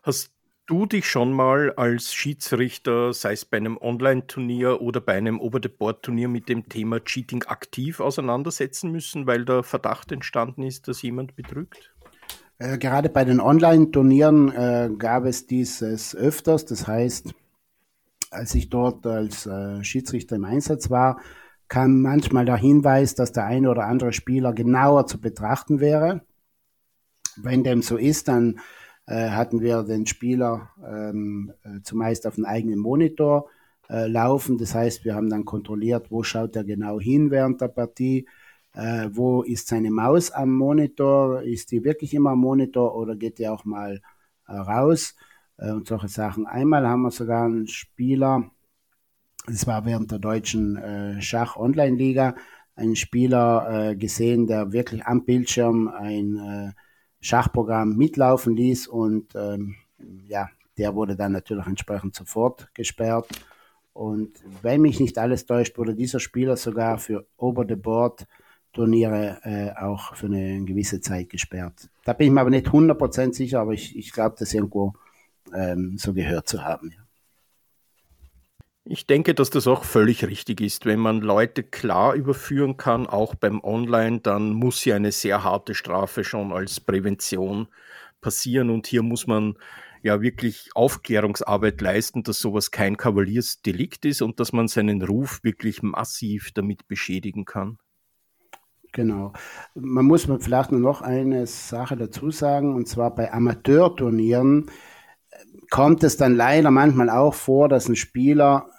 Hast 0.03 0.31
du 0.65 0.85
dich 0.85 1.09
schon 1.09 1.33
mal 1.33 1.73
als 1.73 2.13
Schiedsrichter, 2.13 3.11
sei 3.11 3.33
es 3.33 3.43
bei 3.43 3.57
einem 3.57 3.77
Online-Turnier 3.77 4.81
oder 4.81 5.01
bei 5.01 5.15
einem 5.15 5.41
Over-the-Board-Turnier 5.41 6.29
mit 6.29 6.47
dem 6.47 6.69
Thema 6.69 7.03
Cheating 7.03 7.43
aktiv 7.43 7.99
auseinandersetzen 7.99 8.91
müssen, 8.91 9.27
weil 9.27 9.43
der 9.43 9.63
Verdacht 9.63 10.11
entstanden 10.11 10.63
ist, 10.63 10.87
dass 10.87 11.01
jemand 11.01 11.35
betrügt? 11.35 11.91
Äh, 12.59 12.77
gerade 12.77 13.09
bei 13.09 13.23
den 13.23 13.39
Online-Turnieren 13.39 14.51
äh, 14.51 14.89
gab 14.97 15.25
es 15.25 15.47
dieses 15.47 16.15
öfters. 16.15 16.65
Das 16.65 16.87
heißt, 16.87 17.33
als 18.31 18.53
ich 18.53 18.69
dort 18.69 19.07
als 19.07 19.45
äh, 19.47 19.83
Schiedsrichter 19.83 20.35
im 20.35 20.45
Einsatz 20.45 20.89
war, 20.89 21.19
kam 21.69 22.01
manchmal 22.01 22.45
der 22.45 22.57
Hinweis, 22.57 23.15
dass 23.15 23.31
der 23.31 23.45
eine 23.45 23.69
oder 23.69 23.85
andere 23.85 24.11
Spieler 24.11 24.53
genauer 24.53 25.07
zu 25.07 25.21
betrachten 25.21 25.79
wäre. 25.79 26.21
Wenn 27.37 27.63
dem 27.63 27.81
so 27.81 27.95
ist, 27.95 28.27
dann 28.27 28.59
äh, 29.05 29.29
hatten 29.29 29.61
wir 29.61 29.83
den 29.83 30.05
Spieler 30.05 30.69
ähm, 30.85 31.53
äh, 31.63 31.81
zumeist 31.83 32.27
auf 32.27 32.35
dem 32.35 32.45
eigenen 32.45 32.79
Monitor 32.79 33.49
laufen. 33.91 34.59
Das 34.59 34.75
heißt, 34.75 35.03
wir 35.03 35.15
haben 35.15 35.31
dann 35.31 35.45
kontrolliert, 35.45 36.11
wo 36.11 36.21
schaut 36.21 36.55
er 36.55 36.63
genau 36.63 36.99
hin 36.99 37.31
während 37.31 37.59
der 37.59 37.69
Partie, 37.69 38.27
äh, 38.73 39.09
wo 39.11 39.43
ist 39.43 39.67
seine 39.67 39.91
Maus 39.91 40.31
am 40.31 40.53
Monitor, 40.53 41.41
ist 41.41 41.71
die 41.71 41.83
wirklich 41.83 42.13
immer 42.13 42.31
am 42.31 42.39
Monitor 42.39 42.95
oder 42.95 43.15
geht 43.15 43.39
die 43.39 43.47
auch 43.47 43.65
mal 43.65 44.01
äh, 44.47 44.55
raus 44.55 45.15
äh, 45.57 45.71
und 45.71 45.87
solche 45.87 46.07
Sachen. 46.07 46.45
Einmal 46.45 46.87
haben 46.87 47.01
wir 47.01 47.11
sogar 47.11 47.45
einen 47.45 47.67
Spieler, 47.67 48.51
das 49.47 49.67
war 49.67 49.85
während 49.85 50.11
der 50.11 50.19
deutschen 50.19 50.77
äh, 50.77 51.21
Schach-Online-Liga, 51.21 52.35
einen 52.75 52.95
Spieler 52.95 53.89
äh, 53.89 53.95
gesehen, 53.95 54.47
der 54.47 54.71
wirklich 54.71 55.05
am 55.05 55.25
Bildschirm 55.25 55.87
ein 55.89 56.37
äh, 56.37 56.71
Schachprogramm 57.21 57.97
mitlaufen 57.97 58.55
ließ 58.55 58.87
und 58.87 59.35
ähm, 59.35 59.75
ja, 60.27 60.49
der 60.77 60.95
wurde 60.95 61.17
dann 61.17 61.33
natürlich 61.33 61.67
entsprechend 61.67 62.15
sofort 62.15 62.73
gesperrt. 62.73 63.27
Und 63.91 64.39
wenn 64.61 64.81
mich 64.81 65.01
nicht 65.01 65.17
alles 65.17 65.45
täuscht, 65.45 65.77
wurde 65.77 65.93
dieser 65.93 66.21
Spieler 66.21 66.55
sogar 66.55 66.99
für 66.99 67.27
Over-the-Board 67.35 68.25
Turniere 68.73 69.39
äh, 69.43 69.71
auch 69.79 70.15
für 70.15 70.27
eine 70.27 70.63
gewisse 70.63 71.01
Zeit 71.01 71.29
gesperrt. 71.29 71.89
Da 72.05 72.13
bin 72.13 72.27
ich 72.27 72.33
mir 72.33 72.41
aber 72.41 72.49
nicht 72.49 72.67
100% 72.67 73.33
sicher, 73.33 73.59
aber 73.59 73.73
ich, 73.73 73.97
ich 73.97 74.11
glaube, 74.11 74.35
das 74.37 74.53
irgendwo 74.53 74.93
ähm, 75.53 75.97
so 75.97 76.13
gehört 76.13 76.47
zu 76.47 76.63
haben. 76.63 76.91
Ja. 76.91 77.03
Ich 78.91 79.05
denke, 79.05 79.35
dass 79.35 79.51
das 79.51 79.67
auch 79.67 79.83
völlig 79.83 80.25
richtig 80.25 80.61
ist. 80.61 80.85
Wenn 80.85 80.99
man 80.99 81.21
Leute 81.21 81.61
klar 81.61 82.15
überführen 82.15 82.75
kann, 82.77 83.05
auch 83.05 83.35
beim 83.35 83.63
Online, 83.63 84.19
dann 84.19 84.53
muss 84.53 84.83
ja 84.83 84.95
eine 84.95 85.11
sehr 85.11 85.43
harte 85.43 85.75
Strafe 85.75 86.23
schon 86.23 86.51
als 86.51 86.79
Prävention 86.79 87.67
passieren. 88.19 88.71
Und 88.71 88.87
hier 88.87 89.03
muss 89.03 89.27
man 89.27 89.55
ja 90.01 90.21
wirklich 90.21 90.69
Aufklärungsarbeit 90.73 91.81
leisten, 91.81 92.23
dass 92.23 92.39
sowas 92.39 92.71
kein 92.71 92.97
Kavaliersdelikt 92.97 94.05
ist 94.05 94.23
und 94.23 94.39
dass 94.39 94.53
man 94.53 94.67
seinen 94.67 95.03
Ruf 95.03 95.43
wirklich 95.43 95.83
massiv 95.83 96.51
damit 96.53 96.87
beschädigen 96.87 97.45
kann. 97.45 97.77
Genau. 98.91 99.33
Man 99.75 100.05
muss 100.05 100.27
vielleicht 100.39 100.71
nur 100.71 100.81
noch 100.81 101.01
eine 101.01 101.45
Sache 101.45 101.95
dazu 101.95 102.31
sagen, 102.31 102.75
und 102.75 102.87
zwar 102.87 103.13
bei 103.13 103.31
Amateurturnieren 103.31 104.69
kommt 105.69 106.03
es 106.03 106.17
dann 106.17 106.35
leider 106.35 106.71
manchmal 106.71 107.09
auch 107.09 107.33
vor, 107.33 107.69
dass 107.69 107.87
ein 107.87 107.95
Spieler 107.95 108.69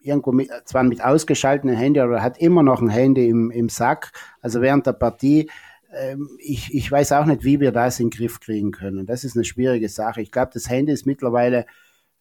irgendwo 0.00 0.32
mit, 0.32 0.50
zwar 0.64 0.82
mit 0.82 1.02
ausgeschaltetem 1.02 1.76
Handy, 1.76 2.00
aber 2.00 2.16
er 2.16 2.22
hat 2.22 2.38
immer 2.38 2.62
noch 2.62 2.82
ein 2.82 2.88
Handy 2.88 3.28
im, 3.28 3.50
im 3.50 3.68
Sack, 3.68 4.12
also 4.40 4.60
während 4.60 4.86
der 4.86 4.94
Partie. 4.94 5.48
Ähm, 5.94 6.28
ich, 6.38 6.74
ich 6.74 6.90
weiß 6.90 7.12
auch 7.12 7.24
nicht, 7.24 7.44
wie 7.44 7.60
wir 7.60 7.70
das 7.70 8.00
in 8.00 8.10
den 8.10 8.18
Griff 8.18 8.40
kriegen 8.40 8.72
können. 8.72 9.06
Das 9.06 9.24
ist 9.24 9.36
eine 9.36 9.44
schwierige 9.44 9.88
Sache. 9.88 10.20
Ich 10.20 10.32
glaube, 10.32 10.50
das 10.54 10.68
Handy 10.68 10.92
ist 10.92 11.06
mittlerweile 11.06 11.66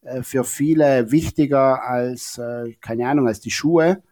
äh, 0.01 0.21
für 0.21 0.43
viele 0.43 1.11
wichtiger 1.11 1.83
als, 1.83 2.37
äh, 2.37 2.73
keine 2.81 3.07
Ahnung, 3.07 3.27
als 3.27 3.39
die 3.39 3.51
Schuhe 3.51 4.03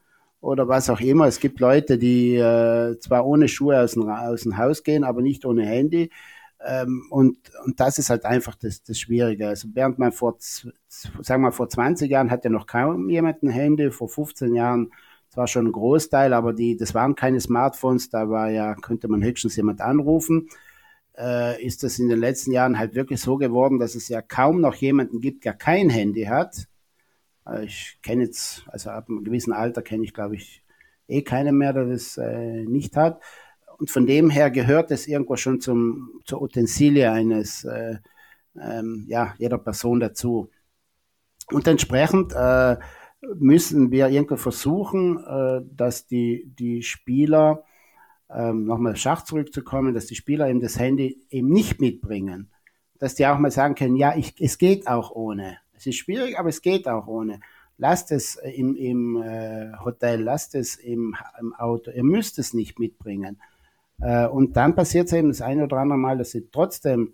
oder 0.41 0.67
was 0.67 0.89
auch 0.89 1.01
immer. 1.01 1.25
Es 1.25 1.39
gibt 1.39 1.59
Leute, 1.59 1.97
die 1.97 2.35
äh, 2.35 2.97
zwar 2.99 3.25
ohne 3.25 3.47
Schuhe 3.47 3.79
aus 3.81 3.93
dem, 3.93 4.07
aus 4.07 4.41
dem 4.43 4.57
Haus 4.57 4.83
gehen, 4.83 5.03
aber 5.03 5.21
nicht 5.21 5.45
ohne 5.45 5.65
Handy. 5.65 6.11
Ähm, 6.65 7.05
und, 7.09 7.37
und 7.65 7.79
das 7.79 7.97
ist 7.97 8.09
halt 8.09 8.25
einfach 8.25 8.55
das, 8.55 8.83
das 8.83 8.99
Schwierige. 8.99 9.47
Also 9.47 9.69
während 9.73 9.99
man 9.99 10.11
vor, 10.11 10.35
sagen 10.39 11.41
wir 11.41 11.51
vor 11.51 11.69
20 11.69 12.09
Jahren 12.09 12.31
hatte 12.31 12.49
noch 12.49 12.67
kaum 12.67 13.09
jemand 13.09 13.43
ein 13.43 13.49
Handy, 13.49 13.91
vor 13.91 14.09
15 14.09 14.55
Jahren 14.55 14.91
zwar 15.29 15.47
schon 15.47 15.67
ein 15.67 15.71
Großteil, 15.71 16.33
aber 16.33 16.53
die, 16.53 16.75
das 16.75 16.93
waren 16.93 17.15
keine 17.15 17.39
Smartphones, 17.39 18.09
da 18.09 18.29
war 18.29 18.49
ja, 18.49 18.75
könnte 18.75 19.07
man 19.07 19.23
höchstens 19.23 19.55
jemand 19.55 19.79
anrufen. 19.81 20.49
Äh, 21.17 21.63
ist 21.63 21.83
das 21.83 21.99
in 21.99 22.09
den 22.09 22.19
letzten 22.19 22.51
Jahren 22.51 22.79
halt 22.79 22.95
wirklich 22.95 23.21
so 23.21 23.37
geworden, 23.37 23.79
dass 23.79 23.95
es 23.95 24.07
ja 24.09 24.21
kaum 24.21 24.61
noch 24.61 24.75
jemanden 24.75 25.21
gibt, 25.21 25.45
der 25.45 25.53
kein 25.53 25.89
Handy 25.89 26.23
hat. 26.23 26.67
Äh, 27.49 27.65
ich 27.65 27.99
kenne 28.01 28.23
jetzt, 28.23 28.63
also 28.67 28.89
ab 28.91 29.09
einem 29.09 29.23
gewissen 29.23 29.53
Alter 29.53 29.81
kenne 29.81 30.03
ich, 30.03 30.13
glaube 30.13 30.35
ich, 30.35 30.63
eh 31.07 31.21
keinen 31.21 31.57
mehr, 31.57 31.73
der 31.73 31.85
das 31.85 32.17
äh, 32.17 32.63
nicht 32.65 32.95
hat. 32.95 33.21
Und 33.77 33.89
von 33.89 34.05
dem 34.05 34.29
her 34.29 34.51
gehört 34.51 34.91
es 34.91 35.07
irgendwo 35.07 35.37
schon 35.37 35.61
zum, 35.61 36.21
zur 36.25 36.41
Utensilie 36.41 37.11
eines, 37.11 37.63
äh, 37.63 37.97
ähm, 38.59 39.05
ja, 39.07 39.33
jeder 39.37 39.57
Person 39.57 39.99
dazu. 39.99 40.49
Und 41.51 41.67
entsprechend 41.67 42.33
äh, 42.35 42.77
müssen 43.35 43.91
wir 43.91 44.09
irgendwo 44.09 44.35
versuchen, 44.35 45.23
äh, 45.23 45.61
dass 45.73 46.07
die, 46.07 46.51
die 46.59 46.83
Spieler, 46.83 47.63
ähm, 48.29 48.65
nochmal 48.65 48.95
Schach 48.95 49.23
zurückzukommen, 49.23 49.93
dass 49.93 50.05
die 50.05 50.15
Spieler 50.15 50.49
eben 50.49 50.59
das 50.59 50.77
Handy 50.77 51.25
eben 51.29 51.49
nicht 51.49 51.81
mitbringen. 51.81 52.51
Dass 52.99 53.15
die 53.15 53.25
auch 53.25 53.39
mal 53.39 53.49
sagen 53.49 53.75
können, 53.75 53.95
ja, 53.95 54.15
ich, 54.15 54.35
es 54.39 54.57
geht 54.57 54.87
auch 54.87 55.11
ohne. 55.11 55.57
Es 55.79 55.85
ist 55.85 55.95
schwierig, 55.95 56.37
aber 56.37 56.49
es 56.49 56.61
geht 56.61 56.87
auch 56.89 57.07
ohne. 57.07 57.39
Lasst 57.77 58.11
es 58.11 58.35
im, 58.35 58.75
im 58.75 59.21
äh, 59.21 59.71
Hotel, 59.85 60.21
lasst 60.21 60.53
es 60.53 60.75
im, 60.75 61.15
im 61.39 61.55
Auto. 61.55 61.91
Ihr 61.91 62.03
müsst 62.03 62.37
es 62.37 62.53
nicht 62.53 62.77
mitbringen. 62.79 63.41
Äh, 64.01 64.27
und 64.27 64.57
dann 64.57 64.75
passiert 64.75 65.07
es 65.07 65.13
eben 65.13 65.29
das 65.29 65.41
eine 65.41 65.63
oder 65.63 65.77
andere 65.77 65.97
Mal, 65.97 66.17
dass 66.17 66.31
sie 66.31 66.49
trotzdem 66.51 67.13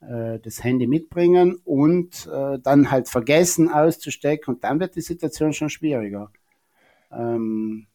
äh, 0.00 0.38
das 0.38 0.62
Handy 0.62 0.86
mitbringen 0.86 1.56
und 1.64 2.28
äh, 2.32 2.60
dann 2.60 2.92
halt 2.92 3.08
vergessen 3.08 3.68
auszustecken 3.68 4.54
und 4.54 4.62
dann 4.62 4.78
wird 4.78 4.94
die 4.94 5.00
Situation 5.00 5.52
schon 5.52 5.68
schwieriger. 5.68 6.30
Ähm, 7.10 7.88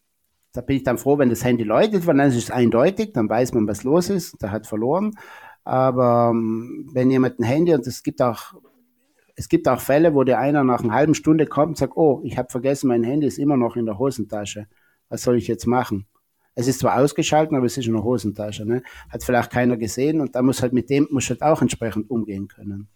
da 0.52 0.60
bin 0.60 0.76
ich 0.76 0.84
dann 0.84 0.98
froh, 0.98 1.18
wenn 1.18 1.30
das 1.30 1.46
Handy 1.46 1.64
läutet, 1.64 2.06
weil 2.08 2.18
dann 2.18 2.28
ist 2.28 2.36
es 2.36 2.52
eindeutig, 2.52 3.14
dann 3.14 3.30
weiß 3.30 3.54
man, 3.54 3.66
was 3.66 3.84
los 3.84 4.10
ist, 4.10 4.42
der 4.42 4.52
hat 4.52 4.68
verloren. 4.68 5.18
Aber 5.64 6.32
ähm, 6.34 6.90
wenn 6.92 7.10
jemand 7.10 7.40
ein 7.40 7.44
Handy, 7.44 7.74
und 7.74 7.88
es 7.88 8.04
gibt 8.04 8.22
auch, 8.22 8.56
es 9.38 9.50
gibt 9.50 9.68
auch 9.68 9.80
Fälle, 9.80 10.16
wo 10.16 10.24
der 10.24 10.40
einer 10.40 10.64
nach 10.64 10.84
einer 10.84 10.94
halben 10.94 11.14
Stunde 11.14 11.46
kommt 11.46 11.70
und 11.70 11.78
sagt, 11.78 11.96
oh, 11.96 12.22
ich 12.24 12.40
habe 12.40 12.50
vergessen, 12.50 12.88
mein 12.88 13.04
Handy 13.04 13.28
ist 13.28 13.38
immer 13.38 13.56
noch 13.56 13.76
in 13.76 13.86
der 13.86 14.00
Hosentasche. 14.00 14.68
Was 15.10 15.22
soll 15.22 15.38
ich 15.38 15.48
jetzt 15.48 15.68
machen? 15.68 16.08
Es 16.56 16.68
ist 16.68 16.80
zwar 16.80 16.98
ausgeschaltet, 16.98 17.56
aber 17.56 17.68
es 17.68 17.78
ist 17.78 17.86
in 17.86 17.94
der 17.94 18.04
Hosentasche. 18.04 18.66
Ne? 18.66 18.82
Hat 19.10 19.24
vielleicht 19.24 19.52
keiner 19.52 19.78
gesehen 19.78 20.22
und 20.22 20.36
da 20.36 20.42
muss 20.42 20.64
halt 20.64 20.74
mit 20.74 20.90
dem 20.90 21.08
muss 21.12 21.30
halt 21.30 21.44
auch 21.44 21.62
entsprechend 21.62 22.10
umgehen 22.10 22.48
können. 22.48 22.90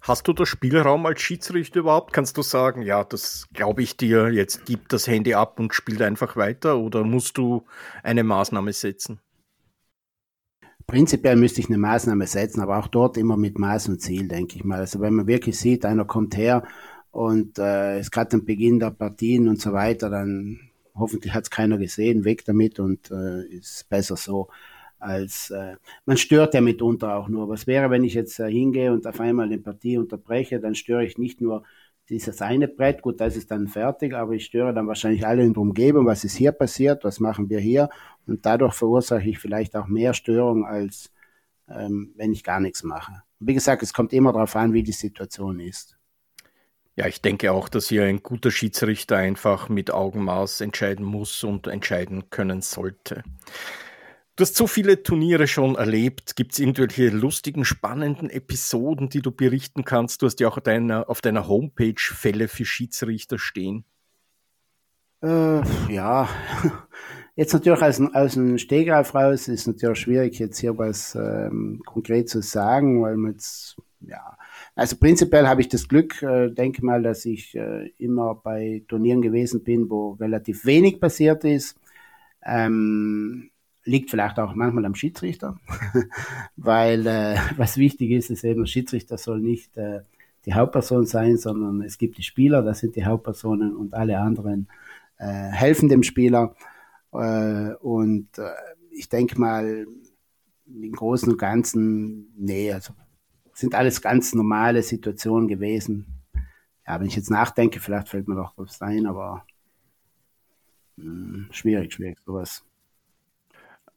Hast 0.00 0.28
du 0.28 0.32
da 0.32 0.46
Spielraum 0.46 1.04
als 1.06 1.20
Schiedsrichter 1.22 1.80
überhaupt? 1.80 2.12
Kannst 2.12 2.36
du 2.36 2.42
sagen, 2.42 2.82
ja, 2.82 3.02
das 3.02 3.48
glaube 3.52 3.82
ich 3.82 3.96
dir, 3.96 4.30
jetzt 4.30 4.64
gib 4.64 4.88
das 4.90 5.08
Handy 5.08 5.34
ab 5.34 5.58
und 5.58 5.74
spielt 5.74 6.02
einfach 6.02 6.36
weiter 6.36 6.78
oder 6.78 7.02
musst 7.02 7.36
du 7.36 7.64
eine 8.04 8.22
Maßnahme 8.22 8.72
setzen? 8.72 9.20
Prinzipiell 10.88 11.36
müsste 11.36 11.60
ich 11.60 11.68
eine 11.68 11.78
Maßnahme 11.78 12.26
setzen, 12.26 12.60
aber 12.60 12.78
auch 12.78 12.88
dort 12.88 13.16
immer 13.16 13.36
mit 13.36 13.58
Maß 13.58 13.88
und 13.90 14.00
Ziel, 14.00 14.26
denke 14.26 14.56
ich 14.56 14.64
mal. 14.64 14.80
Also 14.80 15.00
wenn 15.00 15.14
man 15.14 15.28
wirklich 15.28 15.56
sieht, 15.56 15.84
einer 15.84 16.04
kommt 16.04 16.36
her 16.36 16.64
und 17.12 17.58
äh, 17.58 18.00
ist 18.00 18.10
gerade 18.10 18.34
am 18.34 18.44
Beginn 18.44 18.80
der 18.80 18.90
Partien 18.90 19.48
und 19.48 19.60
so 19.60 19.72
weiter, 19.72 20.10
dann 20.10 20.58
hoffentlich 20.96 21.32
hat 21.32 21.44
es 21.44 21.50
keiner 21.50 21.78
gesehen, 21.78 22.24
weg 22.24 22.44
damit 22.44 22.80
und 22.80 23.10
äh, 23.12 23.44
ist 23.46 23.88
besser 23.88 24.16
so 24.16 24.48
als 24.98 25.50
äh, 25.50 25.76
man 26.06 26.16
stört 26.16 26.54
ja 26.54 26.60
mitunter 26.60 27.14
auch 27.16 27.28
nur. 27.28 27.48
Was 27.48 27.66
wäre, 27.66 27.90
wenn 27.90 28.04
ich 28.04 28.14
jetzt 28.14 28.40
äh, 28.40 28.50
hingehe 28.50 28.92
und 28.92 29.06
auf 29.06 29.20
einmal 29.20 29.46
eine 29.46 29.58
Partie 29.58 29.96
unterbreche, 29.96 30.58
dann 30.58 30.74
störe 30.74 31.04
ich 31.04 31.18
nicht 31.18 31.40
nur 31.40 31.62
dieses 32.08 32.40
eine 32.40 32.68
Brett, 32.68 33.02
gut, 33.02 33.20
das 33.20 33.36
ist 33.36 33.50
dann 33.50 33.68
fertig, 33.68 34.14
aber 34.14 34.32
ich 34.32 34.46
störe 34.46 34.72
dann 34.72 34.86
wahrscheinlich 34.86 35.26
alle 35.26 35.42
in 35.42 35.52
der 35.52 35.62
Umgebung, 35.62 36.06
was 36.06 36.24
ist 36.24 36.36
hier 36.36 36.52
passiert, 36.52 37.04
was 37.04 37.20
machen 37.20 37.50
wir 37.50 37.60
hier 37.60 37.90
und 38.26 38.44
dadurch 38.46 38.74
verursache 38.74 39.28
ich 39.28 39.38
vielleicht 39.38 39.76
auch 39.76 39.86
mehr 39.86 40.14
Störung, 40.14 40.64
als 40.64 41.12
ähm, 41.68 42.12
wenn 42.16 42.32
ich 42.32 42.44
gar 42.44 42.60
nichts 42.60 42.82
mache. 42.82 43.22
Wie 43.40 43.54
gesagt, 43.54 43.82
es 43.82 43.92
kommt 43.92 44.12
immer 44.12 44.32
darauf 44.32 44.56
an, 44.56 44.72
wie 44.72 44.82
die 44.82 44.92
Situation 44.92 45.60
ist. 45.60 45.98
Ja, 46.96 47.06
ich 47.06 47.22
denke 47.22 47.52
auch, 47.52 47.68
dass 47.68 47.88
hier 47.88 48.04
ein 48.04 48.24
guter 48.24 48.50
Schiedsrichter 48.50 49.16
einfach 49.16 49.68
mit 49.68 49.92
Augenmaß 49.92 50.62
entscheiden 50.62 51.04
muss 51.04 51.44
und 51.44 51.68
entscheiden 51.68 52.28
können 52.30 52.60
sollte. 52.60 53.22
Du 54.38 54.42
hast 54.42 54.54
so 54.54 54.68
viele 54.68 55.02
Turniere 55.02 55.48
schon 55.48 55.74
erlebt. 55.74 56.36
Gibt 56.36 56.52
es 56.52 56.60
irgendwelche 56.60 57.08
lustigen, 57.08 57.64
spannenden 57.64 58.30
Episoden, 58.30 59.08
die 59.08 59.20
du 59.20 59.32
berichten 59.32 59.84
kannst? 59.84 60.22
Du 60.22 60.26
hast 60.26 60.38
ja 60.38 60.46
auch 60.46 60.60
deiner, 60.60 61.10
auf 61.10 61.20
deiner 61.20 61.48
Homepage 61.48 61.98
Fälle 61.98 62.46
für 62.46 62.64
Schiedsrichter 62.64 63.36
stehen. 63.40 63.84
Äh, 65.24 65.62
ja, 65.92 66.28
jetzt 67.34 67.52
natürlich 67.52 67.82
aus, 67.82 68.00
aus 68.00 68.34
dem 68.34 68.58
Stegreif 68.58 69.12
raus 69.12 69.48
ist 69.48 69.66
natürlich 69.66 69.98
schwierig, 69.98 70.38
jetzt 70.38 70.60
hier 70.60 70.78
was 70.78 71.16
ähm, 71.16 71.82
konkret 71.84 72.28
zu 72.28 72.40
sagen, 72.40 73.02
weil 73.02 73.16
man 73.16 73.32
jetzt, 73.32 73.76
ja, 74.02 74.38
also 74.76 74.94
prinzipiell 74.98 75.48
habe 75.48 75.62
ich 75.62 75.68
das 75.68 75.88
Glück, 75.88 76.22
äh, 76.22 76.50
denke 76.50 76.86
mal, 76.86 77.02
dass 77.02 77.24
ich 77.24 77.56
äh, 77.56 77.88
immer 77.98 78.36
bei 78.36 78.84
Turnieren 78.86 79.20
gewesen 79.20 79.64
bin, 79.64 79.90
wo 79.90 80.12
relativ 80.12 80.64
wenig 80.64 81.00
passiert 81.00 81.42
ist. 81.42 81.76
Ähm, 82.46 83.50
liegt 83.88 84.10
vielleicht 84.10 84.38
auch 84.38 84.54
manchmal 84.54 84.84
am 84.84 84.94
Schiedsrichter, 84.94 85.58
weil 86.56 87.06
äh, 87.06 87.36
was 87.56 87.78
wichtig 87.78 88.10
ist, 88.10 88.30
ist 88.30 88.44
eben, 88.44 88.60
der 88.60 88.66
Schiedsrichter 88.66 89.16
soll 89.16 89.40
nicht 89.40 89.76
äh, 89.76 90.00
die 90.44 90.54
Hauptperson 90.54 91.06
sein, 91.06 91.38
sondern 91.38 91.82
es 91.82 91.98
gibt 91.98 92.18
die 92.18 92.22
Spieler, 92.22 92.62
das 92.62 92.80
sind 92.80 92.96
die 92.96 93.04
Hauptpersonen 93.04 93.74
und 93.74 93.94
alle 93.94 94.18
anderen 94.18 94.68
äh, 95.16 95.24
helfen 95.26 95.88
dem 95.88 96.02
Spieler. 96.02 96.54
Äh, 97.12 97.74
und 97.80 98.28
äh, 98.38 98.50
ich 98.90 99.08
denke 99.08 99.40
mal, 99.40 99.86
im 100.66 100.92
Großen 100.92 101.32
und 101.32 101.38
Ganzen, 101.38 102.32
nee, 102.36 102.70
also 102.72 102.92
sind 103.54 103.74
alles 103.74 104.02
ganz 104.02 104.34
normale 104.34 104.82
Situationen 104.82 105.48
gewesen. 105.48 106.06
Ja, 106.86 107.00
wenn 107.00 107.06
ich 107.06 107.16
jetzt 107.16 107.30
nachdenke, 107.30 107.80
vielleicht 107.80 108.08
fällt 108.08 108.28
mir 108.28 108.36
doch 108.36 108.52
was 108.56 108.80
ein, 108.82 109.06
aber 109.06 109.46
mh, 110.96 111.04
hm, 111.04 111.48
schwierig, 111.50 111.92
schwierig, 111.92 112.18
sowas. 112.24 112.67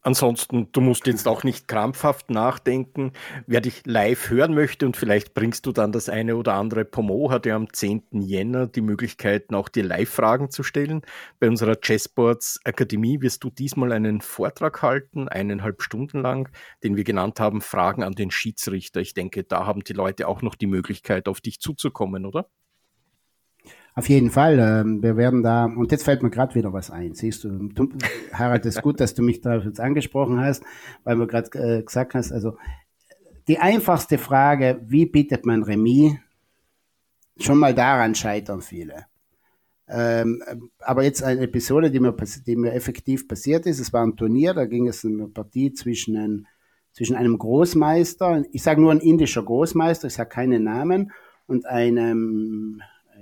Ansonsten, 0.04 0.68
du 0.72 0.82
musst 0.82 1.06
jetzt 1.06 1.28
auch 1.28 1.43
nicht 1.43 1.68
krampfhaft 1.68 2.32
nachdenken. 2.32 3.12
Wer 3.45 3.62
dich 3.62 3.86
live 3.86 4.32
hören 4.32 4.56
möchte 4.56 4.88
und 4.88 4.97
vielleicht 4.97 5.36
bringst 5.36 5.68
du 5.68 5.72
dann 5.72 5.91
das 5.91 6.10
eine 6.10 6.38
oder 6.38 6.56
andere. 6.56 6.86
Pomo 6.86 7.30
hat 7.30 7.45
ja 7.45 7.56
am 7.56 7.72
10. 7.72 8.06
Jänner 8.12 8.66
die 8.66 8.82
Möglichkeit, 8.82 9.54
auch 9.54 9.70
dir 9.70 9.84
Live-Fragen 9.84 10.49
zu 10.49 10.64
stellen. 10.64 11.02
Bei 11.39 11.47
unserer 11.47 11.76
Chessboards 11.76 12.60
Akademie 12.64 13.22
wirst 13.22 13.43
du 13.43 13.52
diesmal 13.52 13.91
einen 13.91 14.22
Vortrag 14.22 14.82
halten, 14.82 15.28
eineinhalb 15.28 15.84
Stunden 15.84 16.20
lang, 16.22 16.49
den 16.84 16.95
wir 16.95 17.04
genannt 17.04 17.39
haben, 17.39 17.62
Fragen 17.62 18.02
an 18.02 18.14
den 18.14 18.32
Schiedsrichter. 18.32 19.02
Ich 19.02 19.14
denke, 19.14 19.43
da 19.43 19.68
haben 19.68 19.84
die 19.84 19.93
Leute 19.93 20.28
auch 20.28 20.41
noch 20.41 20.56
die 20.56 20.68
Möglichkeit, 20.68 21.28
auf 21.28 21.41
dich 21.41 21.60
zuzukommen, 21.60 22.26
oder? 22.26 22.49
Auf 23.93 24.07
jeden 24.07 24.31
Fall. 24.31 24.57
Ähm, 24.59 25.03
wir 25.03 25.17
werden 25.17 25.43
da, 25.43 25.65
und 25.65 25.91
jetzt 25.91 26.03
fällt 26.03 26.23
mir 26.23 26.29
gerade 26.29 26.55
wieder 26.55 26.71
was 26.71 26.89
ein. 26.91 27.13
Siehst 27.13 27.43
du, 27.43 27.49
du 27.49 27.89
Harald, 28.33 28.65
es 28.65 28.77
ist 28.77 28.81
gut, 28.81 28.99
dass 28.99 29.13
du 29.13 29.21
mich 29.21 29.41
da 29.41 29.57
jetzt 29.57 29.79
angesprochen 29.79 30.39
hast, 30.39 30.63
weil 31.03 31.17
du 31.17 31.27
gerade 31.27 31.49
äh, 31.59 31.83
gesagt 31.83 32.13
hast, 32.13 32.31
also 32.31 32.57
die 33.47 33.59
einfachste 33.59 34.17
Frage, 34.17 34.81
wie 34.87 35.05
bietet 35.05 35.45
man 35.45 35.63
Remis? 35.63 36.13
Schon 37.37 37.57
mal 37.57 37.73
daran 37.73 38.15
scheitern 38.15 38.61
viele. 38.61 39.07
Ähm, 39.89 40.41
aber 40.79 41.03
jetzt 41.03 41.21
eine 41.21 41.41
Episode, 41.41 41.91
die 41.91 41.99
mir, 41.99 42.15
die 42.45 42.55
mir 42.55 42.73
effektiv 42.73 43.27
passiert 43.27 43.65
ist. 43.65 43.79
Es 43.79 43.91
war 43.91 44.05
ein 44.05 44.15
Turnier, 44.15 44.53
da 44.53 44.65
ging 44.65 44.87
es 44.87 45.03
eine 45.03 45.27
Partie 45.27 45.73
zwischen, 45.73 46.15
ein, 46.15 46.47
zwischen 46.93 47.15
einem 47.15 47.37
Großmeister, 47.37 48.45
ich 48.51 48.63
sage 48.63 48.79
nur 48.79 48.91
ein 48.91 49.01
indischer 49.01 49.43
Großmeister, 49.43 50.07
ich 50.07 50.13
sage 50.13 50.29
keine 50.29 50.61
Namen, 50.61 51.11
und 51.47 51.65
einem 51.65 52.81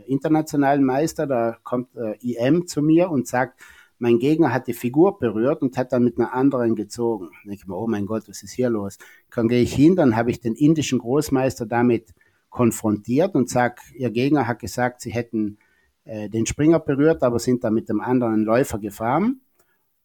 internationalen 0.10 0.84
Meister, 0.84 1.28
da 1.28 1.57
kommt 1.64 1.95
äh, 1.95 2.18
IM 2.22 2.68
zu 2.68 2.82
mir 2.82 3.10
und 3.10 3.28
sagt, 3.28 3.60
mein 3.99 4.18
Gegner 4.18 4.53
hat 4.53 4.68
die 4.68 4.74
Figur 4.74 5.20
berührt 5.20 5.62
und 5.62 5.78
hat 5.78 5.91
dann 5.91 6.05
mit 6.05 6.18
einer 6.18 6.34
anderen 6.34 6.76
gezogen. 6.76 7.32
Denke 7.43 7.60
ich 7.62 7.68
mir, 7.68 7.76
oh 7.76 7.88
mein 7.88 8.05
Gott, 8.05 8.24
was 8.28 8.43
ist 8.43 8.53
hier 8.53 8.70
los? 8.70 8.97
Dann 9.36 9.49
gehe 9.49 9.62
ich 9.62 9.74
hin, 9.74 9.95
dann 9.95 10.16
habe 10.16 10.32
ich 10.32 10.39
den 10.39 10.55
indischen 10.55 10.99
Großmeister 10.99 11.66
damit 11.66 12.14
konfrontiert 12.49 13.36
und 13.36 13.49
sage, 13.49 13.82
ihr 13.95 14.10
Gegner 14.10 14.47
hat 14.47 14.60
gesagt, 14.60 15.01
sie 15.01 15.12
hätten 15.12 15.57
äh, 16.05 16.30
den 16.30 16.45
Springer 16.45 16.80
berührt, 16.80 17.24
aber 17.24 17.39
sind 17.39 17.64
dann 17.64 17.74
mit 17.74 17.89
dem 17.89 17.99
anderen 18.01 18.43
Läufer 18.43 18.80
gefahren. 18.80 19.41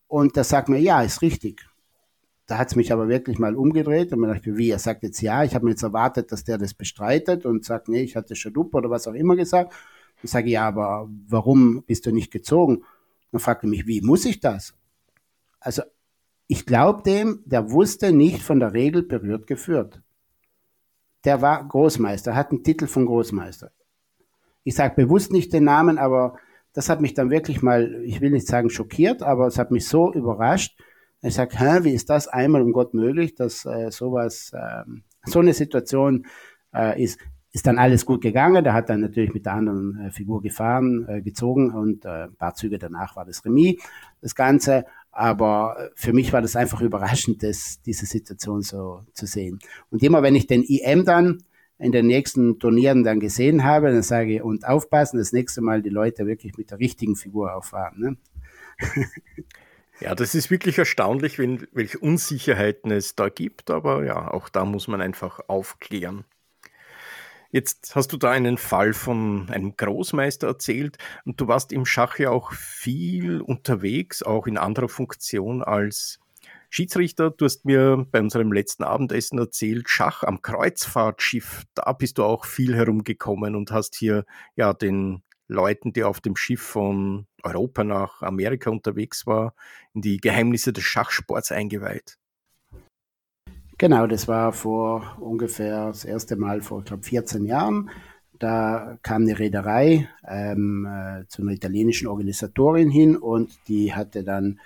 Und 0.08 0.36
der 0.36 0.44
sagt 0.44 0.68
mir, 0.68 0.78
ja, 0.78 1.02
ist 1.02 1.22
richtig. 1.22 1.66
Da 2.46 2.58
hat 2.58 2.68
es 2.68 2.76
mich 2.76 2.92
aber 2.92 3.08
wirklich 3.08 3.38
mal 3.38 3.56
umgedreht 3.56 4.12
und 4.12 4.20
mir 4.20 4.26
dachte, 4.26 4.56
wie, 4.58 4.70
er 4.70 4.78
sagt 4.78 5.02
jetzt 5.02 5.22
ja, 5.22 5.44
ich 5.44 5.54
habe 5.54 5.64
mir 5.64 5.70
jetzt 5.70 5.82
erwartet, 5.82 6.30
dass 6.30 6.44
der 6.44 6.58
das 6.58 6.74
bestreitet 6.74 7.46
und 7.46 7.64
sagt, 7.64 7.88
nee, 7.88 8.02
ich 8.02 8.16
hatte 8.16 8.36
Schadup 8.36 8.74
oder 8.74 8.90
was 8.90 9.08
auch 9.08 9.14
immer 9.14 9.34
gesagt. 9.34 9.72
Ich 10.24 10.30
sage, 10.30 10.50
ja, 10.50 10.66
aber 10.66 11.08
warum 11.28 11.84
bist 11.86 12.06
du 12.06 12.12
nicht 12.12 12.32
gezogen? 12.32 12.82
Dann 13.30 13.40
fragte 13.40 13.66
mich, 13.66 13.86
wie 13.86 14.00
muss 14.00 14.24
ich 14.24 14.40
das? 14.40 14.74
Also 15.60 15.82
ich 16.46 16.66
glaube 16.66 17.02
dem, 17.02 17.42
der 17.44 17.70
wusste 17.70 18.12
nicht 18.12 18.42
von 18.42 18.58
der 18.58 18.72
Regel 18.72 19.02
berührt 19.02 19.46
geführt. 19.46 20.02
Der 21.24 21.42
war 21.42 21.66
Großmeister, 21.66 22.34
hat 22.34 22.50
einen 22.50 22.64
Titel 22.64 22.86
von 22.86 23.06
Großmeister. 23.06 23.70
Ich 24.62 24.74
sage 24.74 24.94
bewusst 24.94 25.30
nicht 25.30 25.52
den 25.52 25.64
Namen, 25.64 25.98
aber 25.98 26.38
das 26.72 26.88
hat 26.88 27.00
mich 27.00 27.14
dann 27.14 27.30
wirklich 27.30 27.62
mal, 27.62 28.02
ich 28.04 28.20
will 28.20 28.30
nicht 28.30 28.46
sagen 28.46 28.70
schockiert, 28.70 29.22
aber 29.22 29.46
es 29.46 29.58
hat 29.58 29.70
mich 29.70 29.86
so 29.86 30.12
überrascht, 30.12 30.78
ich 31.20 31.34
sage, 31.34 31.58
hä, 31.58 31.84
wie 31.84 31.92
ist 31.92 32.10
das 32.10 32.28
einmal 32.28 32.60
um 32.62 32.72
Gott 32.72 32.92
möglich, 32.92 33.34
dass 33.34 33.64
äh, 33.64 33.90
sowas, 33.90 34.52
äh, 34.54 34.84
so 35.24 35.40
eine 35.40 35.54
Situation 35.54 36.26
äh, 36.74 37.02
ist. 37.02 37.18
Ist 37.54 37.66
dann 37.66 37.78
alles 37.78 38.04
gut 38.04 38.20
gegangen. 38.20 38.64
Der 38.64 38.74
hat 38.74 38.90
dann 38.90 39.00
natürlich 39.00 39.32
mit 39.32 39.46
der 39.46 39.54
anderen 39.54 39.98
äh, 39.98 40.10
Figur 40.10 40.42
gefahren, 40.42 41.06
äh, 41.08 41.22
gezogen 41.22 41.70
und 41.70 42.04
äh, 42.04 42.24
ein 42.24 42.34
paar 42.34 42.54
Züge 42.54 42.78
danach 42.78 43.14
war 43.14 43.24
das 43.24 43.44
Remis, 43.44 43.80
das 44.20 44.34
Ganze. 44.34 44.84
Aber 45.12 45.76
äh, 45.78 45.90
für 45.94 46.12
mich 46.12 46.32
war 46.32 46.42
das 46.42 46.56
einfach 46.56 46.80
überraschend, 46.80 47.42
das, 47.42 47.80
diese 47.80 48.06
Situation 48.06 48.62
so 48.62 49.06
zu 49.12 49.26
sehen. 49.26 49.60
Und 49.90 50.02
immer 50.02 50.22
wenn 50.22 50.34
ich 50.34 50.48
den 50.48 50.64
IM 50.64 51.04
dann 51.04 51.44
in 51.78 51.92
den 51.92 52.08
nächsten 52.08 52.58
Turnieren 52.58 53.04
dann 53.04 53.20
gesehen 53.20 53.62
habe, 53.62 53.92
dann 53.92 54.02
sage 54.02 54.34
ich, 54.34 54.42
und 54.42 54.66
aufpassen, 54.66 55.18
das 55.18 55.32
nächste 55.32 55.60
Mal 55.60 55.80
die 55.80 55.90
Leute 55.90 56.26
wirklich 56.26 56.56
mit 56.58 56.70
der 56.72 56.80
richtigen 56.80 57.16
Figur 57.16 57.54
auffahren. 57.54 58.00
Ne? 58.00 58.16
Ja, 60.00 60.14
das 60.14 60.34
ist 60.34 60.50
wirklich 60.50 60.76
erstaunlich, 60.78 61.38
wenn, 61.38 61.68
welche 61.72 61.98
Unsicherheiten 61.98 62.90
es 62.90 63.14
da 63.14 63.28
gibt, 63.28 63.70
aber 63.70 64.04
ja, 64.04 64.28
auch 64.28 64.48
da 64.48 64.64
muss 64.64 64.88
man 64.88 65.00
einfach 65.00 65.40
aufklären. 65.46 66.24
Jetzt 67.54 67.94
hast 67.94 68.12
du 68.12 68.16
da 68.16 68.32
einen 68.32 68.58
Fall 68.58 68.92
von 68.92 69.48
einem 69.48 69.76
Großmeister 69.76 70.48
erzählt 70.48 70.98
und 71.24 71.40
du 71.40 71.46
warst 71.46 71.70
im 71.70 71.86
Schach 71.86 72.18
ja 72.18 72.30
auch 72.30 72.50
viel 72.50 73.40
unterwegs, 73.40 74.24
auch 74.24 74.48
in 74.48 74.58
anderer 74.58 74.88
Funktion 74.88 75.62
als 75.62 76.18
Schiedsrichter. 76.68 77.30
Du 77.30 77.44
hast 77.44 77.64
mir 77.64 78.08
bei 78.10 78.18
unserem 78.18 78.52
letzten 78.52 78.82
Abendessen 78.82 79.38
erzählt, 79.38 79.88
Schach 79.88 80.24
am 80.24 80.42
Kreuzfahrtschiff, 80.42 81.62
da 81.74 81.92
bist 81.92 82.18
du 82.18 82.24
auch 82.24 82.44
viel 82.44 82.74
herumgekommen 82.74 83.54
und 83.54 83.70
hast 83.70 83.94
hier 83.94 84.24
ja 84.56 84.72
den 84.74 85.22
Leuten, 85.46 85.92
die 85.92 86.02
auf 86.02 86.20
dem 86.20 86.34
Schiff 86.34 86.60
von 86.60 87.28
Europa 87.44 87.84
nach 87.84 88.20
Amerika 88.22 88.68
unterwegs 88.68 89.28
war, 89.28 89.54
in 89.92 90.00
die 90.00 90.16
Geheimnisse 90.16 90.72
des 90.72 90.82
Schachsports 90.82 91.52
eingeweiht. 91.52 92.18
Genau, 93.78 94.06
das 94.06 94.28
war 94.28 94.52
vor 94.52 95.16
ungefähr 95.20 95.86
das 95.88 96.04
erste 96.04 96.36
Mal 96.36 96.60
vor, 96.62 96.80
ich 96.80 96.84
glaube, 96.86 97.02
14 97.02 97.44
Jahren. 97.44 97.90
Da 98.38 98.98
kam 99.02 99.22
eine 99.22 99.38
Reederei 99.38 100.08
ähm, 100.26 100.86
äh, 100.86 101.26
zu 101.28 101.42
einer 101.42 101.52
italienischen 101.52 102.06
Organisatorin 102.06 102.90
hin 102.90 103.16
und 103.16 103.50
die 103.68 103.94
hatte 103.94 104.22
dann 104.22 104.60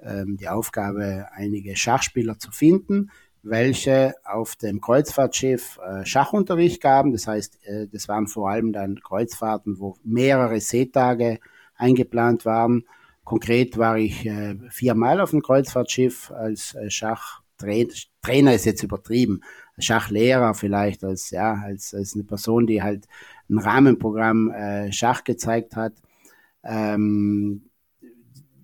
ähm, 0.00 0.36
die 0.38 0.48
Aufgabe, 0.48 1.26
einige 1.32 1.76
Schachspieler 1.76 2.38
zu 2.38 2.50
finden, 2.50 3.10
welche 3.42 4.14
auf 4.24 4.56
dem 4.56 4.80
Kreuzfahrtschiff 4.80 5.78
äh, 5.86 6.04
Schachunterricht 6.06 6.80
gaben. 6.80 7.12
Das 7.12 7.26
heißt, 7.26 7.64
äh, 7.66 7.88
das 7.88 8.08
waren 8.08 8.26
vor 8.26 8.50
allem 8.50 8.72
dann 8.72 9.00
Kreuzfahrten, 9.00 9.78
wo 9.80 9.96
mehrere 10.02 10.60
Seetage 10.60 11.40
eingeplant 11.76 12.44
waren. 12.44 12.84
Konkret 13.24 13.76
war 13.76 13.98
ich 13.98 14.24
äh, 14.26 14.56
viermal 14.70 15.20
auf 15.20 15.30
dem 15.30 15.42
Kreuzfahrtschiff 15.42 16.30
als 16.30 16.74
äh, 16.74 16.90
Schachtrainer 16.90 17.92
Trainer 18.26 18.54
ist 18.54 18.64
jetzt 18.66 18.82
übertrieben. 18.82 19.40
Schachlehrer 19.78 20.54
vielleicht 20.54 21.04
als, 21.04 21.30
ja, 21.30 21.54
als, 21.54 21.94
als 21.94 22.14
eine 22.14 22.24
Person, 22.24 22.66
die 22.66 22.82
halt 22.82 23.06
ein 23.48 23.58
Rahmenprogramm 23.58 24.50
äh, 24.50 24.92
Schach 24.92 25.22
gezeigt 25.22 25.76
hat. 25.76 25.92
Ähm, 26.64 27.70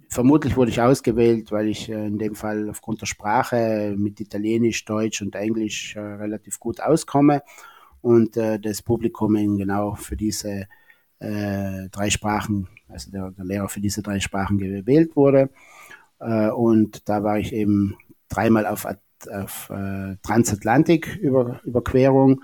vermutlich 0.08 0.56
wurde 0.56 0.70
ich 0.70 0.80
ausgewählt, 0.80 1.52
weil 1.52 1.68
ich 1.68 1.88
äh, 1.88 2.06
in 2.06 2.18
dem 2.18 2.34
Fall 2.34 2.68
aufgrund 2.70 3.02
der 3.02 3.06
Sprache 3.06 3.94
mit 3.96 4.20
Italienisch, 4.20 4.84
Deutsch 4.84 5.22
und 5.22 5.36
Englisch 5.36 5.94
äh, 5.94 6.00
relativ 6.00 6.58
gut 6.58 6.80
auskomme 6.80 7.42
und 8.00 8.36
äh, 8.36 8.58
das 8.58 8.82
Publikum 8.82 9.36
eben 9.36 9.58
genau 9.58 9.94
für 9.94 10.16
diese 10.16 10.66
äh, 11.20 11.88
drei 11.90 12.10
Sprachen, 12.10 12.68
also 12.88 13.12
der, 13.12 13.30
der, 13.30 13.44
Lehrer 13.44 13.68
für 13.68 13.80
diese 13.80 14.02
drei 14.02 14.18
Sprachen 14.18 14.58
gewählt 14.58 15.14
wurde. 15.14 15.50
Äh, 16.18 16.48
und 16.48 17.08
da 17.08 17.22
war 17.22 17.38
ich 17.38 17.52
eben 17.52 17.96
dreimal 18.28 18.66
auf, 18.66 18.86
auf 19.28 19.70
äh, 19.70 20.16
Transatlantik-Überquerung. 20.22 22.42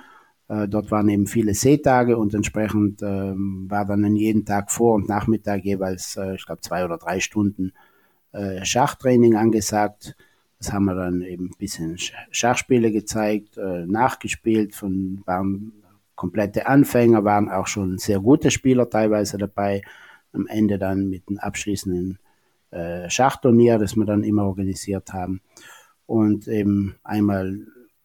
Äh, 0.49 0.69
dort 0.69 0.91
waren 0.91 1.09
eben 1.09 1.27
viele 1.27 1.55
Seetage 1.55 2.17
und 2.17 2.35
entsprechend 2.35 3.03
ähm, 3.03 3.67
war 3.69 3.85
dann 3.85 4.05
an 4.05 4.17
jeden 4.17 4.45
Tag 4.45 4.71
Vor- 4.71 4.95
und 4.95 5.09
Nachmittag 5.09 5.65
jeweils, 5.65 6.17
äh, 6.17 6.35
ich 6.35 6.47
glaube, 6.47 6.61
zwei 6.63 6.85
oder 6.85 6.99
drei 6.99 7.21
Stunden 7.21 7.73
äh, 8.33 8.65
Schachtraining 8.65 9.37
angesagt. 9.37 10.17
Das 10.59 10.73
haben 10.73 10.87
wir 10.87 10.95
dann 10.95 11.23
eben 11.23 11.47
ein 11.47 11.59
bisschen 11.59 11.99
Schachspiele 12.31 12.91
gezeigt, 12.91 13.57
äh, 13.59 13.87
nachgespielt, 13.87 14.75
von, 14.75 15.23
waren 15.25 15.73
komplette 16.17 16.67
Anfänger, 16.67 17.25
waren 17.25 17.49
auch 17.49 17.69
schon 17.69 17.99
sehr 17.99 18.21
gute 18.21 18.51
Spieler 18.51 18.91
teilweise 18.91 19.39
dabei. 19.39 19.83
Am 20.33 20.47
Ende 20.47 20.79
dann 20.79 21.09
mit 21.09 21.23
einem 21.29 21.39
abschließenden 21.39 22.19
äh, 22.71 23.09
Schachturnier, 23.09 23.79
das 23.79 23.97
wir 23.97 24.05
dann 24.05 24.25
immer 24.25 24.45
organisiert 24.45 25.13
haben. 25.13 25.41
Und 26.09 26.49
eben 26.49 26.97
einmal 27.05 27.61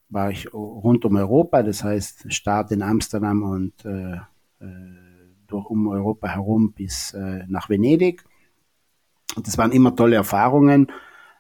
war 0.10 0.30
ich 0.30 0.54
rund 0.54 1.06
um 1.06 1.16
Europa, 1.16 1.64
das 1.64 1.84
heißt 1.84 2.32
Start 2.32 2.72
in 2.72 2.84
Amsterdam 2.84 3.42
und 3.42 3.86
äh, 3.86 4.18
äh 4.60 5.00
durch 5.48 5.66
um 5.68 5.88
Europa 5.88 6.30
herum 6.30 6.74
bis 6.74 7.14
äh, 7.14 7.44
nach 7.48 7.70
Venedig. 7.70 8.24
Und 9.36 9.46
das 9.46 9.58
waren 9.58 9.72
immer 9.72 9.96
tolle 9.96 10.16
Erfahrungen 10.16 10.88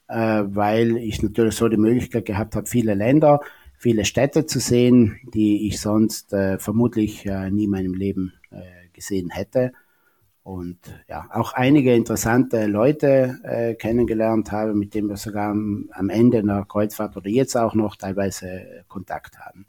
äh, 0.07 0.43
weil 0.45 0.97
ich 0.97 1.21
natürlich 1.21 1.55
so 1.55 1.67
die 1.67 1.77
Möglichkeit 1.77 2.25
gehabt 2.25 2.55
habe, 2.55 2.67
viele 2.67 2.93
Länder, 2.93 3.41
viele 3.77 4.05
Städte 4.05 4.45
zu 4.45 4.59
sehen, 4.59 5.19
die 5.33 5.67
ich 5.67 5.79
sonst 5.79 6.33
äh, 6.33 6.59
vermutlich 6.59 7.25
äh, 7.25 7.49
nie 7.49 7.65
in 7.65 7.71
meinem 7.71 7.93
Leben 7.93 8.33
äh, 8.51 8.61
gesehen 8.93 9.29
hätte. 9.29 9.73
Und 10.43 10.77
ja, 11.07 11.29
auch 11.31 11.53
einige 11.53 11.95
interessante 11.95 12.65
Leute 12.65 13.39
äh, 13.43 13.75
kennengelernt 13.75 14.51
habe, 14.51 14.73
mit 14.73 14.93
denen 14.93 15.07
wir 15.07 15.15
sogar 15.15 15.51
am, 15.51 15.89
am 15.93 16.09
Ende 16.09 16.39
einer 16.39 16.65
Kreuzfahrt 16.65 17.15
oder 17.15 17.29
jetzt 17.29 17.55
auch 17.55 17.75
noch 17.75 17.95
teilweise 17.95 18.47
äh, 18.47 18.83
Kontakt 18.89 19.39
haben. 19.39 19.65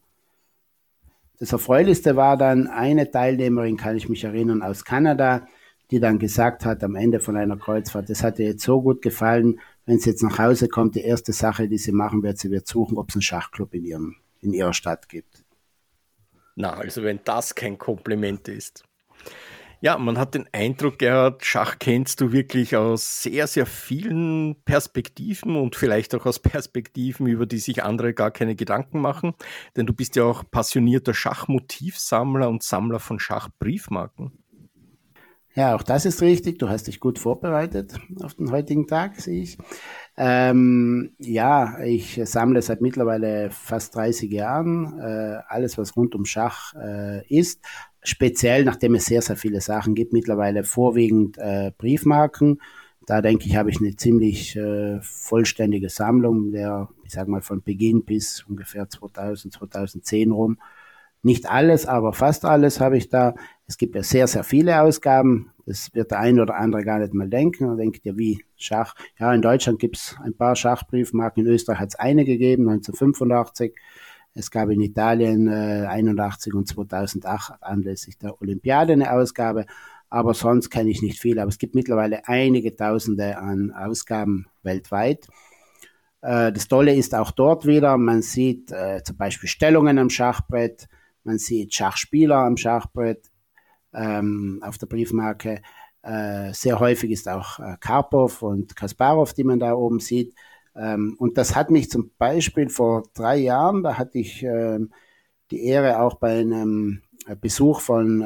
Das 1.39 1.53
Erfreulichste 1.53 2.17
war 2.17 2.37
dann 2.37 2.67
eine 2.67 3.11
Teilnehmerin, 3.11 3.77
kann 3.77 3.97
ich 3.97 4.09
mich 4.09 4.25
erinnern, 4.25 4.63
aus 4.63 4.85
Kanada, 4.85 5.47
die 5.91 6.01
dann 6.01 6.19
gesagt 6.19 6.65
hat 6.65 6.83
am 6.83 6.97
Ende 6.97 7.21
von 7.21 7.37
einer 7.37 7.57
Kreuzfahrt, 7.57 8.11
das 8.11 8.23
hat 8.23 8.39
ihr 8.41 8.47
jetzt 8.47 8.65
so 8.65 8.83
gut 8.83 9.01
gefallen, 9.01 9.61
wenn 9.87 9.99
sie 9.99 10.11
jetzt 10.11 10.23
nach 10.23 10.39
Hause 10.39 10.69
kommt, 10.69 10.97
die 10.97 11.03
erste 11.03 11.33
Sache, 11.33 11.69
die 11.69 11.79
sie 11.79 11.93
machen 11.93 12.23
wird, 12.23 12.39
sie 12.39 12.51
wird 12.51 12.67
suchen, 12.67 12.99
ob 12.99 13.11
es 13.11 13.17
einen 13.17 13.23
Schachclub 13.23 13.75
in, 13.75 13.85
ihrem, 13.85 14.17
in 14.41 14.53
ihrer 14.53 14.73
Stadt 14.73 15.09
gibt. 15.09 15.45
Na, 16.57 16.73
also 16.73 17.03
wenn 17.03 17.21
das 17.25 17.55
kein 17.55 17.79
Kompliment 17.79 18.49
ist. 18.49 18.85
Ja, 19.85 19.99
man 19.99 20.17
hat 20.17 20.35
den 20.35 20.47
Eindruck, 20.51 20.99
Gerhard, 20.99 21.45
Schach 21.45 21.79
kennst 21.79 22.23
du 22.23 22.33
wirklich 22.33 22.75
aus 22.75 23.23
sehr, 23.23 23.47
sehr 23.47 23.67
vielen 23.67 24.57
Perspektiven 24.65 25.57
und 25.57 25.77
vielleicht 25.77 26.15
auch 26.15 26.25
aus 26.25 26.39
Perspektiven, 26.39 27.27
über 27.27 27.45
die 27.45 27.59
sich 27.59 27.85
andere 27.85 28.15
gar 28.15 28.31
keine 28.31 28.57
Gedanken 28.57 29.03
machen. 29.03 29.35
Denn 29.77 29.85
du 29.85 29.93
bist 29.93 30.17
ja 30.17 30.25
auch 30.25 30.43
passionierter 30.51 31.13
Schachmotivsammler 31.13 32.49
und 32.49 32.63
Sammler 32.63 32.99
von 32.99 33.19
Schachbriefmarken. 33.19 34.33
Ja, 35.57 35.77
auch 35.77 35.83
das 35.85 36.05
ist 36.05 36.21
richtig. 36.21 36.59
Du 36.59 36.69
hast 36.69 36.89
dich 36.89 36.99
gut 36.99 37.19
vorbereitet 37.19 38.01
auf 38.23 38.35
den 38.35 38.51
heutigen 38.51 38.89
Tag, 38.89 39.21
sehe 39.21 39.43
ich. 39.43 39.57
Ähm, 40.17 41.15
ja, 41.19 41.79
ich 41.85 42.21
sammle 42.25 42.61
seit 42.61 42.81
mittlerweile 42.81 43.51
fast 43.51 43.95
30 43.95 44.33
Jahren 44.33 44.99
äh, 44.99 45.39
alles, 45.47 45.79
was 45.79 45.95
rund 45.95 46.17
um 46.17 46.25
Schach 46.25 46.75
äh, 46.75 47.25
ist. 47.29 47.61
Speziell, 48.05 48.65
nachdem 48.65 48.95
es 48.95 49.07
sehr, 49.07 49.23
sehr 49.23 49.37
viele 49.37 49.63
Sachen 49.63 49.95
gibt, 49.95 50.13
mittlerweile 50.13 50.63
vorwiegend 50.63 51.39
äh, 51.39 51.73
Briefmarken. 51.77 52.61
Da 53.07 53.23
denke 53.23 53.47
ich, 53.47 53.57
habe 53.57 53.71
ich 53.71 53.79
eine 53.81 53.97
ziemlich 53.97 54.57
äh, 54.57 55.01
vollständige 55.01 55.89
Sammlung, 55.89 56.53
der, 56.53 56.89
ich 57.05 57.13
sage 57.13 57.31
mal, 57.31 57.41
von 57.41 57.63
Beginn 57.63 58.05
bis 58.05 58.45
ungefähr 58.47 58.89
2000, 58.89 59.55
2010 59.55 60.33
rum. 60.33 60.59
Nicht 61.23 61.51
alles, 61.51 61.87
aber 61.87 62.13
fast 62.13 62.45
alles 62.45 62.81
habe 62.81 62.99
ich 62.99 63.09
da. 63.09 63.35
Es 63.67 63.79
gibt 63.79 63.95
ja 63.95 64.03
sehr, 64.03 64.27
sehr 64.27 64.45
viele 64.45 64.83
Ausgaben. 64.83 65.51
Das 65.65 65.95
wird 65.95 66.11
der 66.11 66.21
eine 66.21 66.43
oder 66.43 66.57
andere 66.57 66.85
gar 66.85 66.99
nicht 66.99 67.15
mal 67.15 67.31
denken. 67.31 67.67
Man 67.67 67.79
denkt 67.79 68.05
ja, 68.05 68.19
wie 68.19 68.45
Schach. 68.57 68.95
Ja, 69.19 69.33
in 69.33 69.41
Deutschland 69.41 69.79
gibt 69.79 69.97
es 69.97 70.17
ein 70.23 70.37
paar 70.37 70.55
Schachbriefmarken. 70.55 71.47
In 71.47 71.51
Österreich 71.51 71.79
hat 71.79 71.89
es 71.89 71.95
eine 71.95 72.27
gegeben, 72.27 72.69
1985. 72.69 73.75
Es 74.35 74.51
gab 74.51 74.69
in 74.71 74.81
Italien 74.81 75.49
äh, 75.49 75.87
81 75.87 76.55
und 76.55 76.67
2008 76.67 77.63
anlässlich 77.63 78.19
der 78.19 78.41
Olympiade 78.41 78.93
eine 78.93 79.13
Ausgabe. 79.13 79.67
Aber 80.11 80.35
sonst 80.35 80.71
kenne 80.71 80.91
ich 80.91 81.03
nicht 81.03 81.21
viel. 81.21 81.39
Aber 81.39 81.49
es 81.49 81.59
gibt 81.59 81.75
mittlerweile 81.75 82.27
einige 82.29 82.75
Tausende 82.75 83.39
an 83.39 83.71
Ausgaben 83.71 84.47
weltweit. 84.63 85.29
Äh, 86.21 86.53
das 86.53 86.69
Tolle 86.69 86.95
ist 86.95 87.15
auch 87.15 87.31
dort 87.31 87.67
wieder, 87.67 87.97
man 87.97 88.23
sieht 88.23 88.73
äh, 88.73 89.03
zum 89.05 89.17
Beispiel 89.17 89.49
Stellungen 89.49 89.99
am 89.99 90.11
Schachbrett, 90.11 90.89
man 91.23 91.39
sieht 91.39 91.75
Schachspieler 91.75 92.39
am 92.39 92.57
Schachbrett, 92.57 93.31
ähm, 93.93 94.61
auf 94.65 94.79
der 94.79 94.87
Briefmarke. 94.87 95.61
Äh, 96.03 96.53
sehr 96.53 96.81
häufig 96.81 97.11
ist 97.11 97.29
auch 97.29 97.59
äh, 97.61 97.77
Karpov 97.79 98.43
und 98.43 98.75
Kasparov, 98.75 99.33
die 99.35 99.45
man 99.45 99.61
da 99.61 99.75
oben 99.75 100.01
sieht. 100.01 100.35
Ähm, 100.77 101.17
und 101.19 101.39
das 101.39 101.55
hat 101.55 101.71
mich 101.71 101.91
zum 101.91 102.11
Beispiel 102.19 102.69
vor 102.69 103.05
drei 103.15 103.37
Jahren, 103.37 103.83
da 103.83 103.99
hatte 103.99 104.19
ich 104.19 104.43
äh, 104.43 104.79
die 105.51 105.65
Ehre, 105.65 106.01
auch 106.01 106.15
bei 106.15 106.41
einem 106.41 107.03
Besuch 107.41 107.81
von 107.81 108.21
äh, 108.21 108.25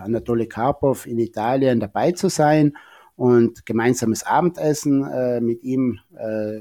Anatoly 0.00 0.46
Karpov 0.46 1.06
in 1.06 1.18
Italien 1.18 1.80
dabei 1.80 2.12
zu 2.12 2.28
sein 2.28 2.76
und 3.16 3.66
gemeinsames 3.66 4.22
Abendessen 4.22 5.04
äh, 5.04 5.40
mit 5.40 5.62
ihm, 5.62 5.98
äh, 6.16 6.60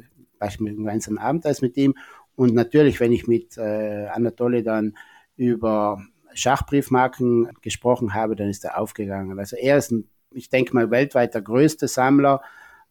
gemeinsames 0.57 1.21
Abendessen 1.21 1.65
mit 1.65 1.77
ihm. 1.77 1.95
Und 2.35 2.55
natürlich, 2.55 2.99
wenn 2.99 3.11
ich 3.11 3.27
mit 3.27 3.57
äh, 3.57 4.07
Anatoly 4.07 4.63
dann 4.63 4.95
über 5.35 6.01
Schachbriefmarken 6.33 7.49
gesprochen 7.61 8.13
habe, 8.13 8.35
dann 8.35 8.49
ist 8.49 8.65
er 8.65 8.79
aufgegangen. 8.79 9.37
Also 9.39 9.55
er 9.55 9.77
ist, 9.77 9.91
ein, 9.91 10.07
ich 10.31 10.49
denke 10.49 10.73
mal, 10.73 10.89
weltweit 10.91 11.33
der 11.33 11.41
größte 11.41 11.87
Sammler 11.87 12.41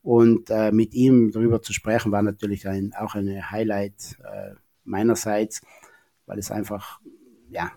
und 0.09 0.48
äh, 0.48 0.72
mit 0.72 0.94
ihm 0.94 1.32
darüber 1.32 1.61
zu 1.61 1.74
sprechen 1.74 2.12
war 2.12 2.22
natürlich 2.22 2.66
ein, 2.66 2.94
auch 2.94 3.14
eine 3.14 3.50
Highlight 3.50 4.16
äh, 4.24 4.54
meinerseits, 4.84 5.61
weil 6.24 6.38
es 6.38 6.50
einfach, 6.50 6.98
ja, 7.50 7.72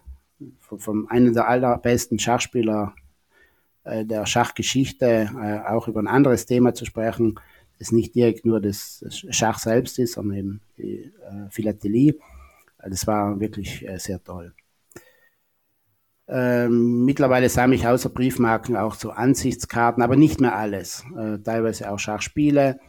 von, 0.59 0.79
von 0.79 1.09
einem 1.09 1.33
der 1.33 1.49
allerbesten 1.49 2.19
Schachspieler 2.19 2.95
äh, 3.83 4.05
der 4.05 4.25
Schachgeschichte 4.25 5.29
äh, 5.43 5.69
auch 5.69 5.89
über 5.89 6.01
ein 6.01 6.07
anderes 6.07 6.45
Thema 6.45 6.73
zu 6.73 6.85
sprechen, 6.85 7.37
das 7.79 7.91
nicht 7.91 8.15
direkt 8.15 8.45
nur 8.45 8.61
das, 8.61 9.03
Schach 9.09 9.59
selbst 9.59 9.99
ist, 9.99 10.13
sondern 10.13 10.37
eben 10.37 10.61
die 10.77 11.11
äh, 11.29 11.49
Philatelie. 11.49 12.17
Das 12.81 13.07
war 13.07 13.41
wirklich 13.41 13.85
äh, 13.85 13.99
sehr 13.99 14.23
toll. 14.23 14.53
Ähm, 16.33 17.03
mittlerweile 17.03 17.49
sammle 17.49 17.75
ich 17.75 17.87
außer 17.87 18.09
Briefmarken 18.09 18.77
auch 18.77 18.95
so 18.95 19.11
Ansichtskarten, 19.11 20.01
aber 20.01 20.15
nicht 20.15 20.39
mehr 20.39 20.55
alles. 20.55 21.03
Äh, 21.17 21.39
teilweise 21.39 21.91
auch 21.91 21.99
Schachspiele, 21.99 22.79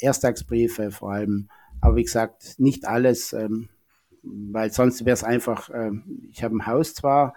Ersttagsbriefe 0.00 0.90
vor 0.90 1.12
allem. 1.12 1.48
Aber 1.80 1.94
wie 1.94 2.02
gesagt, 2.02 2.56
nicht 2.58 2.88
alles, 2.88 3.32
ähm, 3.32 3.68
weil 4.24 4.72
sonst 4.72 5.04
wäre 5.04 5.14
es 5.14 5.22
einfach, 5.22 5.70
äh, 5.70 5.92
ich 6.32 6.42
habe 6.42 6.56
ein 6.56 6.66
Haus 6.66 6.94
zwar, 6.94 7.34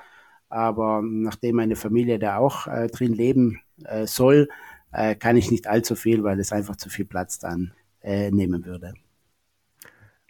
aber 0.49 1.01
nachdem 1.03 1.57
meine 1.57 1.75
Familie 1.75 2.17
da 2.17 2.37
auch 2.37 2.65
äh, 2.65 2.87
drin 2.87 3.13
leben 3.13 3.61
äh, 3.85 4.07
soll, 4.07 4.49
äh, 4.91 5.13
kann 5.13 5.37
ich 5.37 5.51
nicht 5.51 5.67
allzu 5.67 5.95
viel, 5.95 6.23
weil 6.23 6.39
es 6.39 6.51
einfach 6.51 6.75
zu 6.75 6.89
viel 6.89 7.05
Platz 7.05 7.37
dann 7.37 7.73
äh, 8.01 8.31
nehmen 8.31 8.65
würde. 8.65 8.95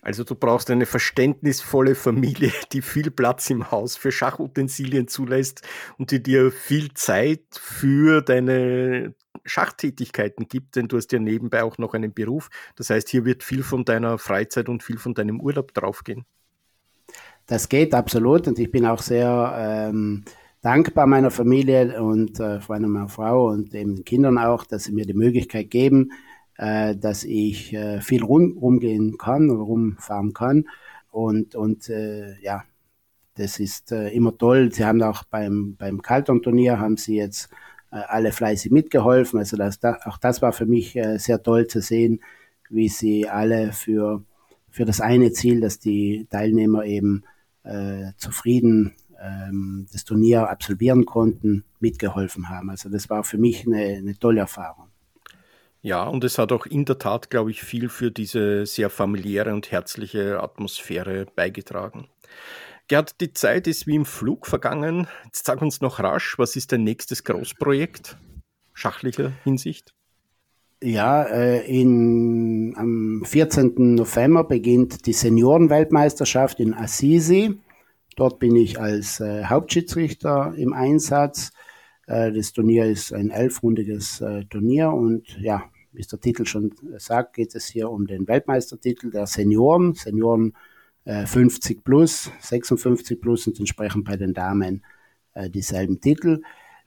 Also 0.01 0.23
du 0.23 0.35
brauchst 0.35 0.71
eine 0.71 0.85
verständnisvolle 0.85 1.95
Familie, 1.95 2.51
die 2.71 2.81
viel 2.81 3.11
Platz 3.11 3.49
im 3.49 3.71
Haus 3.71 3.97
für 3.97 4.11
Schachutensilien 4.11 5.07
zulässt 5.07 5.61
und 5.97 6.11
die 6.11 6.23
dir 6.23 6.51
viel 6.51 6.93
Zeit 6.93 7.41
für 7.51 8.21
deine 8.21 9.13
Schachtätigkeiten 9.45 10.47
gibt, 10.47 10.75
denn 10.75 10.87
du 10.87 10.97
hast 10.97 11.11
ja 11.11 11.19
nebenbei 11.19 11.63
auch 11.63 11.77
noch 11.77 11.93
einen 11.93 12.13
Beruf. 12.13 12.49
Das 12.75 12.89
heißt, 12.89 13.09
hier 13.09 13.25
wird 13.25 13.43
viel 13.43 13.63
von 13.63 13.85
deiner 13.85 14.17
Freizeit 14.17 14.69
und 14.69 14.83
viel 14.83 14.97
von 14.97 15.13
deinem 15.13 15.39
Urlaub 15.41 15.73
draufgehen. 15.73 16.25
Das 17.47 17.67
geht 17.67 17.93
absolut 17.93 18.47
und 18.47 18.59
ich 18.59 18.69
bin 18.69 18.85
auch 18.85 19.01
sehr 19.01 19.89
ähm, 19.89 20.23
dankbar 20.61 21.07
meiner 21.07 21.31
Familie 21.31 22.01
und 22.01 22.39
äh, 22.39 22.59
vor 22.59 22.75
allem 22.75 22.91
meiner 22.91 23.09
Frau 23.09 23.49
und 23.49 23.73
den 23.73 24.03
Kindern 24.05 24.37
auch, 24.37 24.65
dass 24.65 24.83
sie 24.83 24.91
mir 24.91 25.05
die 25.05 25.13
Möglichkeit 25.13 25.71
geben, 25.71 26.11
äh, 26.59 26.95
dass 26.95 27.23
ich 27.23 27.73
äh, 27.73 28.01
viel 28.01 28.23
rum, 28.23 28.57
rumgehen 28.57 29.17
kann 29.17 29.49
rumfahren 29.49 30.33
kann. 30.33 30.65
Und, 31.09 31.55
und 31.55 31.89
äh, 31.89 32.37
ja, 32.41 32.65
das 33.35 33.59
ist 33.59 33.93
äh, 33.93 34.09
immer 34.09 34.37
toll. 34.37 34.71
Sie 34.73 34.83
haben 34.83 35.01
auch 35.01 35.23
beim, 35.23 35.75
beim 35.77 36.01
Kalton-Turnier 36.01 36.79
haben 36.79 36.97
sie 36.97 37.15
jetzt 37.15 37.49
äh, 37.91 37.95
alle 38.07 38.33
fleißig 38.33 38.71
mitgeholfen. 38.71 39.39
Also 39.39 39.55
das, 39.55 39.79
da, 39.79 39.97
auch 40.03 40.17
das 40.17 40.41
war 40.41 40.51
für 40.51 40.65
mich 40.65 40.97
äh, 40.97 41.17
sehr 41.17 41.41
toll 41.41 41.67
zu 41.67 41.81
sehen, 41.81 42.19
wie 42.69 42.89
sie 42.89 43.29
alle 43.29 43.71
für, 43.71 44.23
für 44.69 44.83
das 44.83 44.99
eine 44.99 45.31
Ziel, 45.31 45.61
dass 45.61 45.79
die 45.79 46.27
Teilnehmer 46.29 46.83
eben 46.83 47.23
äh, 47.63 48.11
zufrieden 48.17 48.95
ähm, 49.21 49.87
das 49.93 50.03
Turnier 50.03 50.49
absolvieren 50.49 51.05
konnten, 51.05 51.63
mitgeholfen 51.79 52.49
haben. 52.49 52.69
Also 52.69 52.89
das 52.89 53.09
war 53.09 53.23
für 53.23 53.37
mich 53.37 53.65
eine, 53.65 53.97
eine 53.97 54.19
tolle 54.19 54.41
Erfahrung. 54.41 54.89
Ja, 55.81 56.03
und 56.03 56.23
es 56.23 56.37
hat 56.37 56.51
auch 56.51 56.65
in 56.65 56.85
der 56.85 56.99
Tat, 56.99 57.29
glaube 57.29 57.51
ich, 57.51 57.61
viel 57.61 57.87
für 57.87 58.11
diese 58.11 58.65
sehr 58.65 58.89
familiäre 58.89 59.53
und 59.53 59.71
herzliche 59.71 60.41
Atmosphäre 60.41 61.25
beigetragen. 61.35 62.07
Gerd, 62.89 63.21
die 63.21 63.33
Zeit 63.33 63.67
ist 63.67 63.87
wie 63.87 63.95
im 63.95 64.05
Flug 64.05 64.47
vergangen. 64.47 65.07
Jetzt 65.25 65.45
sag 65.45 65.61
uns 65.61 65.79
noch 65.79 65.99
rasch, 65.99 66.37
was 66.37 66.55
ist 66.55 66.71
dein 66.71 66.83
nächstes 66.83 67.23
Großprojekt? 67.23 68.17
Schachlicher 68.73 69.31
Hinsicht? 69.43 69.93
Ja, 70.81 71.23
äh, 71.23 71.65
in, 71.67 72.73
am 72.77 73.23
14. 73.25 73.95
November 73.95 74.43
beginnt 74.43 75.05
die 75.05 75.13
Seniorenweltmeisterschaft 75.13 76.59
in 76.59 76.73
Assisi. 76.73 77.59
Dort 78.15 78.39
bin 78.39 78.55
ich 78.55 78.79
als 78.79 79.19
äh, 79.19 79.45
Hauptschiedsrichter 79.45 80.53
im 80.57 80.73
Einsatz. 80.73 81.51
Äh, 82.09 82.31
das 82.31 82.51
Turnier 82.51 82.85
ist 82.85 83.13
ein 83.13 83.29
elfrundiges 83.29 84.19
äh, 84.21 84.43
Turnier 84.45 84.91
und 84.91 85.37
ja, 85.39 85.63
wie 85.93 86.01
der 86.01 86.19
Titel 86.19 86.45
schon 86.45 86.73
sagt, 86.97 87.35
geht 87.35 87.55
es 87.55 87.67
hier 87.67 87.89
um 87.89 88.07
den 88.07 88.27
Weltmeistertitel 88.27 89.11
der 89.11 89.27
Senioren. 89.27 89.93
Senioren 89.93 90.53
50 91.05 91.77
äh, 91.77 91.81
plus, 91.81 92.31
56 92.41 93.19
plus 93.19 93.47
und 93.47 93.59
entsprechend 93.59 94.05
bei 94.05 94.15
den 94.15 94.33
Damen 94.33 94.83
dieselben 95.49 95.99
Titel. 96.01 96.41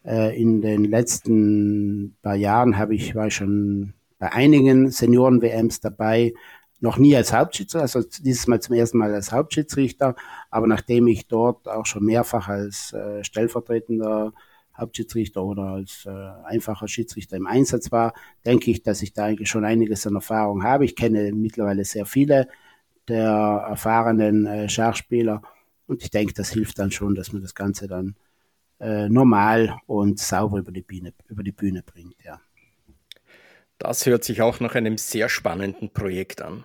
In 0.04 0.60
den 0.60 0.84
letzten 0.84 2.16
paar 2.22 2.36
Jahren 2.36 2.76
habe 2.76 2.94
ich, 2.94 3.14
war 3.16 3.28
ich 3.28 3.34
schon 3.34 3.94
bei 4.18 4.32
einigen 4.32 4.90
Senioren-WMs 4.90 5.80
dabei, 5.80 6.34
noch 6.78 6.98
nie 6.98 7.16
als 7.16 7.32
Hauptschiedsrichter, 7.32 7.82
also 7.82 8.02
dieses 8.22 8.46
Mal 8.46 8.60
zum 8.60 8.76
ersten 8.76 8.98
Mal 8.98 9.12
als 9.14 9.32
Hauptschiedsrichter, 9.32 10.14
aber 10.50 10.66
nachdem 10.68 11.08
ich 11.08 11.26
dort 11.26 11.66
auch 11.66 11.86
schon 11.86 12.04
mehrfach 12.04 12.48
als 12.48 12.92
äh, 12.92 13.24
stellvertretender 13.24 14.32
Hauptschiedsrichter 14.82 15.42
oder 15.42 15.62
als 15.62 16.06
äh, 16.06 16.10
einfacher 16.44 16.88
Schiedsrichter 16.88 17.36
im 17.36 17.46
Einsatz 17.46 17.90
war, 17.90 18.12
denke 18.44 18.70
ich, 18.70 18.82
dass 18.82 19.02
ich 19.02 19.12
da 19.12 19.24
eigentlich 19.24 19.48
schon 19.48 19.64
einiges 19.64 20.06
an 20.06 20.14
Erfahrung 20.14 20.62
habe. 20.62 20.84
Ich 20.84 20.96
kenne 20.96 21.32
mittlerweile 21.32 21.84
sehr 21.84 22.06
viele 22.06 22.48
der 23.08 23.66
erfahrenen 23.68 24.46
äh, 24.46 24.68
Schachspieler 24.68 25.42
und 25.86 26.02
ich 26.02 26.10
denke, 26.10 26.34
das 26.34 26.50
hilft 26.50 26.78
dann 26.78 26.90
schon, 26.90 27.14
dass 27.14 27.32
man 27.32 27.42
das 27.42 27.54
Ganze 27.54 27.88
dann 27.88 28.14
äh, 28.80 29.08
normal 29.08 29.78
und 29.86 30.18
sauber 30.18 30.58
über 30.58 30.72
die, 30.72 30.82
Bühne, 30.82 31.12
über 31.28 31.42
die 31.42 31.52
Bühne 31.52 31.82
bringt. 31.82 32.16
Ja. 32.24 32.40
Das 33.78 34.06
hört 34.06 34.24
sich 34.24 34.42
auch 34.42 34.60
nach 34.60 34.74
einem 34.74 34.98
sehr 34.98 35.28
spannenden 35.28 35.90
Projekt 35.90 36.42
an. 36.42 36.64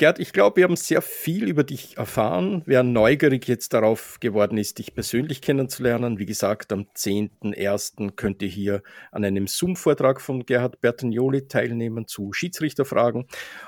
Gerd, 0.00 0.18
ich 0.18 0.32
glaube, 0.32 0.56
wir 0.56 0.64
haben 0.64 0.76
sehr 0.76 1.02
viel 1.02 1.46
über 1.46 1.62
dich 1.62 1.98
erfahren. 1.98 2.62
Wer 2.64 2.82
neugierig 2.82 3.46
jetzt 3.46 3.74
darauf 3.74 4.16
geworden 4.18 4.56
ist, 4.56 4.78
dich 4.78 4.94
persönlich 4.94 5.42
kennenzulernen, 5.42 6.18
wie 6.18 6.24
gesagt, 6.24 6.72
am 6.72 6.86
10.01. 6.96 8.12
könnt 8.16 8.40
ihr 8.40 8.48
hier 8.48 8.82
an 9.12 9.26
einem 9.26 9.46
Zoom-Vortrag 9.46 10.22
von 10.22 10.46
Gerhard 10.46 10.80
Bertagnoli 10.80 11.48
teilnehmen 11.48 12.06
zu 12.06 12.32
Schiedsrichterfragen 12.32 13.26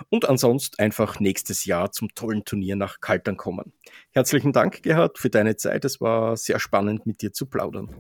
und 0.09 0.27
ansonsten 0.27 0.81
einfach 0.83 1.21
nächstes 1.21 1.67
Jahr 1.67 1.93
zum 1.93 2.15
tollen 2.15 2.47
Turnier 2.47 2.77
nach 2.77 3.01
Kaltern 3.01 3.37
kommen. 3.37 3.75
Herzlichen 4.13 4.55
Dank, 4.55 4.83
Gerhard, 4.83 5.19
für 5.19 5.29
deine 5.29 5.57
Zeit. 5.57 5.85
Es 5.85 6.01
war 6.01 6.39
sehr 6.39 6.59
spannend, 6.59 7.05
mit 7.05 7.21
dir 7.21 7.35
zu 7.35 7.45
plaudern. 7.45 7.95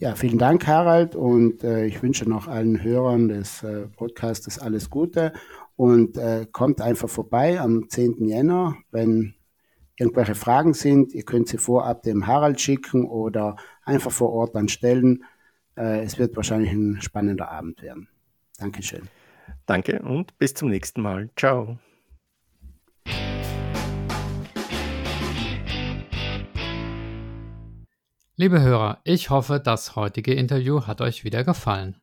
Ja, 0.00 0.14
vielen 0.14 0.38
Dank, 0.38 0.66
Harald, 0.66 1.14
und 1.14 1.62
äh, 1.62 1.84
ich 1.84 2.02
wünsche 2.02 2.26
noch 2.26 2.48
allen 2.48 2.82
Hörern 2.82 3.28
des 3.28 3.62
äh, 3.62 3.86
Podcasts 3.86 4.58
alles 4.58 4.88
Gute 4.88 5.34
und 5.80 6.18
äh, 6.18 6.46
kommt 6.52 6.82
einfach 6.82 7.08
vorbei 7.08 7.58
am 7.58 7.88
10. 7.88 8.28
Jänner, 8.28 8.76
wenn 8.90 9.32
irgendwelche 9.96 10.34
Fragen 10.34 10.74
sind. 10.74 11.14
Ihr 11.14 11.22
könnt 11.22 11.48
sie 11.48 11.56
vorab 11.56 12.02
dem 12.02 12.26
Harald 12.26 12.60
schicken 12.60 13.06
oder 13.06 13.56
einfach 13.82 14.10
vor 14.10 14.30
Ort 14.30 14.54
dann 14.54 14.68
stellen. 14.68 15.24
Äh, 15.78 16.02
es 16.02 16.18
wird 16.18 16.36
wahrscheinlich 16.36 16.70
ein 16.72 17.00
spannender 17.00 17.50
Abend 17.50 17.80
werden. 17.80 18.08
Dankeschön. 18.58 19.08
Danke 19.64 20.02
und 20.02 20.36
bis 20.36 20.52
zum 20.52 20.68
nächsten 20.68 21.00
Mal. 21.00 21.30
Ciao. 21.34 21.78
Liebe 28.36 28.60
Hörer, 28.60 29.00
ich 29.04 29.30
hoffe, 29.30 29.62
das 29.64 29.96
heutige 29.96 30.34
Interview 30.34 30.82
hat 30.82 31.00
euch 31.00 31.24
wieder 31.24 31.42
gefallen. 31.42 31.96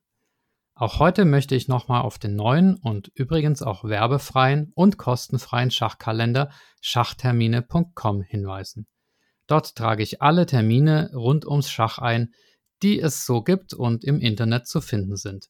Auch 0.79 0.99
heute 0.99 1.25
möchte 1.25 1.55
ich 1.55 1.67
nochmal 1.67 2.03
auf 2.03 2.19
den 2.19 2.35
neuen 2.35 2.75
und 2.75 3.07
übrigens 3.15 3.63
auch 3.63 3.83
werbefreien 3.83 4.71
und 4.75 4.99
kostenfreien 4.99 5.71
Schachkalender 5.71 6.51
schachtermine.com 6.81 8.21
hinweisen. 8.21 8.85
Dort 9.47 9.75
trage 9.75 10.03
ich 10.03 10.21
alle 10.21 10.45
Termine 10.45 11.09
rund 11.15 11.47
ums 11.47 11.71
Schach 11.71 11.97
ein, 11.97 12.31
die 12.83 12.99
es 13.01 13.25
so 13.25 13.41
gibt 13.41 13.73
und 13.73 14.03
im 14.03 14.19
Internet 14.19 14.67
zu 14.67 14.79
finden 14.79 15.15
sind. 15.15 15.47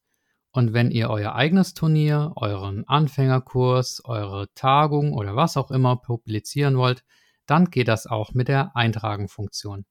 Und 0.52 0.72
wenn 0.72 0.92
ihr 0.92 1.10
euer 1.10 1.36
eigenes 1.36 1.74
Turnier, 1.74 2.32
euren 2.38 2.88
Anfängerkurs, 2.88 4.04
eure 4.06 4.48
Tagung 4.56 5.12
oder 5.12 5.36
was 5.36 5.58
auch 5.58 5.72
immer 5.72 5.98
publizieren 5.98 6.78
wollt, 6.78 7.04
dann 7.46 7.66
geht 7.66 7.90
das 7.90 8.08
auch 8.08 8.34
mit 8.34 8.48
der 8.48 8.78
Eintragen-Funktion. 8.78 9.86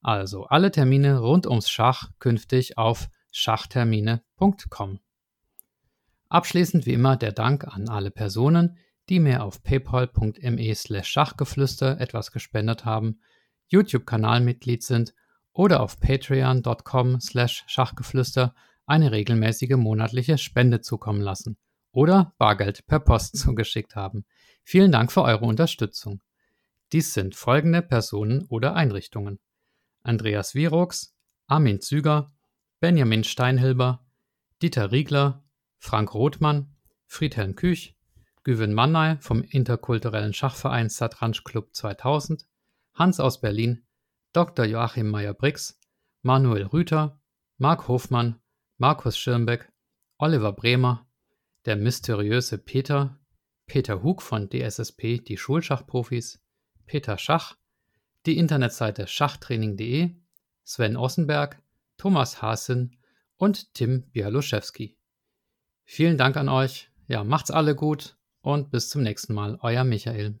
Also 0.00 0.44
alle 0.46 0.70
Termine 0.70 1.18
rund 1.18 1.46
ums 1.46 1.68
Schach 1.68 2.08
künftig 2.18 2.78
auf 2.78 3.10
schachtermine.com. 3.30 5.00
Abschließend 6.28 6.86
wie 6.86 6.92
immer 6.92 7.16
der 7.16 7.32
Dank 7.32 7.64
an 7.66 7.88
alle 7.88 8.10
Personen, 8.10 8.78
die 9.08 9.18
mir 9.18 9.42
auf 9.42 9.62
paypal.me 9.62 10.74
slash 10.74 11.08
Schachgeflüster 11.08 12.00
etwas 12.00 12.30
gespendet 12.30 12.84
haben, 12.84 13.20
YouTube-Kanalmitglied 13.68 14.82
sind 14.82 15.14
oder 15.52 15.80
auf 15.80 15.98
patreon.com 15.98 17.20
slash 17.20 17.64
Schachgeflüster 17.66 18.54
eine 18.86 19.12
regelmäßige 19.12 19.76
monatliche 19.76 20.38
Spende 20.38 20.80
zukommen 20.80 21.20
lassen 21.20 21.56
oder 21.92 22.34
Bargeld 22.38 22.86
per 22.86 23.00
Post 23.00 23.36
zugeschickt 23.38 23.96
haben. 23.96 24.24
Vielen 24.62 24.92
Dank 24.92 25.10
für 25.10 25.22
eure 25.22 25.44
Unterstützung. 25.44 26.20
Dies 26.92 27.14
sind 27.14 27.34
folgende 27.34 27.82
Personen 27.82 28.44
oder 28.44 28.74
Einrichtungen. 28.74 29.38
Andreas 30.02 30.54
Wirox, 30.54 31.14
Armin 31.46 31.80
Züger, 31.80 32.32
Benjamin 32.80 33.24
Steinhilber, 33.24 34.06
Dieter 34.62 34.90
Riegler, 34.90 35.44
Frank 35.78 36.14
Rothmann, 36.14 36.74
Friedhelm 37.06 37.54
Küch, 37.54 37.94
Güven 38.42 38.72
Mannay 38.72 39.18
vom 39.20 39.42
interkulturellen 39.42 40.32
Schachverein 40.32 40.88
Satranj 40.88 41.44
Club 41.44 41.74
2000, 41.74 42.46
Hans 42.94 43.20
aus 43.20 43.42
Berlin, 43.42 43.86
Dr. 44.32 44.64
Joachim 44.64 45.10
Meyer-Brix, 45.10 45.78
Manuel 46.22 46.64
Rüther, 46.66 47.20
Marc 47.58 47.86
Hofmann, 47.86 48.40
Markus 48.78 49.18
Schirmbeck, 49.18 49.70
Oliver 50.16 50.52
Bremer, 50.52 51.06
der 51.66 51.76
mysteriöse 51.76 52.56
Peter, 52.56 53.18
Peter 53.66 54.02
Hug 54.02 54.22
von 54.22 54.48
DSSP, 54.48 55.18
die 55.18 55.36
Schulschachprofis, 55.36 56.42
Peter 56.86 57.18
Schach, 57.18 57.56
die 58.24 58.38
Internetseite 58.38 59.06
schachtraining.de, 59.06 60.14
Sven 60.64 60.96
Ossenberg, 60.96 61.62
Thomas 62.00 62.40
Hasen 62.40 62.96
und 63.36 63.74
Tim 63.74 64.10
Bialuszewski. 64.10 64.96
Vielen 65.84 66.16
Dank 66.16 66.38
an 66.38 66.48
euch. 66.48 66.90
Ja, 67.08 67.24
macht's 67.24 67.50
alle 67.50 67.74
gut 67.74 68.16
und 68.40 68.70
bis 68.70 68.88
zum 68.88 69.02
nächsten 69.02 69.34
Mal. 69.34 69.58
Euer 69.60 69.84
Michael. 69.84 70.40